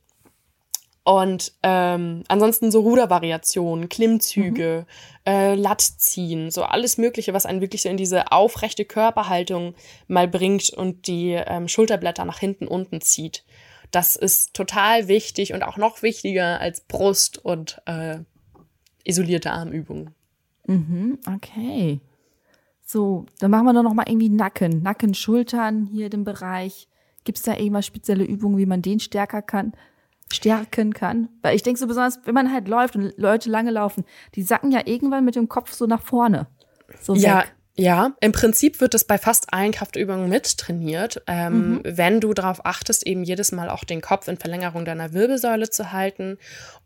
Und 1.10 1.54
ähm, 1.64 2.22
ansonsten 2.28 2.70
so 2.70 2.82
Rudervariationen, 2.82 3.88
Klimmzüge, 3.88 4.86
mhm. 4.86 5.32
äh, 5.32 5.56
Lattziehen, 5.56 6.52
so 6.52 6.62
alles 6.62 6.98
Mögliche, 6.98 7.34
was 7.34 7.46
einen 7.46 7.60
wirklich 7.60 7.82
so 7.82 7.88
in 7.88 7.96
diese 7.96 8.30
aufrechte 8.30 8.84
Körperhaltung 8.84 9.74
mal 10.06 10.28
bringt 10.28 10.70
und 10.70 11.08
die 11.08 11.32
ähm, 11.32 11.66
Schulterblätter 11.66 12.24
nach 12.24 12.38
hinten 12.38 12.68
unten 12.68 13.00
zieht. 13.00 13.44
Das 13.90 14.14
ist 14.14 14.54
total 14.54 15.08
wichtig 15.08 15.52
und 15.52 15.64
auch 15.64 15.78
noch 15.78 16.02
wichtiger 16.02 16.60
als 16.60 16.82
Brust 16.82 17.44
und 17.44 17.82
äh, 17.86 18.18
isolierte 19.02 19.50
Armübungen. 19.50 20.14
Mhm, 20.68 21.18
okay. 21.26 21.98
So, 22.84 23.26
dann 23.40 23.50
machen 23.50 23.64
wir 23.64 23.72
doch 23.72 23.82
noch 23.82 23.94
mal 23.94 24.08
irgendwie 24.08 24.28
Nacken, 24.28 24.80
Nacken, 24.84 25.14
Schultern 25.14 25.88
hier 25.92 26.08
den 26.08 26.22
Bereich. 26.22 26.86
Gibt 27.24 27.38
es 27.38 27.42
da 27.42 27.56
irgendwas 27.56 27.86
spezielle 27.86 28.22
Übungen, 28.22 28.58
wie 28.58 28.66
man 28.66 28.80
den 28.80 29.00
stärker 29.00 29.42
kann? 29.42 29.72
Stärken 30.32 30.94
kann. 30.94 31.28
Weil 31.42 31.56
ich 31.56 31.62
denke 31.62 31.80
so 31.80 31.86
besonders, 31.86 32.20
wenn 32.24 32.34
man 32.34 32.52
halt 32.52 32.68
läuft 32.68 32.96
und 32.96 33.12
Leute 33.16 33.50
lange 33.50 33.70
laufen, 33.70 34.04
die 34.34 34.42
sacken 34.42 34.72
ja 34.72 34.80
irgendwann 34.84 35.24
mit 35.24 35.36
dem 35.36 35.48
Kopf 35.48 35.72
so 35.72 35.86
nach 35.86 36.02
vorne. 36.02 36.46
So 37.00 37.14
ja, 37.14 37.40
weg. 37.40 37.54
Ja, 37.76 38.14
im 38.20 38.32
Prinzip 38.32 38.80
wird 38.82 38.94
es 38.94 39.04
bei 39.04 39.16
fast 39.16 39.54
allen 39.54 39.72
Kraftübungen 39.72 40.28
mit 40.28 40.58
trainiert, 40.58 41.22
ähm, 41.26 41.70
mhm. 41.70 41.80
wenn 41.84 42.20
du 42.20 42.34
darauf 42.34 42.66
achtest, 42.66 43.06
eben 43.06 43.22
jedes 43.22 43.52
Mal 43.52 43.70
auch 43.70 43.84
den 43.84 44.02
Kopf 44.02 44.28
in 44.28 44.36
Verlängerung 44.36 44.84
deiner 44.84 45.14
Wirbelsäule 45.14 45.70
zu 45.70 45.90
halten 45.90 46.36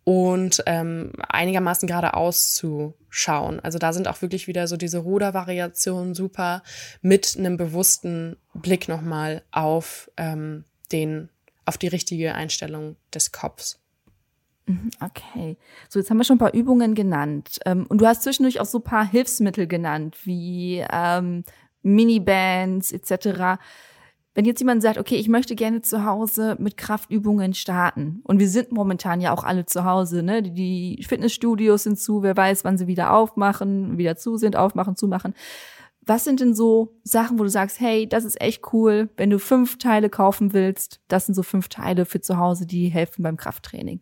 und 0.05 0.63
ähm, 0.67 1.11
einigermaßen 1.29 1.89
geradeaus 1.89 2.53
zu 2.53 2.95
schauen. 3.09 3.59
Also 3.59 3.79
da 3.79 3.93
sind 3.93 4.07
auch 4.07 4.23
wirklich 4.23 4.47
wieder 4.47 4.69
so 4.69 4.77
diese 4.77 4.99
Rudervariationen 4.99 6.15
super 6.15 6.63
mit 7.01 7.35
einem 7.39 7.57
bewussten 7.57 8.37
Blick 8.53 8.87
nochmal 8.87 9.43
auf 9.51 10.11
ähm, 10.17 10.65
den 10.93 11.29
auf 11.65 11.79
die 11.79 11.89
richtige 11.89 12.35
Einstellung 12.35 12.97
des 13.13 13.33
Kopfs. 13.33 13.81
Mhm, 14.67 14.91
okay. 15.01 15.57
So, 15.89 15.99
jetzt 15.99 16.11
haben 16.11 16.17
wir 16.17 16.25
schon 16.25 16.37
ein 16.37 16.41
paar 16.41 16.55
Übungen 16.55 16.95
genannt. 16.95 17.59
Ähm, 17.67 17.87
und 17.89 18.01
du 18.01 18.07
hast 18.07 18.23
zwischendurch 18.23 18.61
auch 18.61 18.67
so 18.67 18.79
ein 18.79 18.85
paar 18.85 19.07
Hilfsmittel 19.07 19.67
genannt, 19.67 20.17
wie 20.25 20.85
ähm, 20.91 21.45
Minibands 21.83 22.93
etc. 22.93 23.61
Wenn 24.35 24.47
jetzt 24.47 24.61
jemand 24.61 24.83
sagt, 24.83 24.99
okay, 24.99 25.17
ich 25.17 25.29
möchte 25.29 25.55
gerne 25.55 25.83
zu 25.83 26.05
Hause 26.05 26.57
mit 26.59 26.77
Kraftübungen 26.77 27.55
starten 27.55 28.21
und 28.25 28.41
wir 28.41 28.49
sind 28.49 28.73
momentan 28.73 29.21
ja 29.21 29.33
auch 29.33 29.45
alle 29.45 29.67
zu 29.67 29.85
Hause, 29.85 30.23
ne? 30.23 30.43
Die 30.43 31.05
Fitnessstudios 31.07 31.85
sind 31.85 32.01
zu, 32.01 32.23
wer 32.23 32.37
weiß, 32.37 32.65
wann 32.65 32.79
sie 32.79 32.87
wieder 32.87 33.13
aufmachen, 33.13 33.99
wieder 33.99 34.17
zu 34.17 34.37
sind, 34.37 34.57
aufmachen, 34.57 34.97
zumachen. 34.97 35.35
Was 36.07 36.25
sind 36.25 36.41
denn 36.41 36.55
so 36.55 36.95
Sachen, 37.03 37.39
wo 37.39 37.45
du 37.45 37.49
sagst, 37.49 37.81
hey, 37.81 38.07
das 38.07 38.25
ist 38.25 38.41
echt 38.41 38.73
cool, 38.73 39.09
wenn 39.17 39.31
du 39.31 39.39
fünf 39.39 39.79
Teile 39.79 40.11
kaufen 40.11 40.53
willst, 40.53 41.01
das 41.09 41.27
sind 41.27 41.35
so 41.35 41.43
fünf 41.43 41.69
Teile 41.69 42.05
für 42.05 42.21
zu 42.21 42.37
Hause, 42.37 42.67
die 42.67 42.89
helfen 42.89 43.23
beim 43.23 43.37
Krafttraining? 43.37 44.01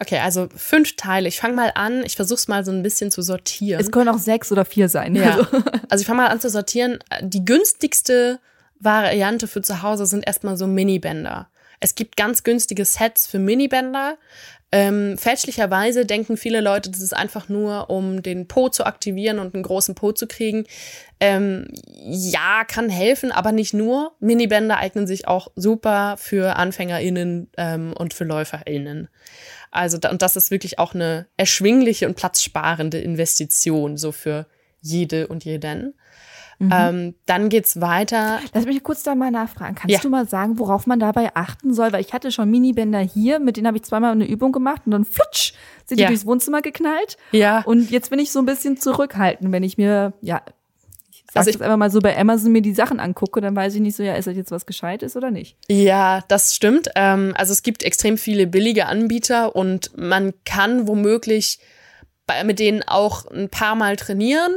Okay, 0.00 0.18
also 0.18 0.48
fünf 0.56 0.96
Teile. 0.96 1.28
Ich 1.28 1.38
fange 1.38 1.54
mal 1.54 1.70
an, 1.76 2.04
ich 2.04 2.16
versuche 2.16 2.38
es 2.38 2.48
mal 2.48 2.64
so 2.64 2.72
ein 2.72 2.82
bisschen 2.82 3.12
zu 3.12 3.22
sortieren. 3.22 3.80
Es 3.80 3.92
können 3.92 4.08
auch 4.08 4.18
sechs 4.18 4.50
oder 4.50 4.64
vier 4.64 4.88
sein. 4.88 5.14
Ja. 5.14 5.36
Also, 5.36 5.42
also 5.88 6.02
ich 6.02 6.06
fange 6.06 6.22
mal 6.22 6.28
an 6.28 6.40
zu 6.40 6.50
sortieren. 6.50 6.98
Die 7.20 7.44
günstigste 7.44 8.40
Variante 8.80 9.46
für 9.46 9.62
zu 9.62 9.82
Hause 9.82 10.06
sind 10.06 10.26
erstmal 10.26 10.56
so 10.56 10.66
Minibänder. 10.66 11.48
Es 11.78 11.94
gibt 11.94 12.16
ganz 12.16 12.42
günstige 12.42 12.84
Sets 12.84 13.28
für 13.28 13.38
Minibänder. 13.38 14.16
Ähm, 14.74 15.18
fälschlicherweise 15.18 16.06
denken 16.06 16.36
viele 16.36 16.60
Leute, 16.60 16.90
das 16.90 17.02
ist 17.02 17.14
einfach 17.14 17.48
nur, 17.48 17.90
um 17.90 18.22
den 18.22 18.48
Po 18.48 18.70
zu 18.70 18.86
aktivieren 18.86 19.38
und 19.38 19.54
einen 19.54 19.62
großen 19.62 19.94
Po 19.94 20.12
zu 20.12 20.26
kriegen. 20.26 20.64
Ähm, 21.22 21.68
ja, 22.04 22.64
kann 22.66 22.88
helfen, 22.88 23.30
aber 23.30 23.52
nicht 23.52 23.74
nur. 23.74 24.16
Minibänder 24.18 24.78
eignen 24.78 25.06
sich 25.06 25.28
auch 25.28 25.52
super 25.54 26.16
für 26.18 26.56
AnfängerInnen 26.56 27.48
ähm, 27.56 27.94
und 27.96 28.12
für 28.12 28.24
LäuferInnen. 28.24 29.08
Also, 29.70 29.98
und 30.10 30.20
das 30.20 30.34
ist 30.34 30.50
wirklich 30.50 30.80
auch 30.80 30.94
eine 30.94 31.28
erschwingliche 31.36 32.08
und 32.08 32.16
platzsparende 32.16 32.98
Investition, 32.98 33.96
so 33.96 34.10
für 34.10 34.46
jede 34.80 35.28
und 35.28 35.44
jeden. 35.44 35.94
Mhm. 36.58 36.70
Ähm, 36.72 37.14
dann 37.26 37.48
geht's 37.48 37.80
weiter. 37.80 38.40
Lass 38.52 38.66
mich 38.66 38.82
kurz 38.82 39.04
da 39.04 39.14
mal 39.14 39.30
nachfragen. 39.30 39.76
Kannst 39.76 39.94
ja. 39.94 40.00
du 40.00 40.08
mal 40.08 40.28
sagen, 40.28 40.58
worauf 40.58 40.88
man 40.88 40.98
dabei 40.98 41.36
achten 41.36 41.72
soll? 41.72 41.92
Weil 41.92 42.00
ich 42.00 42.12
hatte 42.12 42.32
schon 42.32 42.50
Minibänder 42.50 42.98
hier, 42.98 43.38
mit 43.38 43.56
denen 43.56 43.68
habe 43.68 43.76
ich 43.76 43.84
zweimal 43.84 44.10
eine 44.10 44.26
Übung 44.26 44.50
gemacht 44.50 44.82
und 44.86 44.90
dann 44.90 45.04
flutsch, 45.04 45.52
sind 45.86 46.00
ja. 46.00 46.06
die 46.06 46.14
durchs 46.14 46.26
Wohnzimmer 46.26 46.62
geknallt. 46.62 47.16
Ja. 47.30 47.62
Und 47.62 47.92
jetzt 47.92 48.10
bin 48.10 48.18
ich 48.18 48.32
so 48.32 48.40
ein 48.40 48.46
bisschen 48.46 48.76
zurückhaltend, 48.76 49.52
wenn 49.52 49.62
ich 49.62 49.78
mir, 49.78 50.14
ja, 50.20 50.42
also 51.34 51.50
ich 51.50 51.54
jetzt 51.54 51.62
einfach 51.62 51.76
mal 51.76 51.90
so 51.90 52.00
bei 52.00 52.16
Amazon 52.16 52.52
mir 52.52 52.62
die 52.62 52.74
Sachen 52.74 53.00
angucke, 53.00 53.40
dann 53.40 53.56
weiß 53.56 53.74
ich 53.74 53.80
nicht 53.80 53.96
so, 53.96 54.02
ja, 54.02 54.14
ist 54.14 54.26
das 54.26 54.36
jetzt 54.36 54.50
was 54.50 54.66
Gescheites 54.66 55.16
oder 55.16 55.30
nicht? 55.30 55.56
Ja, 55.68 56.22
das 56.28 56.54
stimmt. 56.54 56.88
Ähm, 56.94 57.34
also 57.36 57.52
es 57.52 57.62
gibt 57.62 57.82
extrem 57.82 58.18
viele 58.18 58.46
billige 58.46 58.86
Anbieter 58.86 59.56
und 59.56 59.96
man 59.96 60.34
kann 60.44 60.86
womöglich 60.86 61.58
bei, 62.26 62.44
mit 62.44 62.58
denen 62.58 62.82
auch 62.82 63.26
ein 63.26 63.48
paar 63.48 63.74
Mal 63.74 63.96
trainieren. 63.96 64.52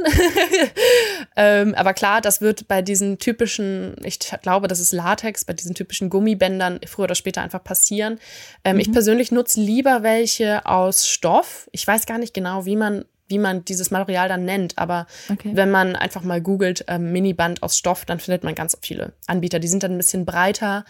ähm, 1.36 1.74
aber 1.74 1.94
klar, 1.94 2.20
das 2.20 2.40
wird 2.40 2.68
bei 2.68 2.80
diesen 2.82 3.18
typischen, 3.18 3.96
ich 4.04 4.18
glaube, 4.42 4.68
das 4.68 4.78
ist 4.78 4.92
Latex, 4.92 5.44
bei 5.44 5.52
diesen 5.52 5.74
typischen 5.74 6.08
Gummibändern 6.08 6.80
früher 6.86 7.04
oder 7.04 7.14
später 7.14 7.42
einfach 7.42 7.64
passieren. 7.64 8.20
Ähm, 8.64 8.76
mhm. 8.76 8.80
Ich 8.80 8.92
persönlich 8.92 9.32
nutze 9.32 9.60
lieber 9.60 10.02
welche 10.02 10.64
aus 10.66 11.08
Stoff. 11.08 11.68
Ich 11.72 11.86
weiß 11.86 12.06
gar 12.06 12.18
nicht 12.18 12.34
genau, 12.34 12.66
wie 12.66 12.76
man 12.76 13.04
wie 13.28 13.38
man 13.38 13.64
dieses 13.64 13.90
Material 13.90 14.28
dann 14.28 14.44
nennt. 14.44 14.78
Aber 14.78 15.06
okay. 15.30 15.50
wenn 15.54 15.70
man 15.70 15.96
einfach 15.96 16.22
mal 16.22 16.40
googelt, 16.40 16.84
ähm, 16.88 17.12
Miniband 17.12 17.62
aus 17.62 17.76
Stoff, 17.76 18.04
dann 18.04 18.20
findet 18.20 18.44
man 18.44 18.54
ganz 18.54 18.76
viele 18.82 19.12
Anbieter. 19.26 19.58
Die 19.58 19.68
sind 19.68 19.82
dann 19.82 19.92
ein 19.92 19.98
bisschen 19.98 20.24
breiter 20.24 20.84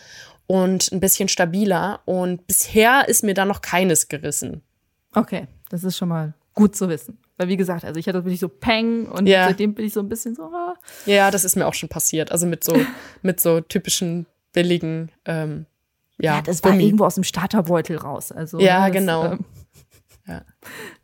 und 0.46 0.92
ein 0.92 1.00
bisschen 1.00 1.28
stabiler. 1.28 2.00
Und 2.04 2.46
bisher 2.46 3.08
ist 3.08 3.24
mir 3.24 3.34
da 3.34 3.44
noch 3.44 3.62
keines 3.62 4.08
gerissen. 4.08 4.62
Okay, 5.14 5.46
das 5.70 5.84
ist 5.84 5.96
schon 5.96 6.08
mal 6.08 6.34
gut 6.54 6.76
zu 6.76 6.88
wissen. 6.88 7.18
Weil 7.38 7.48
wie 7.48 7.56
gesagt, 7.56 7.84
also 7.84 7.98
ich 8.00 8.08
hatte 8.08 8.24
wirklich 8.24 8.40
so 8.40 8.48
Peng 8.48 9.06
und 9.06 9.26
ja. 9.26 9.46
seitdem 9.46 9.74
bin 9.74 9.84
ich 9.84 9.92
so 9.92 10.00
ein 10.00 10.08
bisschen 10.08 10.34
so. 10.34 10.44
Ah. 10.44 10.74
Ja, 11.04 11.30
das 11.30 11.44
ist 11.44 11.56
mir 11.56 11.66
auch 11.66 11.74
schon 11.74 11.88
passiert. 11.88 12.32
Also 12.32 12.46
mit 12.46 12.64
so, 12.64 12.74
mit 13.22 13.40
so 13.40 13.60
typischen 13.60 14.26
billigen, 14.52 15.10
ähm, 15.26 15.66
ja. 16.18 16.36
Ja, 16.36 16.42
das 16.42 16.64
war 16.64 16.72
Gummi. 16.72 16.84
irgendwo 16.84 17.04
aus 17.04 17.14
dem 17.16 17.24
Starterbeutel 17.24 17.98
raus. 17.98 18.32
Also, 18.32 18.58
ja, 18.58 18.86
das, 18.86 18.96
genau. 18.96 19.32
Ähm, 19.32 19.44
ja. 20.26 20.42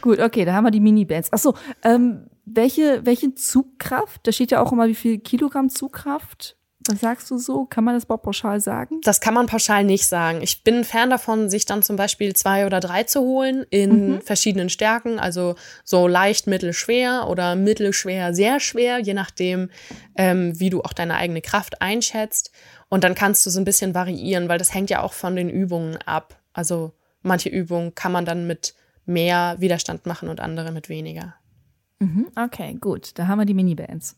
Gut, 0.00 0.20
okay, 0.20 0.44
da 0.44 0.54
haben 0.54 0.64
wir 0.64 0.70
die 0.70 0.80
Mini-Bands. 0.80 1.32
Achso, 1.32 1.54
ähm, 1.82 2.26
welche, 2.44 3.04
welche 3.04 3.34
Zugkraft? 3.34 4.26
Da 4.26 4.32
steht 4.32 4.50
ja 4.50 4.60
auch 4.62 4.72
immer, 4.72 4.86
wie 4.86 4.94
viel 4.94 5.18
Kilogramm 5.18 5.70
Zugkraft. 5.70 6.56
Was 6.86 7.00
sagst 7.00 7.30
du 7.30 7.38
so? 7.38 7.64
Kann 7.64 7.82
man 7.82 7.94
das 7.94 8.04
überhaupt 8.04 8.24
pauschal 8.24 8.60
sagen? 8.60 9.00
Das 9.04 9.20
kann 9.20 9.32
man 9.32 9.46
pauschal 9.46 9.84
nicht 9.84 10.06
sagen. 10.06 10.42
Ich 10.42 10.64
bin 10.64 10.76
ein 10.76 10.84
Fan 10.84 11.08
davon, 11.08 11.48
sich 11.48 11.64
dann 11.64 11.82
zum 11.82 11.96
Beispiel 11.96 12.36
zwei 12.36 12.66
oder 12.66 12.78
drei 12.80 13.04
zu 13.04 13.20
holen 13.20 13.64
in 13.70 14.10
mhm. 14.10 14.20
verschiedenen 14.20 14.68
Stärken. 14.68 15.18
Also 15.18 15.54
so 15.82 16.06
leicht, 16.06 16.46
mittel, 16.46 16.74
schwer 16.74 17.26
oder 17.30 17.56
mittelschwer, 17.56 18.34
sehr 18.34 18.60
schwer, 18.60 18.98
je 18.98 19.14
nachdem, 19.14 19.70
ähm, 20.16 20.60
wie 20.60 20.68
du 20.68 20.82
auch 20.82 20.92
deine 20.92 21.14
eigene 21.14 21.40
Kraft 21.40 21.80
einschätzt. 21.80 22.50
Und 22.90 23.02
dann 23.02 23.14
kannst 23.14 23.46
du 23.46 23.50
so 23.50 23.58
ein 23.58 23.64
bisschen 23.64 23.94
variieren, 23.94 24.50
weil 24.50 24.58
das 24.58 24.74
hängt 24.74 24.90
ja 24.90 25.02
auch 25.02 25.14
von 25.14 25.36
den 25.36 25.48
Übungen 25.48 25.96
ab. 26.04 26.38
Also 26.52 26.92
manche 27.22 27.48
Übungen 27.48 27.94
kann 27.94 28.12
man 28.12 28.26
dann 28.26 28.46
mit 28.46 28.74
mehr 29.06 29.56
Widerstand 29.58 30.06
machen 30.06 30.28
und 30.28 30.40
andere 30.40 30.72
mit 30.72 30.88
weniger. 30.88 31.34
Mhm, 31.98 32.28
okay, 32.36 32.74
gut. 32.80 33.18
Da 33.18 33.26
haben 33.26 33.38
wir 33.38 33.46
die 33.46 33.54
Minibands. 33.54 34.16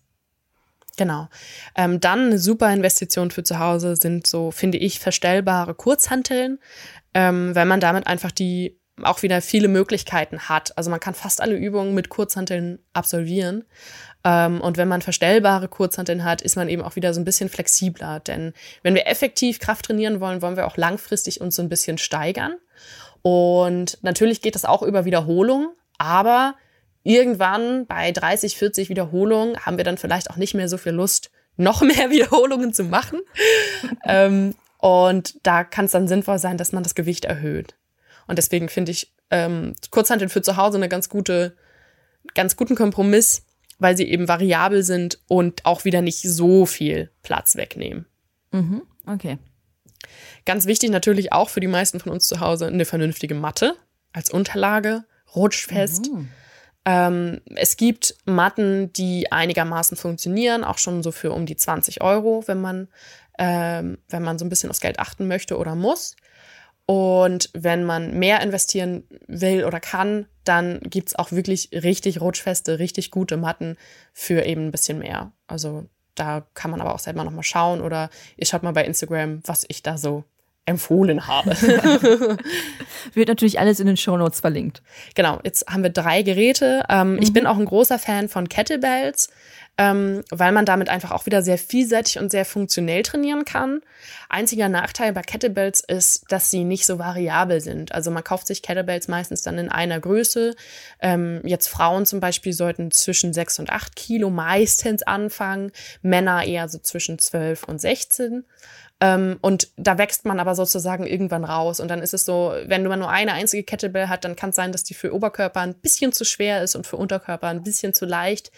Genau. 0.96 1.28
Ähm, 1.74 2.00
dann 2.00 2.26
eine 2.26 2.38
super 2.38 2.72
Investition 2.72 3.30
für 3.30 3.44
zu 3.44 3.58
Hause 3.58 3.96
sind 3.96 4.26
so, 4.26 4.50
finde 4.50 4.78
ich, 4.78 4.98
verstellbare 4.98 5.74
Kurzhanteln, 5.74 6.58
ähm, 7.12 7.54
weil 7.54 7.66
man 7.66 7.80
damit 7.80 8.06
einfach 8.06 8.30
die 8.30 8.80
auch 9.02 9.22
wieder 9.22 9.42
viele 9.42 9.68
Möglichkeiten 9.68 10.48
hat. 10.48 10.76
Also 10.78 10.90
man 10.90 11.00
kann 11.00 11.14
fast 11.14 11.42
alle 11.42 11.54
Übungen 11.54 11.94
mit 11.94 12.08
Kurzhanteln 12.08 12.78
absolvieren. 12.94 13.64
Ähm, 14.24 14.62
und 14.62 14.78
wenn 14.78 14.88
man 14.88 15.02
verstellbare 15.02 15.68
Kurzhanteln 15.68 16.24
hat, 16.24 16.40
ist 16.40 16.56
man 16.56 16.70
eben 16.70 16.82
auch 16.82 16.96
wieder 16.96 17.12
so 17.12 17.20
ein 17.20 17.26
bisschen 17.26 17.50
flexibler. 17.50 18.20
Denn 18.20 18.54
wenn 18.82 18.94
wir 18.94 19.06
effektiv 19.06 19.58
Kraft 19.58 19.84
trainieren 19.84 20.20
wollen, 20.20 20.40
wollen 20.40 20.56
wir 20.56 20.66
auch 20.66 20.78
langfristig 20.78 21.42
uns 21.42 21.56
so 21.56 21.62
ein 21.62 21.68
bisschen 21.68 21.98
steigern. 21.98 22.54
Und 23.26 23.98
natürlich 24.02 24.40
geht 24.40 24.54
das 24.54 24.64
auch 24.64 24.82
über 24.82 25.04
Wiederholung, 25.04 25.72
aber 25.98 26.54
irgendwann 27.02 27.84
bei 27.84 28.12
30, 28.12 28.56
40 28.56 28.88
Wiederholungen 28.88 29.66
haben 29.66 29.78
wir 29.78 29.84
dann 29.84 29.98
vielleicht 29.98 30.30
auch 30.30 30.36
nicht 30.36 30.54
mehr 30.54 30.68
so 30.68 30.78
viel 30.78 30.92
Lust, 30.92 31.32
noch 31.56 31.82
mehr 31.82 32.10
Wiederholungen 32.10 32.72
zu 32.72 32.84
machen. 32.84 33.18
ähm, 34.04 34.54
und 34.78 35.44
da 35.44 35.64
kann 35.64 35.86
es 35.86 35.90
dann 35.90 36.06
sinnvoll 36.06 36.38
sein, 36.38 36.56
dass 36.56 36.70
man 36.70 36.84
das 36.84 36.94
Gewicht 36.94 37.24
erhöht. 37.24 37.74
Und 38.28 38.38
deswegen 38.38 38.68
finde 38.68 38.92
ich 38.92 39.12
ähm, 39.32 39.74
Kurzhanteln 39.90 40.28
für 40.28 40.42
zu 40.42 40.56
Hause 40.56 40.76
eine 40.76 40.88
ganz 40.88 41.08
gute, 41.08 41.56
ganz 42.34 42.54
guten 42.54 42.76
Kompromiss, 42.76 43.42
weil 43.80 43.96
sie 43.96 44.08
eben 44.08 44.28
variabel 44.28 44.84
sind 44.84 45.18
und 45.26 45.66
auch 45.66 45.84
wieder 45.84 46.00
nicht 46.00 46.22
so 46.22 46.64
viel 46.64 47.10
Platz 47.24 47.56
wegnehmen. 47.56 48.06
Mhm, 48.52 48.82
okay. 49.04 49.38
Ganz 50.44 50.66
wichtig 50.66 50.90
natürlich 50.90 51.32
auch 51.32 51.48
für 51.48 51.60
die 51.60 51.66
meisten 51.66 52.00
von 52.00 52.12
uns 52.12 52.26
zu 52.28 52.40
Hause 52.40 52.66
eine 52.66 52.84
vernünftige 52.84 53.34
Matte 53.34 53.74
als 54.12 54.30
Unterlage, 54.30 55.04
rutschfest. 55.34 56.10
Mhm. 56.10 56.28
Ähm, 56.86 57.40
es 57.56 57.76
gibt 57.76 58.14
Matten, 58.24 58.92
die 58.92 59.30
einigermaßen 59.32 59.96
funktionieren, 59.96 60.62
auch 60.64 60.78
schon 60.78 61.02
so 61.02 61.10
für 61.10 61.32
um 61.32 61.44
die 61.44 61.56
20 61.56 62.00
Euro, 62.00 62.44
wenn 62.46 62.60
man, 62.60 62.88
ähm, 63.38 63.98
wenn 64.08 64.22
man 64.22 64.38
so 64.38 64.44
ein 64.44 64.48
bisschen 64.48 64.70
aufs 64.70 64.80
Geld 64.80 65.00
achten 65.00 65.26
möchte 65.26 65.58
oder 65.58 65.74
muss. 65.74 66.14
Und 66.86 67.50
wenn 67.52 67.84
man 67.84 68.16
mehr 68.16 68.40
investieren 68.40 69.02
will 69.26 69.64
oder 69.64 69.80
kann, 69.80 70.26
dann 70.44 70.78
gibt's 70.80 71.16
auch 71.16 71.32
wirklich 71.32 71.70
richtig 71.72 72.20
rutschfeste, 72.20 72.78
richtig 72.78 73.10
gute 73.10 73.36
Matten 73.36 73.76
für 74.12 74.44
eben 74.46 74.66
ein 74.66 74.70
bisschen 74.70 75.00
mehr. 75.00 75.32
Also 75.48 75.86
da 76.16 76.44
kann 76.54 76.70
man 76.70 76.80
aber 76.80 76.94
auch 76.94 76.98
selber 76.98 77.24
nochmal 77.24 77.44
schauen 77.44 77.80
oder 77.80 78.10
ihr 78.36 78.46
schaut 78.46 78.62
mal 78.62 78.72
bei 78.72 78.84
Instagram, 78.84 79.40
was 79.44 79.64
ich 79.68 79.82
da 79.82 79.96
so 79.96 80.24
empfohlen 80.66 81.28
habe. 81.28 81.50
Wird 83.14 83.28
natürlich 83.28 83.60
alles 83.60 83.80
in 83.80 83.86
den 83.86 83.96
Show 83.96 84.16
Notes 84.16 84.40
verlinkt. 84.40 84.82
Genau, 85.14 85.38
jetzt 85.44 85.66
haben 85.68 85.84
wir 85.84 85.90
drei 85.90 86.22
Geräte. 86.22 86.84
Ähm, 86.88 87.14
mhm. 87.14 87.22
Ich 87.22 87.32
bin 87.32 87.46
auch 87.46 87.56
ein 87.56 87.64
großer 87.64 87.98
Fan 87.98 88.28
von 88.28 88.48
Kettlebells, 88.48 89.30
ähm, 89.78 90.24
weil 90.30 90.50
man 90.50 90.64
damit 90.64 90.88
einfach 90.88 91.12
auch 91.12 91.26
wieder 91.26 91.42
sehr 91.42 91.58
vielseitig 91.58 92.18
und 92.18 92.30
sehr 92.30 92.44
funktionell 92.44 93.02
trainieren 93.04 93.44
kann. 93.44 93.80
Einziger 94.28 94.68
Nachteil 94.68 95.12
bei 95.12 95.22
Kettlebells 95.22 95.80
ist, 95.80 96.24
dass 96.30 96.50
sie 96.50 96.64
nicht 96.64 96.84
so 96.84 96.98
variabel 96.98 97.60
sind. 97.60 97.92
Also 97.92 98.10
man 98.10 98.24
kauft 98.24 98.48
sich 98.48 98.62
Kettlebells 98.62 99.06
meistens 99.06 99.42
dann 99.42 99.58
in 99.58 99.70
einer 99.70 100.00
Größe. 100.00 100.56
Ähm, 101.00 101.42
jetzt 101.44 101.68
Frauen 101.68 102.06
zum 102.06 102.18
Beispiel 102.18 102.52
sollten 102.52 102.90
zwischen 102.90 103.32
sechs 103.32 103.60
und 103.60 103.70
acht 103.70 103.94
Kilo 103.94 104.30
meistens 104.30 105.04
anfangen, 105.04 105.70
Männer 106.02 106.44
eher 106.44 106.68
so 106.68 106.78
zwischen 106.78 107.20
zwölf 107.20 107.62
und 107.64 107.80
16. 107.80 108.44
Ähm, 109.00 109.38
und 109.42 109.68
da 109.76 109.98
wächst 109.98 110.24
man 110.24 110.40
aber 110.40 110.54
sozusagen 110.54 111.06
irgendwann 111.06 111.44
raus. 111.44 111.80
Und 111.80 111.88
dann 111.88 112.00
ist 112.00 112.14
es 112.14 112.24
so, 112.24 112.54
wenn 112.64 112.84
man 112.84 112.98
nur 112.98 113.10
eine 113.10 113.34
einzige 113.34 113.62
Kettlebell 113.62 114.08
hat, 114.08 114.24
dann 114.24 114.36
kann 114.36 114.50
es 114.50 114.56
sein, 114.56 114.72
dass 114.72 114.84
die 114.84 114.94
für 114.94 115.14
Oberkörper 115.14 115.60
ein 115.60 115.74
bisschen 115.74 116.12
zu 116.12 116.24
schwer 116.24 116.62
ist 116.62 116.76
und 116.76 116.86
für 116.86 116.96
Unterkörper 116.96 117.48
ein 117.48 117.62
bisschen 117.62 117.92
zu 117.92 118.06
leicht. 118.06 118.50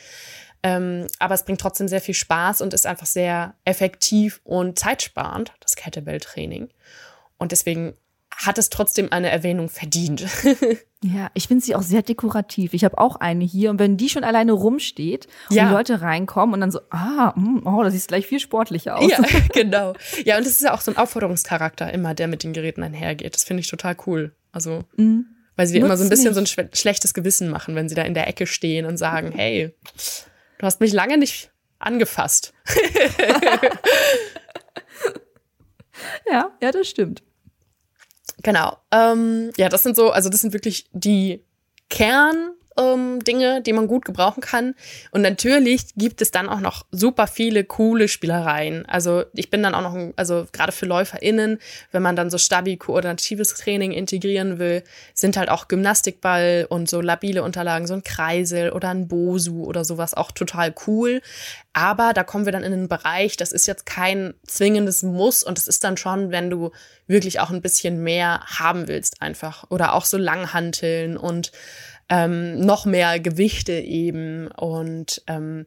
Ähm, 0.63 1.07
aber 1.19 1.35
es 1.35 1.45
bringt 1.45 1.61
trotzdem 1.61 1.89
sehr 1.89 2.01
viel 2.01 2.15
Spaß 2.15 2.61
und 2.63 2.75
ist 2.75 2.87
einfach 2.87 3.07
sehr 3.07 3.55
effektiv 3.65 4.41
und 4.45 4.79
zeitsparend, 4.79 5.53
das 5.61 5.77
Kettlebell-Training. 5.77 6.69
Und 7.37 7.53
deswegen 7.53 7.97
hat 8.35 8.59
es 8.59 8.71
trotzdem 8.71 9.13
eine 9.13 9.31
Erwähnung 9.31 9.69
verdient. 9.69 10.27
ja, 11.05 11.31
ich 11.35 11.47
finde 11.47 11.65
sie 11.65 11.77
auch 11.77 11.83
sehr 11.83 12.03
dekorativ. 12.03 12.75
Ich 12.75 12.83
habe 12.85 12.99
auch 12.99 13.17
eine 13.17 13.45
hier 13.45 13.71
und 13.71 13.79
wenn 13.79 13.97
die 13.97 14.09
schon 14.09 14.25
alleine 14.25 14.51
rumsteht 14.51 15.29
und 15.49 15.55
ja. 15.55 15.69
die 15.69 15.73
Leute 15.73 16.01
reinkommen 16.01 16.55
und 16.55 16.61
dann 16.61 16.73
so, 16.73 16.81
ah, 16.91 17.33
mh, 17.37 17.71
oh, 17.71 17.85
das 17.85 17.93
sieht 17.93 18.09
gleich 18.09 18.27
viel 18.27 18.41
sportlicher 18.41 18.97
aus. 18.97 19.09
Ja, 19.09 19.19
genau. 19.53 19.95
Ja, 20.25 20.39
und 20.39 20.45
das 20.45 20.55
ist 20.55 20.63
ja 20.63 20.75
auch 20.75 20.81
so 20.81 20.91
ein 20.91 20.97
Aufforderungscharakter 20.97 21.93
immer, 21.93 22.15
der 22.15 22.27
mit 22.27 22.43
den 22.43 22.53
Geräten 22.53 22.83
einhergeht. 22.83 23.35
Das 23.35 23.45
finde 23.45 23.61
ich 23.61 23.69
total 23.69 23.97
cool. 24.07 24.35
Also, 24.51 24.83
mhm. 24.97 25.27
weil 25.55 25.69
sie 25.69 25.79
immer 25.79 25.97
so 25.97 26.03
ein 26.03 26.11
bisschen 26.11 26.35
nicht. 26.35 26.49
so 26.49 26.61
ein 26.63 26.71
schlechtes 26.75 27.15
Gewissen 27.15 27.49
machen, 27.49 27.77
wenn 27.77 27.89
sie 27.89 27.95
da 27.95 28.03
in 28.03 28.15
der 28.15 28.27
Ecke 28.27 28.49
stehen 28.49 28.85
und 28.85 28.97
sagen, 28.97 29.31
hey, 29.31 29.73
du 30.59 30.67
hast 30.67 30.81
mich 30.81 30.93
lange 30.93 31.17
nicht 31.17 31.53
angefasst. 31.79 32.53
ja, 36.29 36.51
ja, 36.61 36.73
das 36.73 36.89
stimmt. 36.89 37.23
Genau. 38.43 38.77
Ähm, 38.93 39.51
ja, 39.57 39.69
das 39.69 39.83
sind 39.83 39.97
so, 39.97 40.11
also 40.11 40.29
das 40.29 40.41
sind 40.41 40.53
wirklich 40.53 40.89
die 40.93 41.45
Kern 41.91 42.53
ähm, 42.79 43.23
Dinge, 43.25 43.63
die 43.63 43.73
man 43.73 43.89
gut 43.89 44.05
gebrauchen 44.05 44.41
kann. 44.41 44.75
Und 45.11 45.23
natürlich 45.23 45.87
gibt 45.97 46.23
es 46.23 46.31
dann 46.31 46.49
auch 46.49 46.61
noch 46.61 46.87
super 46.91 47.27
viele 47.27 47.65
coole 47.65 48.09
Spielereien. 48.09 48.87
Also 48.87 49.25
ich 49.35 49.51
bin 49.51 49.63
dann 49.63 49.75
auch 49.75 49.83
noch, 49.83 50.13
also 50.17 50.47
gerade 50.53 50.73
für 50.73 50.87
LäuferInnen, 50.87 51.59
wenn 51.93 52.03
man 52.03 52.17
dann 52.17 52.31
so 52.31 52.39
stabi-koordinatives 52.39 53.55
Training 53.55 53.93
integrieren 53.93 54.59
will, 54.59 54.83
sind 55.15 55.37
halt 55.37 55.49
auch 55.49 55.69
Gymnastikball 55.69 56.67
und 56.69 56.89
so 56.89 57.01
labile 57.01 57.43
Unterlagen, 57.43 57.87
so 57.87 57.95
ein 57.95 58.05
Kreisel 58.05 58.71
oder 58.71 58.91
ein 58.91 59.09
Bosu 59.09 59.65
oder 59.65 59.85
sowas 59.85 60.15
auch 60.15 60.33
total 60.33 60.75
cool. 60.87 61.21
Aber 61.73 62.13
da 62.13 62.25
kommen 62.25 62.45
wir 62.45 62.53
dann 62.53 62.65
in 62.65 62.73
einen 62.73 62.89
Bereich, 62.89 63.37
das 63.37 63.53
ist 63.53 63.67
jetzt 63.67 63.87
kein 63.87 64.35
zwingendes 64.47 65.03
Muss 65.03 65.43
und 65.45 65.59
das 65.59 65.69
ist 65.69 65.85
dann 65.85 65.97
schon, 65.97 66.31
wenn 66.31 66.51
du 66.51 66.71
wirklich 67.07 67.41
auch 67.41 67.51
ein 67.51 67.63
bisschen 67.63 68.03
mehr 68.03 68.41
haben 68.47 68.89
willst 68.89 69.23
einfach. 69.23 69.65
Oder 69.71 69.95
auch 69.95 70.05
so 70.05 70.19
Langhanteln 70.19 71.17
und 71.17 71.53
ähm, 72.09 72.61
noch 72.61 72.87
mehr 72.87 73.21
Gewichte 73.21 73.73
eben. 73.73 74.49
Und 74.49 75.23
ähm, 75.27 75.67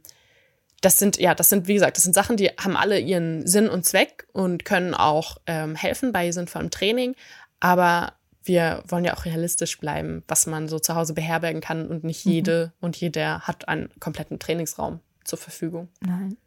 das 0.82 0.98
sind, 0.98 1.18
ja, 1.18 1.36
das 1.36 1.50
sind, 1.50 1.68
wie 1.68 1.76
gesagt, 1.76 1.98
das 1.98 2.04
sind 2.04 2.14
Sachen, 2.14 2.38
die 2.38 2.50
haben 2.50 2.76
alle 2.76 3.00
ihren 3.00 3.46
Sinn 3.48 3.70
und 3.70 3.86
Zweck 3.86 4.28
und 4.34 4.66
können 4.66 4.94
auch 4.94 5.38
ähm, 5.46 5.76
helfen 5.76 6.12
bei 6.12 6.32
sinnvollem 6.32 6.72
Training. 6.72 7.16
Aber 7.60 8.14
wir 8.44 8.84
wollen 8.88 9.06
ja 9.06 9.16
auch 9.16 9.26
realistisch 9.26 9.80
bleiben, 9.80 10.24
was 10.28 10.48
man 10.48 10.68
so 10.68 10.80
zu 10.80 10.96
Hause 10.96 11.14
beherbergen 11.14 11.62
kann 11.62 11.88
und 11.88 12.04
nicht 12.04 12.26
mhm. 12.26 12.32
jede 12.32 12.66
mhm. 12.66 12.86
und 12.86 12.98
jeder 12.98 13.42
hat 13.42 13.68
einen 13.68 13.92
kompletten 14.00 14.40
Trainingsraum 14.40 15.02
zur 15.24 15.38
Verfügung. 15.38 15.90
Nein. 16.00 16.38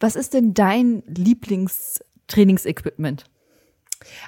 Was 0.00 0.16
ist 0.16 0.32
denn 0.32 0.54
dein 0.54 1.02
Lieblingstrainingsequipment? 1.06 3.24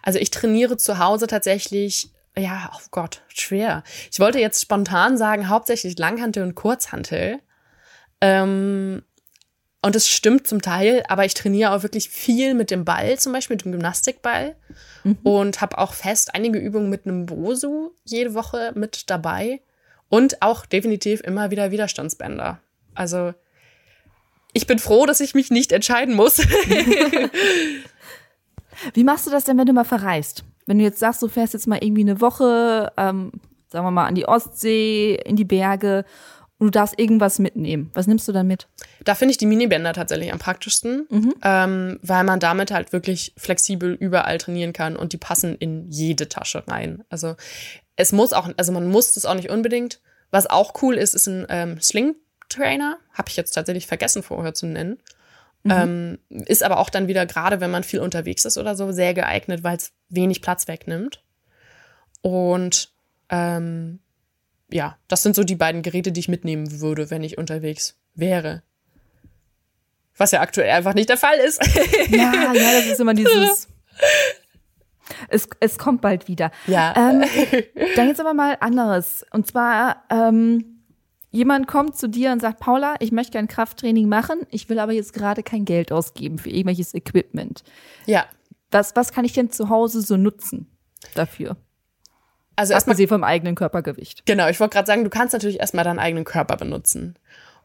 Also 0.03 0.19
ich 0.19 0.31
trainiere 0.31 0.77
zu 0.77 0.99
Hause 0.99 1.29
tatsächlich, 1.29 2.11
ja, 2.37 2.71
oh 2.75 2.87
Gott, 2.91 3.23
schwer. 3.29 3.83
Ich 4.11 4.21
wollte 4.21 4.39
jetzt 4.39 4.63
spontan 4.63 5.19
sagen, 5.19 5.49
hauptsächlich 5.49 5.99
Langhantel 5.99 6.43
und 6.43 6.55
Kurzhantel. 6.55 7.41
Ähm, 8.21 9.03
und 9.83 9.97
es 9.97 10.09
stimmt 10.09 10.47
zum 10.47 10.61
Teil, 10.61 11.03
aber 11.09 11.25
ich 11.25 11.35
trainiere 11.35 11.73
auch 11.73 11.83
wirklich 11.83 12.11
viel 12.11 12.55
mit 12.55 12.71
dem 12.71 12.85
Ball, 12.85 13.19
zum 13.19 13.33
Beispiel 13.33 13.57
mit 13.57 13.65
dem 13.65 13.73
Gymnastikball. 13.73 14.57
Mhm. 15.05 15.19
Und 15.23 15.61
habe 15.61 15.79
auch 15.79 15.95
fest 15.95 16.35
einige 16.35 16.59
Übungen 16.59 16.91
mit 16.91 17.07
einem 17.07 17.27
Bosu 17.27 17.91
jede 18.05 18.35
Woche 18.35 18.73
mit 18.75 19.11
dabei. 19.11 19.61
Und 20.09 20.43
auch 20.43 20.67
definitiv 20.67 21.21
immer 21.21 21.51
wieder 21.51 21.71
Widerstandsbänder. 21.71 22.61
Also 22.95 23.33
ich 24.53 24.67
bin 24.67 24.79
froh, 24.79 25.07
dass 25.07 25.21
ich 25.21 25.35
mich 25.35 25.51
nicht 25.51 25.73
entscheiden 25.73 26.15
muss. 26.15 26.39
Wie 28.95 29.05
machst 29.05 29.27
du 29.27 29.31
das 29.31 29.45
denn, 29.45 29.59
wenn 29.59 29.67
du 29.67 29.73
mal 29.73 29.85
verreist? 29.85 30.45
Wenn 30.71 30.79
du 30.79 30.85
jetzt 30.85 31.01
sagst, 31.01 31.21
du 31.21 31.27
fährst 31.27 31.53
jetzt 31.53 31.67
mal 31.67 31.83
irgendwie 31.83 32.03
eine 32.03 32.21
Woche, 32.21 32.93
ähm, 32.97 33.33
sagen 33.71 33.85
wir 33.85 33.91
mal, 33.91 34.07
an 34.07 34.15
die 34.15 34.29
Ostsee, 34.29 35.17
in 35.17 35.35
die 35.35 35.45
Berge 35.45 36.05
und 36.59 36.69
du 36.69 36.71
darfst 36.71 36.97
irgendwas 36.97 37.41
mitnehmen. 37.41 37.91
Was 37.93 38.07
nimmst 38.07 38.29
du 38.29 38.33
dann 38.33 38.47
mit? 38.47 38.69
Da 39.03 39.17
finde 39.17 39.33
ich 39.33 39.39
die 39.39 39.47
Minibänder 39.47 39.95
tatsächlich 39.95 40.33
am 40.33 40.39
praktischsten, 40.39 41.09
mhm. 41.11 41.35
ähm, 41.43 41.99
weil 42.03 42.23
man 42.23 42.39
damit 42.39 42.71
halt 42.71 42.93
wirklich 42.93 43.35
flexibel 43.37 43.95
überall 43.95 44.39
trainieren 44.39 44.73
kann 44.73 44.95
und 44.95 45.13
die 45.13 45.17
passen 45.17 45.57
in 45.57 45.91
jede 45.91 46.29
Tasche 46.29 46.63
rein. 46.69 47.03
Also 47.09 47.35
es 47.97 48.13
muss 48.13 48.33
auch, 48.33 48.49
also 48.57 48.71
man 48.71 48.89
muss 48.89 49.17
es 49.17 49.27
auch 49.27 49.35
nicht 49.35 49.51
unbedingt. 49.51 50.01
Was 50.31 50.49
auch 50.49 50.81
cool 50.83 50.95
ist, 50.95 51.17
ist 51.17 51.27
ein 51.27 51.47
ähm, 51.49 51.81
Sling 51.81 52.15
Trainer. 52.49 52.97
Habe 53.13 53.29
ich 53.29 53.37
jetzt 53.37 53.57
tatsächlich 53.57 53.89
vergessen 53.89 54.23
vorher 54.23 54.55
zu 54.55 54.67
nennen. 54.67 54.99
Mhm. 55.63 55.71
Ähm, 56.31 56.45
ist 56.47 56.63
aber 56.63 56.79
auch 56.79 56.91
dann 56.91 57.09
wieder, 57.09 57.27
gerade 57.27 57.61
wenn 57.61 57.71
man 57.71 57.85
viel 57.85 58.01
unterwegs 58.01 58.45
ist 58.45 58.57
oder 58.57 58.75
so, 58.75 58.93
sehr 58.93 59.13
geeignet, 59.15 59.63
weil 59.63 59.77
es 59.77 59.93
wenig 60.09 60.41
Platz 60.41 60.69
wegnimmt. 60.69 61.23
Und 62.23 62.93
ähm, 63.29 64.01
ja, 64.71 64.97
das 65.09 65.23
sind 65.23 65.37
so 65.37 65.45
die 65.45 65.57
beiden 65.57 65.83
Geräte, 65.83 66.13
die 66.13 66.21
ich 66.21 66.29
mitnehmen 66.29 66.81
würde, 66.81 67.11
wenn 67.11 67.23
ich 67.23 67.39
unterwegs 67.39 67.99
wäre. 68.15 68.63
Was 70.17 70.33
ja 70.33 70.41
aktuell 70.41 70.71
einfach 70.71 70.95
nicht 70.95 71.09
der 71.09 71.17
Fall 71.17 71.39
ist. 71.39 71.63
Ja, 72.11 72.53
ja, 72.55 72.73
das 72.73 72.87
ist 72.87 73.01
immer 73.01 73.15
dieses. 73.15 73.69
Es, 75.29 75.49
es 75.59 75.77
kommt 75.77 76.03
bald 76.03 76.29
wieder. 76.29 76.53
Ja. 76.69 76.95
Ähm, 76.97 77.25
dann 77.97 78.07
jetzt 78.07 78.21
aber 78.21 78.33
mal 78.33 78.57
anderes. 78.61 79.27
Und 79.33 79.45
zwar, 79.45 80.05
ähm, 80.09 80.80
Jemand 81.31 81.69
kommt 81.69 81.97
zu 81.97 82.09
dir 82.09 82.33
und 82.33 82.41
sagt, 82.41 82.59
Paula, 82.59 82.97
ich 82.99 83.13
möchte 83.13 83.39
ein 83.39 83.47
Krafttraining 83.47 84.09
machen, 84.09 84.41
ich 84.51 84.69
will 84.69 84.79
aber 84.79 84.93
jetzt 84.93 85.13
gerade 85.13 85.43
kein 85.43 85.65
Geld 85.65 85.93
ausgeben 85.93 86.39
für 86.39 86.51
irgendwelches 86.51 86.95
Equipment. 86.95 87.63
Ja. 88.07 88.27
Was, 88.71 88.97
was 88.97 89.13
kann 89.13 89.25
ich 89.25 89.33
denn 89.33 89.51
zu 89.51 89.69
Hause 89.69 90.01
so 90.03 90.17
nutzen 90.17 90.67
dafür? 91.15 91.57
Also 92.57 92.73
erstmal 92.73 92.97
sie 92.97 93.07
vom 93.07 93.25
eigenen 93.25 93.55
Körpergewicht. 93.55 94.27
Genau, 94.27 94.49
ich 94.49 94.61
wollte 94.61 94.75
gerade 94.75 94.87
sagen, 94.87 95.05
du 95.05 95.11
kannst 95.11 95.33
natürlich 95.33 95.61
erstmal 95.61 95.85
deinen 95.85 95.99
eigenen 95.99 96.25
Körper 96.25 96.57
benutzen. 96.57 97.17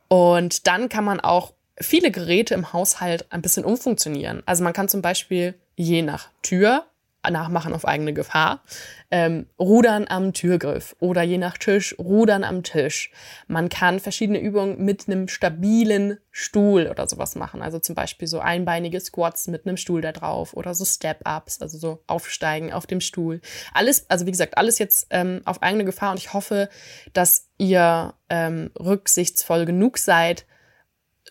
Und 0.07 0.67
dann 0.67 0.87
kann 0.87 1.03
man 1.03 1.19
auch 1.19 1.53
viele 1.77 2.11
Geräte 2.11 2.53
im 2.53 2.71
Haushalt 2.71 3.25
ein 3.31 3.41
bisschen 3.41 3.65
umfunktionieren. 3.65 4.43
Also 4.45 4.63
man 4.63 4.73
kann 4.73 4.87
zum 4.87 5.01
Beispiel 5.01 5.55
je 5.75 6.01
nach 6.01 6.29
Tür 6.41 6.85
nachmachen 7.31 7.73
auf 7.73 7.87
eigene 7.87 8.13
Gefahr. 8.13 8.63
Ähm, 9.11 9.47
Rudern 9.59 10.07
am 10.07 10.33
Türgriff 10.33 10.95
oder 10.99 11.21
je 11.21 11.37
nach 11.37 11.57
Tisch 11.57 11.95
Rudern 11.99 12.43
am 12.43 12.63
Tisch. 12.63 13.11
Man 13.47 13.69
kann 13.69 13.99
verschiedene 13.99 14.39
Übungen 14.39 14.83
mit 14.83 15.07
einem 15.07 15.27
stabilen 15.27 16.17
Stuhl 16.31 16.87
oder 16.87 17.07
sowas 17.07 17.35
machen. 17.35 17.61
Also 17.61 17.79
zum 17.79 17.95
Beispiel 17.95 18.27
so 18.27 18.39
einbeinige 18.39 18.99
Squats 18.99 19.47
mit 19.47 19.65
einem 19.65 19.77
Stuhl 19.77 20.01
da 20.01 20.11
drauf 20.11 20.53
oder 20.53 20.73
so 20.73 20.85
Step-Ups, 20.85 21.61
also 21.61 21.77
so 21.77 22.03
Aufsteigen 22.07 22.73
auf 22.73 22.87
dem 22.87 23.01
Stuhl. 23.01 23.41
Alles, 23.73 24.09
also 24.09 24.25
wie 24.25 24.31
gesagt, 24.31 24.57
alles 24.57 24.79
jetzt 24.79 25.07
ähm, 25.11 25.41
auf 25.45 25.61
eigene 25.61 25.85
Gefahr 25.85 26.11
und 26.11 26.17
ich 26.17 26.33
hoffe, 26.33 26.69
dass 27.13 27.47
ihr 27.57 28.13
ähm, 28.29 28.71
rücksichtsvoll 28.77 29.65
genug 29.65 29.97
seid, 29.97 30.45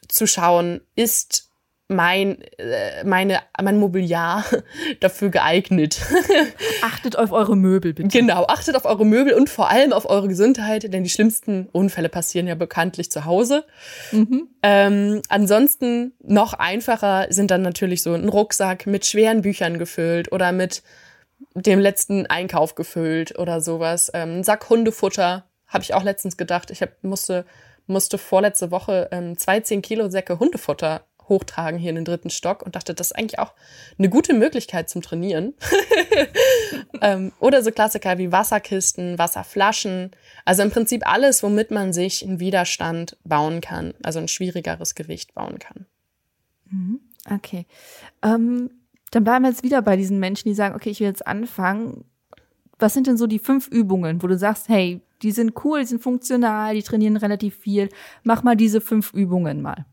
zu 0.09 0.27
schauen, 0.27 0.81
ist 0.97 1.44
mein, 1.89 2.41
äh, 2.59 3.05
meine, 3.05 3.41
mein 3.61 3.79
Mobiliar 3.79 4.45
dafür 5.01 5.29
geeignet. 5.31 6.01
achtet 6.83 7.17
auf 7.17 7.33
eure 7.33 7.57
Möbel, 7.57 7.93
bitte. 7.93 8.09
Genau, 8.09 8.47
achtet 8.47 8.77
auf 8.77 8.85
eure 8.85 9.05
Möbel 9.05 9.35
und 9.35 9.51
vor 9.51 9.71
allem 9.71 9.93
auf 9.93 10.09
eure 10.09 10.29
Gesundheit, 10.29 10.93
denn 10.93 11.05
die 11.05 11.11
schlimmsten 11.11 11.69
Unfälle 11.73 12.09
passieren 12.09 12.47
ja 12.47 12.55
bekanntlich 12.55 13.11
zu 13.11 13.25
Hause. 13.27 13.65
Mhm. 14.13 14.49
Ähm, 14.63 15.23
ansonsten 15.29 16.15
noch 16.23 16.55
einfacher 16.55 17.27
sind 17.31 17.51
dann 17.51 17.63
natürlich 17.63 18.03
so 18.03 18.15
ein 18.15 18.29
Rucksack 18.29 18.87
mit 18.87 19.05
schweren 19.05 19.43
Büchern 19.43 19.79
gefüllt 19.79 20.33
oder 20.33 20.53
mit 20.53 20.83
dem 21.55 21.81
letzten 21.81 22.27
Einkauf 22.27 22.75
gefüllt 22.75 23.39
oder 23.39 23.61
sowas. 23.61 24.11
Ähm, 24.15 24.39
ein 24.39 24.45
Sack 24.45 24.71
Hundefutter, 24.71 25.45
habe 25.67 25.85
ich 25.85 25.93
auch 25.93 26.03
letztens 26.03 26.37
gedacht. 26.37 26.71
Ich 26.71 26.81
hab, 26.81 27.03
musste, 27.03 27.45
musste 27.87 28.17
vorletzte 28.17 28.71
Woche 28.71 29.09
ähm, 29.11 29.37
zwei 29.37 29.61
10 29.61 29.83
Kilo 29.83 30.09
Säcke 30.09 30.39
Hundefutter 30.39 31.05
hochtragen 31.29 31.79
hier 31.79 31.91
in 31.91 31.97
den 31.97 32.05
dritten 32.05 32.31
Stock 32.31 32.63
und 32.63 32.77
dachte, 32.77 32.95
das 32.95 33.09
ist 33.09 33.13
eigentlich 33.17 33.39
auch 33.39 33.53
eine 33.99 34.09
gute 34.09 34.35
Möglichkeit 34.35 34.89
zum 34.89 35.03
Trainieren. 35.03 35.55
ähm, 37.01 37.33
oder 37.41 37.63
so 37.63 37.71
Klassiker 37.71 38.19
wie 38.19 38.33
Wasserkisten, 38.33 39.19
Wasserflaschen. 39.19 40.11
Also 40.45 40.63
im 40.63 40.71
Prinzip 40.71 41.07
alles, 41.07 41.43
womit 41.43 41.71
man 41.71 41.93
sich 41.93 42.25
einen 42.25 42.41
Widerstand 42.41 43.17
bauen 43.25 43.61
kann, 43.61 43.95
also 44.03 44.19
ein 44.19 44.29
schwierigeres 44.29 44.95
Gewicht 44.95 45.35
bauen 45.35 45.59
kann. 45.59 45.87
Mhm. 46.71 47.01
Okay. 47.31 47.67
Ähm, 48.23 48.71
dann 49.11 49.25
bleiben 49.25 49.45
wir 49.45 49.51
jetzt 49.51 49.63
wieder 49.63 49.81
bei 49.81 49.97
diesen 49.97 50.19
Menschen, 50.19 50.49
die 50.49 50.55
sagen, 50.55 50.75
okay, 50.75 50.91
ich 50.91 51.01
will 51.01 51.07
jetzt 51.07 51.27
anfangen. 51.27 52.05
Was 52.79 52.95
sind 52.95 53.07
denn 53.07 53.17
so 53.17 53.27
die 53.27 53.39
fünf 53.39 53.69
Übungen, 53.69 54.23
wo 54.23 54.27
du 54.27 54.37
sagst, 54.37 54.69
hey, 54.69 55.01
die 55.23 55.31
sind 55.31 55.65
cool, 55.65 55.81
die 55.81 55.87
sind 55.87 56.03
funktional, 56.03 56.75
die 56.75 56.83
trainieren 56.83 57.17
relativ 57.17 57.57
viel. 57.57 57.89
Mach 58.25 58.43
mal 58.43 58.57
diese 58.57 58.81
fünf 58.81 59.13
Übungen 59.15 59.63
mal. 59.63 59.87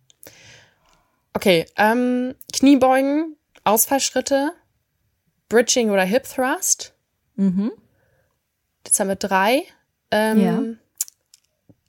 Okay, 1.33 1.65
ähm, 1.77 2.35
Kniebeugen, 2.53 3.35
Ausfallschritte, 3.63 4.51
Bridging 5.49 5.89
oder 5.89 6.03
Hip 6.03 6.23
Thrust. 6.23 6.93
Mhm. 7.35 7.71
Jetzt 8.85 8.99
haben 8.99 9.07
wir 9.07 9.15
drei. 9.15 9.63
Ähm, 10.11 10.41
ja. 10.41 10.63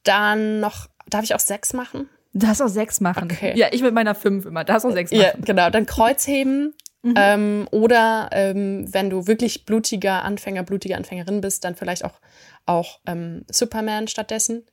Dann 0.05 0.61
noch, 0.61 0.89
darf 1.09 1.25
ich 1.25 1.35
auch 1.35 1.41
sechs 1.41 1.73
machen? 1.73 2.09
Du 2.33 2.47
darfst 2.47 2.63
auch 2.63 2.69
sechs 2.69 3.01
machen. 3.01 3.31
Okay. 3.31 3.53
Ja, 3.57 3.69
ich 3.73 3.83
mit 3.83 3.95
meiner 3.95 4.15
fünf 4.15 4.47
immer. 4.47 4.65
Darfst 4.65 4.87
auch 4.87 4.93
sechs 4.93 5.11
machen. 5.11 5.23
Ja, 5.23 5.33
genau. 5.45 5.71
Dann 5.71 5.87
Kreuzheben. 5.87 6.75
Mhm. 7.03 7.15
Ähm, 7.17 7.69
oder 7.73 8.29
ähm, 8.33 8.93
wenn 8.93 9.11
du 9.11 9.27
wirklich 9.27 9.65
blutiger 9.65 10.23
Anfänger, 10.23 10.63
blutige 10.63 10.97
Anfängerin 10.97 11.41
bist, 11.41 11.65
dann 11.65 11.75
vielleicht 11.75 12.05
auch, 12.05 12.21
auch 12.65 13.01
ähm, 13.07 13.45
Superman 13.51 14.07
stattdessen. 14.07 14.67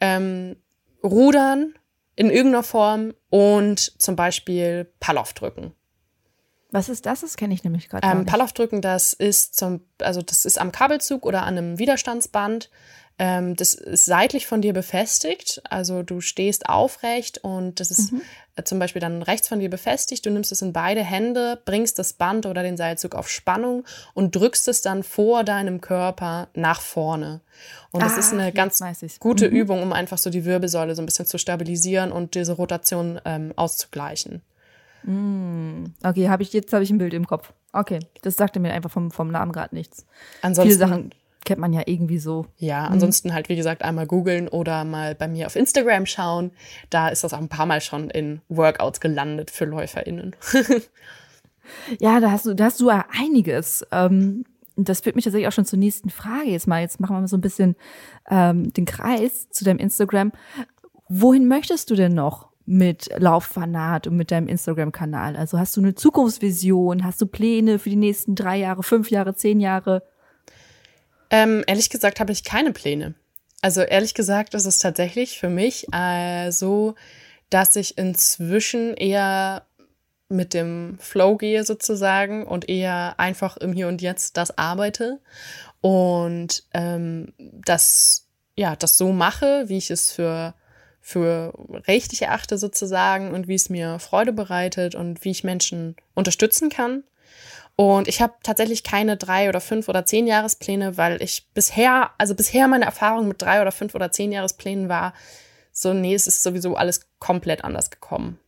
Ähm, 0.00 0.56
Rudern 1.04 1.74
in 2.16 2.30
irgendeiner 2.30 2.62
Form 2.62 3.14
und 3.30 4.00
zum 4.00 4.16
Beispiel 4.16 4.90
Palloff 4.98 5.34
drücken. 5.34 5.72
Was 6.70 6.88
ist 6.88 7.06
das? 7.06 7.20
Das 7.20 7.36
kenne 7.36 7.54
ich 7.54 7.62
nämlich 7.62 7.88
gerade. 7.88 8.06
Ähm, 8.06 8.26
Palloff 8.26 8.52
drücken, 8.52 8.82
das 8.82 9.12
ist 9.12 9.54
zum, 9.54 9.82
also 10.00 10.20
das 10.22 10.44
ist 10.44 10.58
am 10.58 10.72
Kabelzug 10.72 11.24
oder 11.24 11.42
an 11.42 11.56
einem 11.56 11.78
Widerstandsband. 11.78 12.70
Ähm, 13.18 13.56
das 13.56 13.74
ist 13.74 14.04
seitlich 14.04 14.46
von 14.46 14.60
dir 14.60 14.74
befestigt. 14.74 15.62
Also 15.70 16.02
du 16.02 16.20
stehst 16.20 16.68
aufrecht 16.68 17.38
und 17.38 17.80
das 17.80 17.90
ist 17.90 18.12
mhm. 18.12 18.20
zum 18.64 18.78
Beispiel 18.78 19.00
dann 19.00 19.22
rechts 19.22 19.48
von 19.48 19.58
dir 19.58 19.70
befestigt. 19.70 20.26
Du 20.26 20.30
nimmst 20.30 20.52
es 20.52 20.60
in 20.60 20.74
beide 20.74 21.02
Hände, 21.02 21.58
bringst 21.64 21.98
das 21.98 22.12
Band 22.12 22.44
oder 22.44 22.62
den 22.62 22.76
Seilzug 22.76 23.14
auf 23.14 23.30
Spannung 23.30 23.84
und 24.12 24.36
drückst 24.36 24.68
es 24.68 24.82
dann 24.82 25.02
vor 25.02 25.44
deinem 25.44 25.80
Körper 25.80 26.48
nach 26.54 26.82
vorne. 26.82 27.40
Und 27.90 28.02
das 28.02 28.14
ah, 28.14 28.18
ist 28.18 28.32
eine 28.34 28.52
ganz 28.52 28.82
gute 29.18 29.48
mhm. 29.48 29.56
Übung, 29.56 29.82
um 29.82 29.94
einfach 29.94 30.18
so 30.18 30.28
die 30.28 30.44
Wirbelsäule 30.44 30.94
so 30.94 31.00
ein 31.00 31.06
bisschen 31.06 31.26
zu 31.26 31.38
stabilisieren 31.38 32.12
und 32.12 32.34
diese 32.34 32.52
Rotation 32.52 33.18
ähm, 33.24 33.54
auszugleichen. 33.56 34.42
Mm. 35.04 35.84
Okay, 36.02 36.28
habe 36.28 36.42
ich 36.42 36.52
jetzt 36.52 36.72
habe 36.72 36.82
ich 36.82 36.90
ein 36.90 36.98
Bild 36.98 37.14
im 37.14 37.26
Kopf. 37.26 37.52
Okay, 37.72 38.00
das 38.22 38.36
sagte 38.36 38.60
mir 38.60 38.72
einfach 38.72 38.90
vom, 38.90 39.10
vom 39.10 39.30
Namen 39.30 39.52
gerade 39.52 39.74
nichts. 39.74 40.04
Ansonsten, 40.42 40.72
Viele 40.72 40.88
Sachen 40.88 41.10
kennt 41.46 41.60
man 41.60 41.72
ja 41.72 41.82
irgendwie 41.86 42.18
so. 42.18 42.46
Ja, 42.58 42.86
mhm. 42.86 42.94
ansonsten 42.94 43.32
halt, 43.32 43.48
wie 43.48 43.56
gesagt, 43.56 43.82
einmal 43.82 44.06
googeln 44.06 44.48
oder 44.48 44.84
mal 44.84 45.14
bei 45.14 45.28
mir 45.28 45.46
auf 45.46 45.56
Instagram 45.56 46.04
schauen. 46.04 46.50
Da 46.90 47.08
ist 47.08 47.24
das 47.24 47.32
auch 47.32 47.38
ein 47.38 47.48
paar 47.48 47.64
Mal 47.64 47.80
schon 47.80 48.10
in 48.10 48.42
Workouts 48.48 49.00
gelandet 49.00 49.50
für 49.50 49.64
LäuferInnen. 49.64 50.36
ja, 51.98 52.20
da 52.20 52.30
hast 52.30 52.44
du, 52.44 52.54
da 52.54 52.64
hast 52.64 52.80
du 52.80 52.90
ja 52.90 53.06
einiges. 53.18 53.86
Ähm, 53.92 54.44
das 54.76 55.00
führt 55.00 55.16
mich 55.16 55.24
tatsächlich 55.24 55.48
auch 55.48 55.52
schon 55.52 55.64
zur 55.64 55.78
nächsten 55.78 56.10
Frage 56.10 56.50
jetzt 56.50 56.66
mal. 56.66 56.82
Jetzt 56.82 57.00
machen 57.00 57.16
wir 57.16 57.20
mal 57.20 57.28
so 57.28 57.38
ein 57.38 57.40
bisschen 57.42 57.76
ähm, 58.28 58.72
den 58.74 58.84
Kreis 58.84 59.48
zu 59.48 59.64
deinem 59.64 59.78
Instagram. 59.78 60.32
Wohin 61.08 61.48
möchtest 61.48 61.88
du 61.90 61.94
denn 61.94 62.12
noch 62.12 62.50
mit 62.66 63.08
Lauffanat 63.16 64.08
und 64.08 64.16
mit 64.16 64.32
deinem 64.32 64.48
Instagram-Kanal? 64.48 65.36
Also 65.36 65.58
hast 65.58 65.76
du 65.76 65.80
eine 65.80 65.94
Zukunftsvision? 65.94 67.04
Hast 67.04 67.22
du 67.22 67.26
Pläne 67.26 67.78
für 67.78 67.88
die 67.88 67.96
nächsten 67.96 68.34
drei 68.34 68.58
Jahre, 68.58 68.82
fünf 68.82 69.10
Jahre, 69.10 69.34
zehn 69.34 69.60
Jahre? 69.60 70.02
Ähm, 71.30 71.64
ehrlich 71.66 71.90
gesagt 71.90 72.20
habe 72.20 72.32
ich 72.32 72.44
keine 72.44 72.72
Pläne. 72.72 73.14
Also 73.62 73.82
ehrlich 73.82 74.14
gesagt 74.14 74.54
ist 74.54 74.66
es 74.66 74.78
tatsächlich 74.78 75.38
für 75.38 75.48
mich 75.48 75.86
äh, 75.92 76.50
so, 76.50 76.94
dass 77.50 77.76
ich 77.76 77.98
inzwischen 77.98 78.94
eher 78.94 79.66
mit 80.28 80.54
dem 80.54 80.98
Flow 81.00 81.36
gehe 81.36 81.64
sozusagen 81.64 82.46
und 82.46 82.68
eher 82.68 83.18
einfach 83.18 83.56
im 83.56 83.72
Hier 83.72 83.88
und 83.88 84.02
Jetzt 84.02 84.36
das 84.36 84.58
arbeite 84.58 85.20
und 85.80 86.64
ähm, 86.74 87.32
das 87.38 88.26
ja 88.56 88.74
das 88.74 88.98
so 88.98 89.12
mache, 89.12 89.68
wie 89.68 89.78
ich 89.78 89.90
es 89.90 90.10
für 90.10 90.54
für 91.00 91.54
richtig 91.86 92.22
erachte 92.22 92.58
sozusagen 92.58 93.32
und 93.32 93.46
wie 93.46 93.54
es 93.54 93.70
mir 93.70 94.00
Freude 94.00 94.32
bereitet 94.32 94.96
und 94.96 95.24
wie 95.24 95.30
ich 95.30 95.44
Menschen 95.44 95.94
unterstützen 96.14 96.68
kann 96.68 97.04
und 97.76 98.08
ich 98.08 98.22
habe 98.22 98.32
tatsächlich 98.42 98.82
keine 98.82 99.18
drei 99.18 99.50
oder 99.50 99.60
fünf 99.60 99.88
oder 99.88 100.06
zehn 100.06 100.26
Jahrespläne, 100.26 100.96
weil 100.96 101.22
ich 101.22 101.46
bisher, 101.52 102.10
also 102.16 102.34
bisher 102.34 102.68
meine 102.68 102.86
Erfahrung 102.86 103.28
mit 103.28 103.42
drei 103.42 103.60
oder 103.60 103.70
fünf 103.70 103.94
oder 103.94 104.10
zehn 104.10 104.32
Jahresplänen 104.32 104.88
war, 104.88 105.12
so, 105.72 105.92
nee, 105.92 106.14
es 106.14 106.26
ist 106.26 106.42
sowieso 106.42 106.74
alles 106.74 107.02
komplett 107.18 107.64
anders 107.64 107.90
gekommen. 107.90 108.38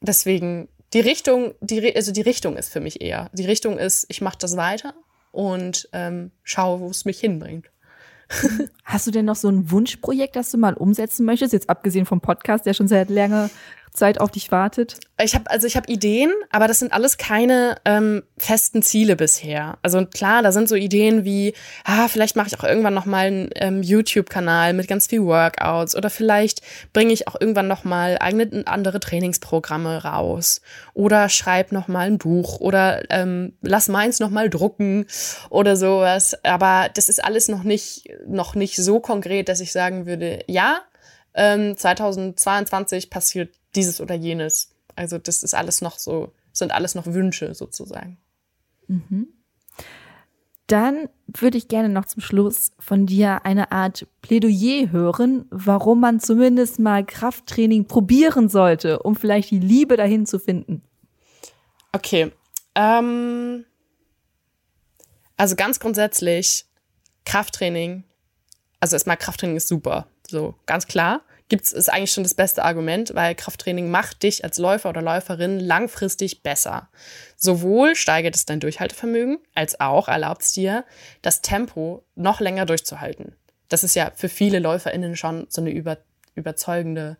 Deswegen, 0.00 0.68
die 0.94 1.00
Richtung, 1.00 1.54
die, 1.60 1.94
also 1.94 2.10
die 2.10 2.22
Richtung 2.22 2.56
ist 2.56 2.72
für 2.72 2.80
mich 2.80 3.02
eher. 3.02 3.28
Die 3.34 3.44
Richtung 3.44 3.78
ist, 3.78 4.06
ich 4.08 4.22
mache 4.22 4.38
das 4.40 4.56
weiter 4.56 4.94
und 5.30 5.90
ähm, 5.92 6.30
schaue, 6.42 6.80
wo 6.80 6.88
es 6.88 7.04
mich 7.04 7.20
hinbringt. 7.20 7.70
Hast 8.84 9.06
du 9.06 9.10
denn 9.10 9.26
noch 9.26 9.36
so 9.36 9.48
ein 9.48 9.70
Wunschprojekt, 9.70 10.36
das 10.36 10.50
du 10.50 10.56
mal 10.56 10.74
umsetzen 10.74 11.26
möchtest? 11.26 11.52
Jetzt 11.52 11.68
abgesehen 11.68 12.06
vom 12.06 12.20
Podcast, 12.22 12.64
der 12.64 12.72
schon 12.72 12.88
seit 12.88 13.10
länger 13.10 13.50
Zeit 13.92 14.20
auf 14.20 14.30
dich 14.30 14.50
wartet? 14.50 14.98
Ich 15.20 15.34
habe 15.34 15.50
also 15.50 15.66
ich 15.66 15.76
habe 15.76 15.90
Ideen, 15.90 16.32
aber 16.50 16.68
das 16.68 16.78
sind 16.78 16.92
alles 16.92 17.18
keine 17.18 17.76
ähm, 17.84 18.22
festen 18.36 18.82
Ziele 18.82 19.16
bisher. 19.16 19.78
Also 19.82 20.06
klar, 20.06 20.42
da 20.42 20.52
sind 20.52 20.68
so 20.68 20.76
Ideen 20.76 21.24
wie, 21.24 21.54
ah, 21.84 22.06
vielleicht 22.08 22.36
mache 22.36 22.48
ich 22.48 22.58
auch 22.58 22.64
irgendwann 22.64 22.94
noch 22.94 23.06
mal 23.06 23.26
einen 23.26 23.50
ähm, 23.56 23.82
YouTube-Kanal 23.82 24.74
mit 24.74 24.86
ganz 24.86 25.08
viel 25.08 25.24
Workouts 25.24 25.96
oder 25.96 26.10
vielleicht 26.10 26.62
bringe 26.92 27.12
ich 27.12 27.26
auch 27.26 27.36
irgendwann 27.40 27.66
noch 27.66 27.84
mal 27.84 28.16
eigene 28.20 28.64
andere 28.66 29.00
Trainingsprogramme 29.00 30.04
raus 30.04 30.60
oder 30.94 31.28
schreib 31.28 31.72
noch 31.72 31.88
mal 31.88 32.06
ein 32.06 32.18
Buch 32.18 32.60
oder 32.60 33.02
ähm, 33.10 33.54
lass 33.60 33.88
meins 33.88 34.20
noch 34.20 34.30
mal 34.30 34.48
drucken 34.48 35.06
oder 35.50 35.76
sowas. 35.76 36.36
Aber 36.44 36.90
das 36.94 37.08
ist 37.08 37.24
alles 37.24 37.48
noch 37.48 37.64
nicht 37.64 38.08
noch 38.26 38.54
nicht 38.54 38.76
so 38.76 39.00
konkret, 39.00 39.48
dass 39.48 39.60
ich 39.60 39.72
sagen 39.72 40.06
würde, 40.06 40.40
ja, 40.46 40.80
2022 41.38 43.04
ähm, 43.04 43.10
passiert 43.10 43.54
dieses 43.74 44.00
oder 44.00 44.14
jenes. 44.14 44.70
Also 44.96 45.18
das 45.18 45.42
ist 45.42 45.54
alles 45.54 45.80
noch 45.80 45.98
so, 45.98 46.32
sind 46.52 46.72
alles 46.72 46.94
noch 46.94 47.06
Wünsche 47.06 47.54
sozusagen. 47.54 48.18
Mhm. 48.88 49.28
Dann 50.66 51.08
würde 51.26 51.56
ich 51.56 51.68
gerne 51.68 51.88
noch 51.88 52.04
zum 52.06 52.20
Schluss 52.20 52.72
von 52.78 53.06
dir 53.06 53.46
eine 53.46 53.72
Art 53.72 54.06
Plädoyer 54.20 54.90
hören, 54.90 55.46
warum 55.50 56.00
man 56.00 56.20
zumindest 56.20 56.78
mal 56.78 57.06
Krafttraining 57.06 57.86
probieren 57.86 58.48
sollte, 58.48 58.98
um 58.98 59.16
vielleicht 59.16 59.50
die 59.50 59.60
Liebe 59.60 59.96
dahin 59.96 60.26
zu 60.26 60.38
finden. 60.38 60.82
Okay. 61.92 62.32
Ähm, 62.74 63.64
also 65.36 65.56
ganz 65.56 65.80
grundsätzlich, 65.80 66.66
Krafttraining, 67.24 68.04
also 68.80 68.96
erstmal 68.96 69.16
Krafttraining 69.16 69.56
ist 69.56 69.68
super, 69.68 70.06
so 70.26 70.54
ganz 70.66 70.86
klar 70.86 71.22
gibt's 71.48 71.72
ist 71.72 71.90
eigentlich 71.90 72.12
schon 72.12 72.24
das 72.24 72.34
beste 72.34 72.64
Argument, 72.64 73.14
weil 73.14 73.34
Krafttraining 73.34 73.90
macht 73.90 74.22
dich 74.22 74.44
als 74.44 74.58
Läufer 74.58 74.90
oder 74.90 75.02
Läuferin 75.02 75.60
langfristig 75.60 76.42
besser. 76.42 76.88
Sowohl 77.36 77.96
steigert 77.96 78.34
es 78.34 78.46
dein 78.46 78.60
Durchhaltevermögen, 78.60 79.38
als 79.54 79.80
auch 79.80 80.08
erlaubt 80.08 80.42
es 80.42 80.52
dir, 80.52 80.84
das 81.22 81.40
Tempo 81.40 82.04
noch 82.14 82.40
länger 82.40 82.66
durchzuhalten. 82.66 83.34
Das 83.68 83.84
ist 83.84 83.94
ja 83.94 84.12
für 84.14 84.28
viele 84.28 84.58
LäuferInnen 84.58 85.16
schon 85.16 85.46
so 85.48 85.60
eine 85.60 85.70
über, 85.70 85.98
überzeugende 86.34 87.16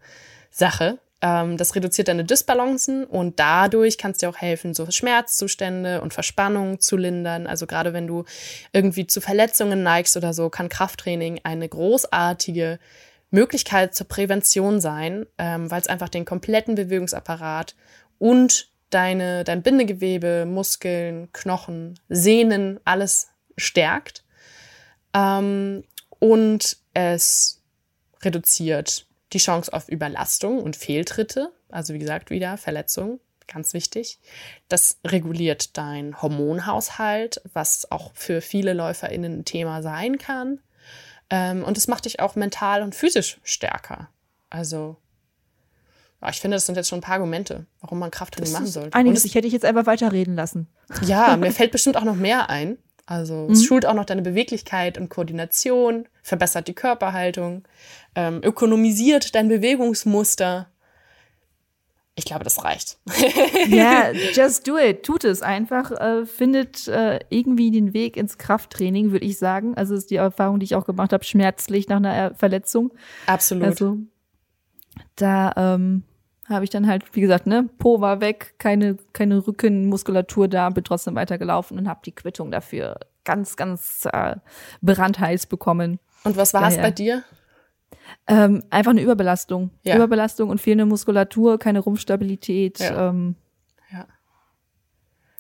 Sache. 0.50 0.98
Ähm, 1.20 1.56
das 1.56 1.74
reduziert 1.74 2.08
deine 2.08 2.24
Dysbalancen 2.24 3.04
und 3.04 3.40
dadurch 3.40 3.98
kannst 3.98 4.22
dir 4.22 4.28
auch 4.28 4.36
helfen, 4.36 4.74
so 4.74 4.90
Schmerzzustände 4.90 6.00
und 6.00 6.14
Verspannungen 6.14 6.80
zu 6.80 6.96
lindern. 6.96 7.46
Also 7.46 7.66
gerade 7.66 7.92
wenn 7.92 8.06
du 8.06 8.24
irgendwie 8.72 9.06
zu 9.06 9.20
Verletzungen 9.20 9.82
neigst 9.82 10.16
oder 10.16 10.32
so, 10.32 10.48
kann 10.48 10.68
Krafttraining 10.68 11.40
eine 11.42 11.68
großartige 11.68 12.78
Möglichkeit 13.30 13.94
zur 13.94 14.08
Prävention 14.08 14.80
sein, 14.80 15.26
ähm, 15.36 15.70
weil 15.70 15.80
es 15.80 15.88
einfach 15.88 16.08
den 16.08 16.24
kompletten 16.24 16.74
Bewegungsapparat 16.74 17.74
und 18.18 18.70
deine, 18.90 19.44
dein 19.44 19.62
Bindegewebe, 19.62 20.46
Muskeln, 20.46 21.30
Knochen, 21.32 21.98
Sehnen, 22.08 22.80
alles 22.84 23.28
stärkt. 23.56 24.24
Ähm, 25.14 25.84
und 26.18 26.78
es 26.94 27.62
reduziert 28.22 29.06
die 29.32 29.38
Chance 29.38 29.72
auf 29.72 29.88
Überlastung 29.88 30.62
und 30.62 30.76
Fehltritte. 30.76 31.52
Also 31.68 31.94
wie 31.94 31.98
gesagt, 31.98 32.30
wieder 32.30 32.56
Verletzungen, 32.56 33.20
ganz 33.46 33.74
wichtig. 33.74 34.18
Das 34.68 34.98
reguliert 35.06 35.76
dein 35.76 36.20
Hormonhaushalt, 36.20 37.42
was 37.52 37.90
auch 37.90 38.12
für 38.14 38.40
viele 38.40 38.72
LäuferInnen 38.72 39.40
ein 39.40 39.44
Thema 39.44 39.82
sein 39.82 40.18
kann. 40.18 40.60
Ähm, 41.30 41.64
und 41.64 41.76
es 41.76 41.88
macht 41.88 42.04
dich 42.04 42.20
auch 42.20 42.36
mental 42.36 42.82
und 42.82 42.94
physisch 42.94 43.38
stärker. 43.42 44.08
Also, 44.50 44.96
ja, 46.22 46.30
ich 46.30 46.40
finde, 46.40 46.56
das 46.56 46.66
sind 46.66 46.76
jetzt 46.76 46.88
schon 46.88 46.98
ein 46.98 47.02
paar 47.02 47.14
Argumente, 47.14 47.66
warum 47.80 47.98
man 47.98 48.10
Krafttraining 48.10 48.52
machen 48.52 48.66
sollte. 48.66 48.96
Einiges, 48.96 49.24
ich 49.24 49.34
hätte 49.34 49.44
dich 49.46 49.52
jetzt 49.52 49.64
einfach 49.64 49.86
weiterreden 49.86 50.34
lassen. 50.34 50.68
Ja, 51.02 51.36
mir 51.36 51.52
fällt 51.52 51.70
bestimmt 51.70 51.96
auch 51.96 52.04
noch 52.04 52.16
mehr 52.16 52.50
ein. 52.50 52.78
Also 53.06 53.34
mhm. 53.48 53.52
es 53.52 53.64
schult 53.64 53.86
auch 53.86 53.94
noch 53.94 54.04
deine 54.04 54.22
Beweglichkeit 54.22 54.98
und 54.98 55.08
Koordination, 55.08 56.08
verbessert 56.22 56.68
die 56.68 56.74
Körperhaltung, 56.74 57.66
ähm, 58.14 58.40
ökonomisiert 58.42 59.34
dein 59.34 59.48
Bewegungsmuster 59.48 60.68
ich 62.18 62.24
glaube, 62.24 62.44
das 62.44 62.64
reicht. 62.64 62.98
Ja, 63.68 64.10
yeah, 64.10 64.12
just 64.34 64.66
do 64.66 64.76
it. 64.76 65.04
Tut 65.04 65.24
es 65.24 65.40
einfach. 65.40 65.92
Äh, 65.92 66.26
findet 66.26 66.88
äh, 66.88 67.20
irgendwie 67.30 67.70
den 67.70 67.94
Weg 67.94 68.16
ins 68.16 68.38
Krafttraining, 68.38 69.12
würde 69.12 69.24
ich 69.24 69.38
sagen. 69.38 69.74
Also 69.76 69.94
ist 69.94 70.10
die 70.10 70.16
Erfahrung, 70.16 70.58
die 70.58 70.64
ich 70.64 70.74
auch 70.74 70.84
gemacht 70.84 71.12
habe, 71.12 71.24
schmerzlich 71.24 71.88
nach 71.88 71.98
einer 71.98 72.34
Verletzung. 72.34 72.92
Absolut. 73.26 73.64
Also 73.64 73.98
da 75.16 75.52
ähm, 75.56 76.02
habe 76.46 76.64
ich 76.64 76.70
dann 76.70 76.88
halt, 76.88 77.04
wie 77.14 77.20
gesagt, 77.20 77.46
ne, 77.46 77.68
Po 77.78 78.00
war 78.00 78.20
weg, 78.20 78.54
keine, 78.58 78.96
keine 79.12 79.46
Rückenmuskulatur 79.46 80.48
da, 80.48 80.70
bin 80.70 80.82
trotzdem 80.82 81.14
weitergelaufen 81.14 81.78
und 81.78 81.88
habe 81.88 82.00
die 82.04 82.12
Quittung 82.12 82.50
dafür 82.50 82.98
ganz, 83.24 83.56
ganz 83.56 84.08
äh, 84.12 84.36
brandheiß 84.82 85.46
bekommen. 85.46 86.00
Und 86.24 86.36
was 86.36 86.52
war 86.52 86.66
es 86.66 86.76
bei 86.76 86.90
dir? 86.90 87.22
Ähm, 88.26 88.62
einfach 88.70 88.90
eine 88.90 89.02
Überbelastung. 89.02 89.70
Ja. 89.82 89.96
Überbelastung 89.96 90.50
und 90.50 90.60
fehlende 90.60 90.86
Muskulatur, 90.86 91.58
keine 91.58 91.80
Rumpfstabilität. 91.80 92.78
Ja. 92.78 93.08
Ähm, 93.08 93.36
ja. 93.92 94.06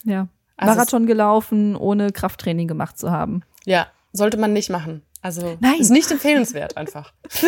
ja. 0.04 0.28
Also 0.56 0.74
Marathon 0.74 1.06
gelaufen, 1.06 1.76
ohne 1.76 2.10
Krafttraining 2.10 2.68
gemacht 2.68 2.98
zu 2.98 3.10
haben. 3.10 3.42
Ja, 3.64 3.86
sollte 4.12 4.36
man 4.36 4.52
nicht 4.52 4.70
machen. 4.70 5.02
Also 5.20 5.56
Nein. 5.60 5.80
ist 5.80 5.90
nicht 5.90 6.10
empfehlenswert 6.10 6.76
einfach. 6.76 7.12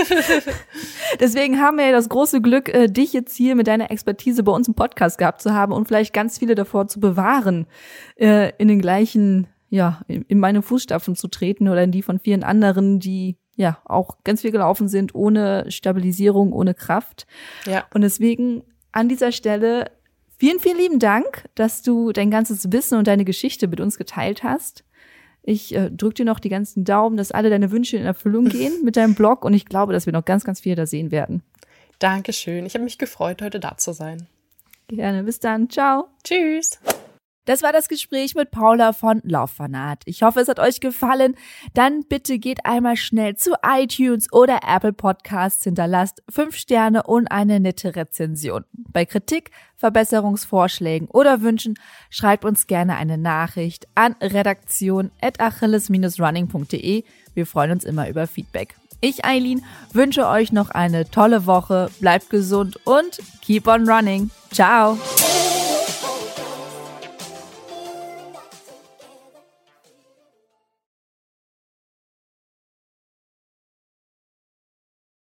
Deswegen 1.20 1.60
haben 1.60 1.78
wir 1.78 1.86
ja 1.86 1.92
das 1.92 2.08
große 2.08 2.40
Glück, 2.40 2.68
äh, 2.68 2.88
dich 2.88 3.12
jetzt 3.12 3.36
hier 3.36 3.54
mit 3.54 3.66
deiner 3.66 3.90
Expertise 3.90 4.42
bei 4.42 4.52
uns 4.52 4.68
im 4.68 4.74
Podcast 4.74 5.18
gehabt 5.18 5.40
zu 5.40 5.52
haben 5.52 5.72
und 5.72 5.86
vielleicht 5.86 6.12
ganz 6.12 6.38
viele 6.38 6.54
davor 6.54 6.88
zu 6.88 6.98
bewahren, 7.00 7.66
äh, 8.16 8.52
in 8.58 8.68
den 8.68 8.80
gleichen 8.80 9.46
ja, 9.70 10.00
in 10.08 10.40
meine 10.40 10.62
Fußstapfen 10.62 11.14
zu 11.14 11.28
treten 11.28 11.68
oder 11.68 11.84
in 11.84 11.92
die 11.92 12.02
von 12.02 12.18
vielen 12.18 12.42
anderen, 12.42 12.98
die 12.98 13.36
ja 13.60 13.78
auch 13.84 14.18
ganz 14.24 14.40
viel 14.40 14.50
gelaufen 14.50 14.88
sind, 14.88 15.14
ohne 15.14 15.66
Stabilisierung, 15.68 16.52
ohne 16.52 16.74
Kraft. 16.74 17.26
Ja. 17.66 17.84
Und 17.94 18.00
deswegen 18.00 18.62
an 18.92 19.08
dieser 19.08 19.32
Stelle 19.32 19.90
vielen, 20.38 20.58
vielen 20.58 20.78
lieben 20.78 20.98
Dank, 20.98 21.44
dass 21.54 21.82
du 21.82 22.12
dein 22.12 22.30
ganzes 22.30 22.72
Wissen 22.72 22.98
und 22.98 23.06
deine 23.06 23.24
Geschichte 23.24 23.68
mit 23.68 23.80
uns 23.80 23.98
geteilt 23.98 24.42
hast. 24.42 24.84
Ich 25.42 25.74
äh, 25.74 25.90
drücke 25.90 26.14
dir 26.14 26.24
noch 26.24 26.40
die 26.40 26.48
ganzen 26.48 26.84
Daumen, 26.84 27.16
dass 27.16 27.32
alle 27.32 27.50
deine 27.50 27.70
Wünsche 27.70 27.96
in 27.96 28.04
Erfüllung 28.04 28.44
gehen 28.48 28.82
mit 28.82 28.96
deinem 28.96 29.14
Blog 29.14 29.44
und 29.44 29.54
ich 29.54 29.66
glaube, 29.66 29.92
dass 29.92 30.06
wir 30.06 30.12
noch 30.12 30.24
ganz, 30.24 30.44
ganz 30.44 30.60
viel 30.60 30.74
da 30.74 30.86
sehen 30.86 31.10
werden. 31.10 31.42
Dankeschön. 31.98 32.64
Ich 32.64 32.74
habe 32.74 32.84
mich 32.84 32.98
gefreut, 32.98 33.42
heute 33.42 33.60
da 33.60 33.76
zu 33.76 33.92
sein. 33.92 34.26
Gerne. 34.88 35.22
Bis 35.22 35.38
dann. 35.38 35.68
Ciao. 35.68 36.08
Tschüss. 36.24 36.80
Das 37.46 37.62
war 37.62 37.72
das 37.72 37.88
Gespräch 37.88 38.34
mit 38.34 38.50
Paula 38.50 38.92
von 38.92 39.22
Lauffanat. 39.24 40.02
Ich 40.04 40.22
hoffe, 40.22 40.40
es 40.40 40.48
hat 40.48 40.60
euch 40.60 40.80
gefallen. 40.80 41.34
Dann 41.74 42.04
bitte 42.08 42.38
geht 42.38 42.66
einmal 42.66 42.96
schnell 42.96 43.36
zu 43.36 43.52
iTunes 43.62 44.30
oder 44.32 44.60
Apple 44.66 44.92
Podcasts, 44.92 45.64
hinterlasst 45.64 46.22
fünf 46.28 46.56
Sterne 46.56 47.04
und 47.04 47.28
eine 47.28 47.58
nette 47.58 47.96
Rezension. 47.96 48.66
Bei 48.72 49.06
Kritik, 49.06 49.50
Verbesserungsvorschlägen 49.76 51.08
oder 51.08 51.40
Wünschen 51.40 51.78
schreibt 52.10 52.44
uns 52.44 52.66
gerne 52.66 52.96
eine 52.96 53.16
Nachricht 53.16 53.88
an 53.94 54.16
redaktion.achilles-running.de. 54.20 57.04
Wir 57.34 57.46
freuen 57.46 57.70
uns 57.70 57.84
immer 57.84 58.06
über 58.08 58.26
Feedback. 58.26 58.74
Ich, 59.00 59.24
Eileen, 59.24 59.64
wünsche 59.92 60.26
euch 60.28 60.52
noch 60.52 60.68
eine 60.70 61.10
tolle 61.10 61.46
Woche, 61.46 61.90
bleibt 62.00 62.28
gesund 62.28 62.78
und 62.84 63.18
keep 63.40 63.66
on 63.66 63.88
running. 63.88 64.30
Ciao! 64.52 64.98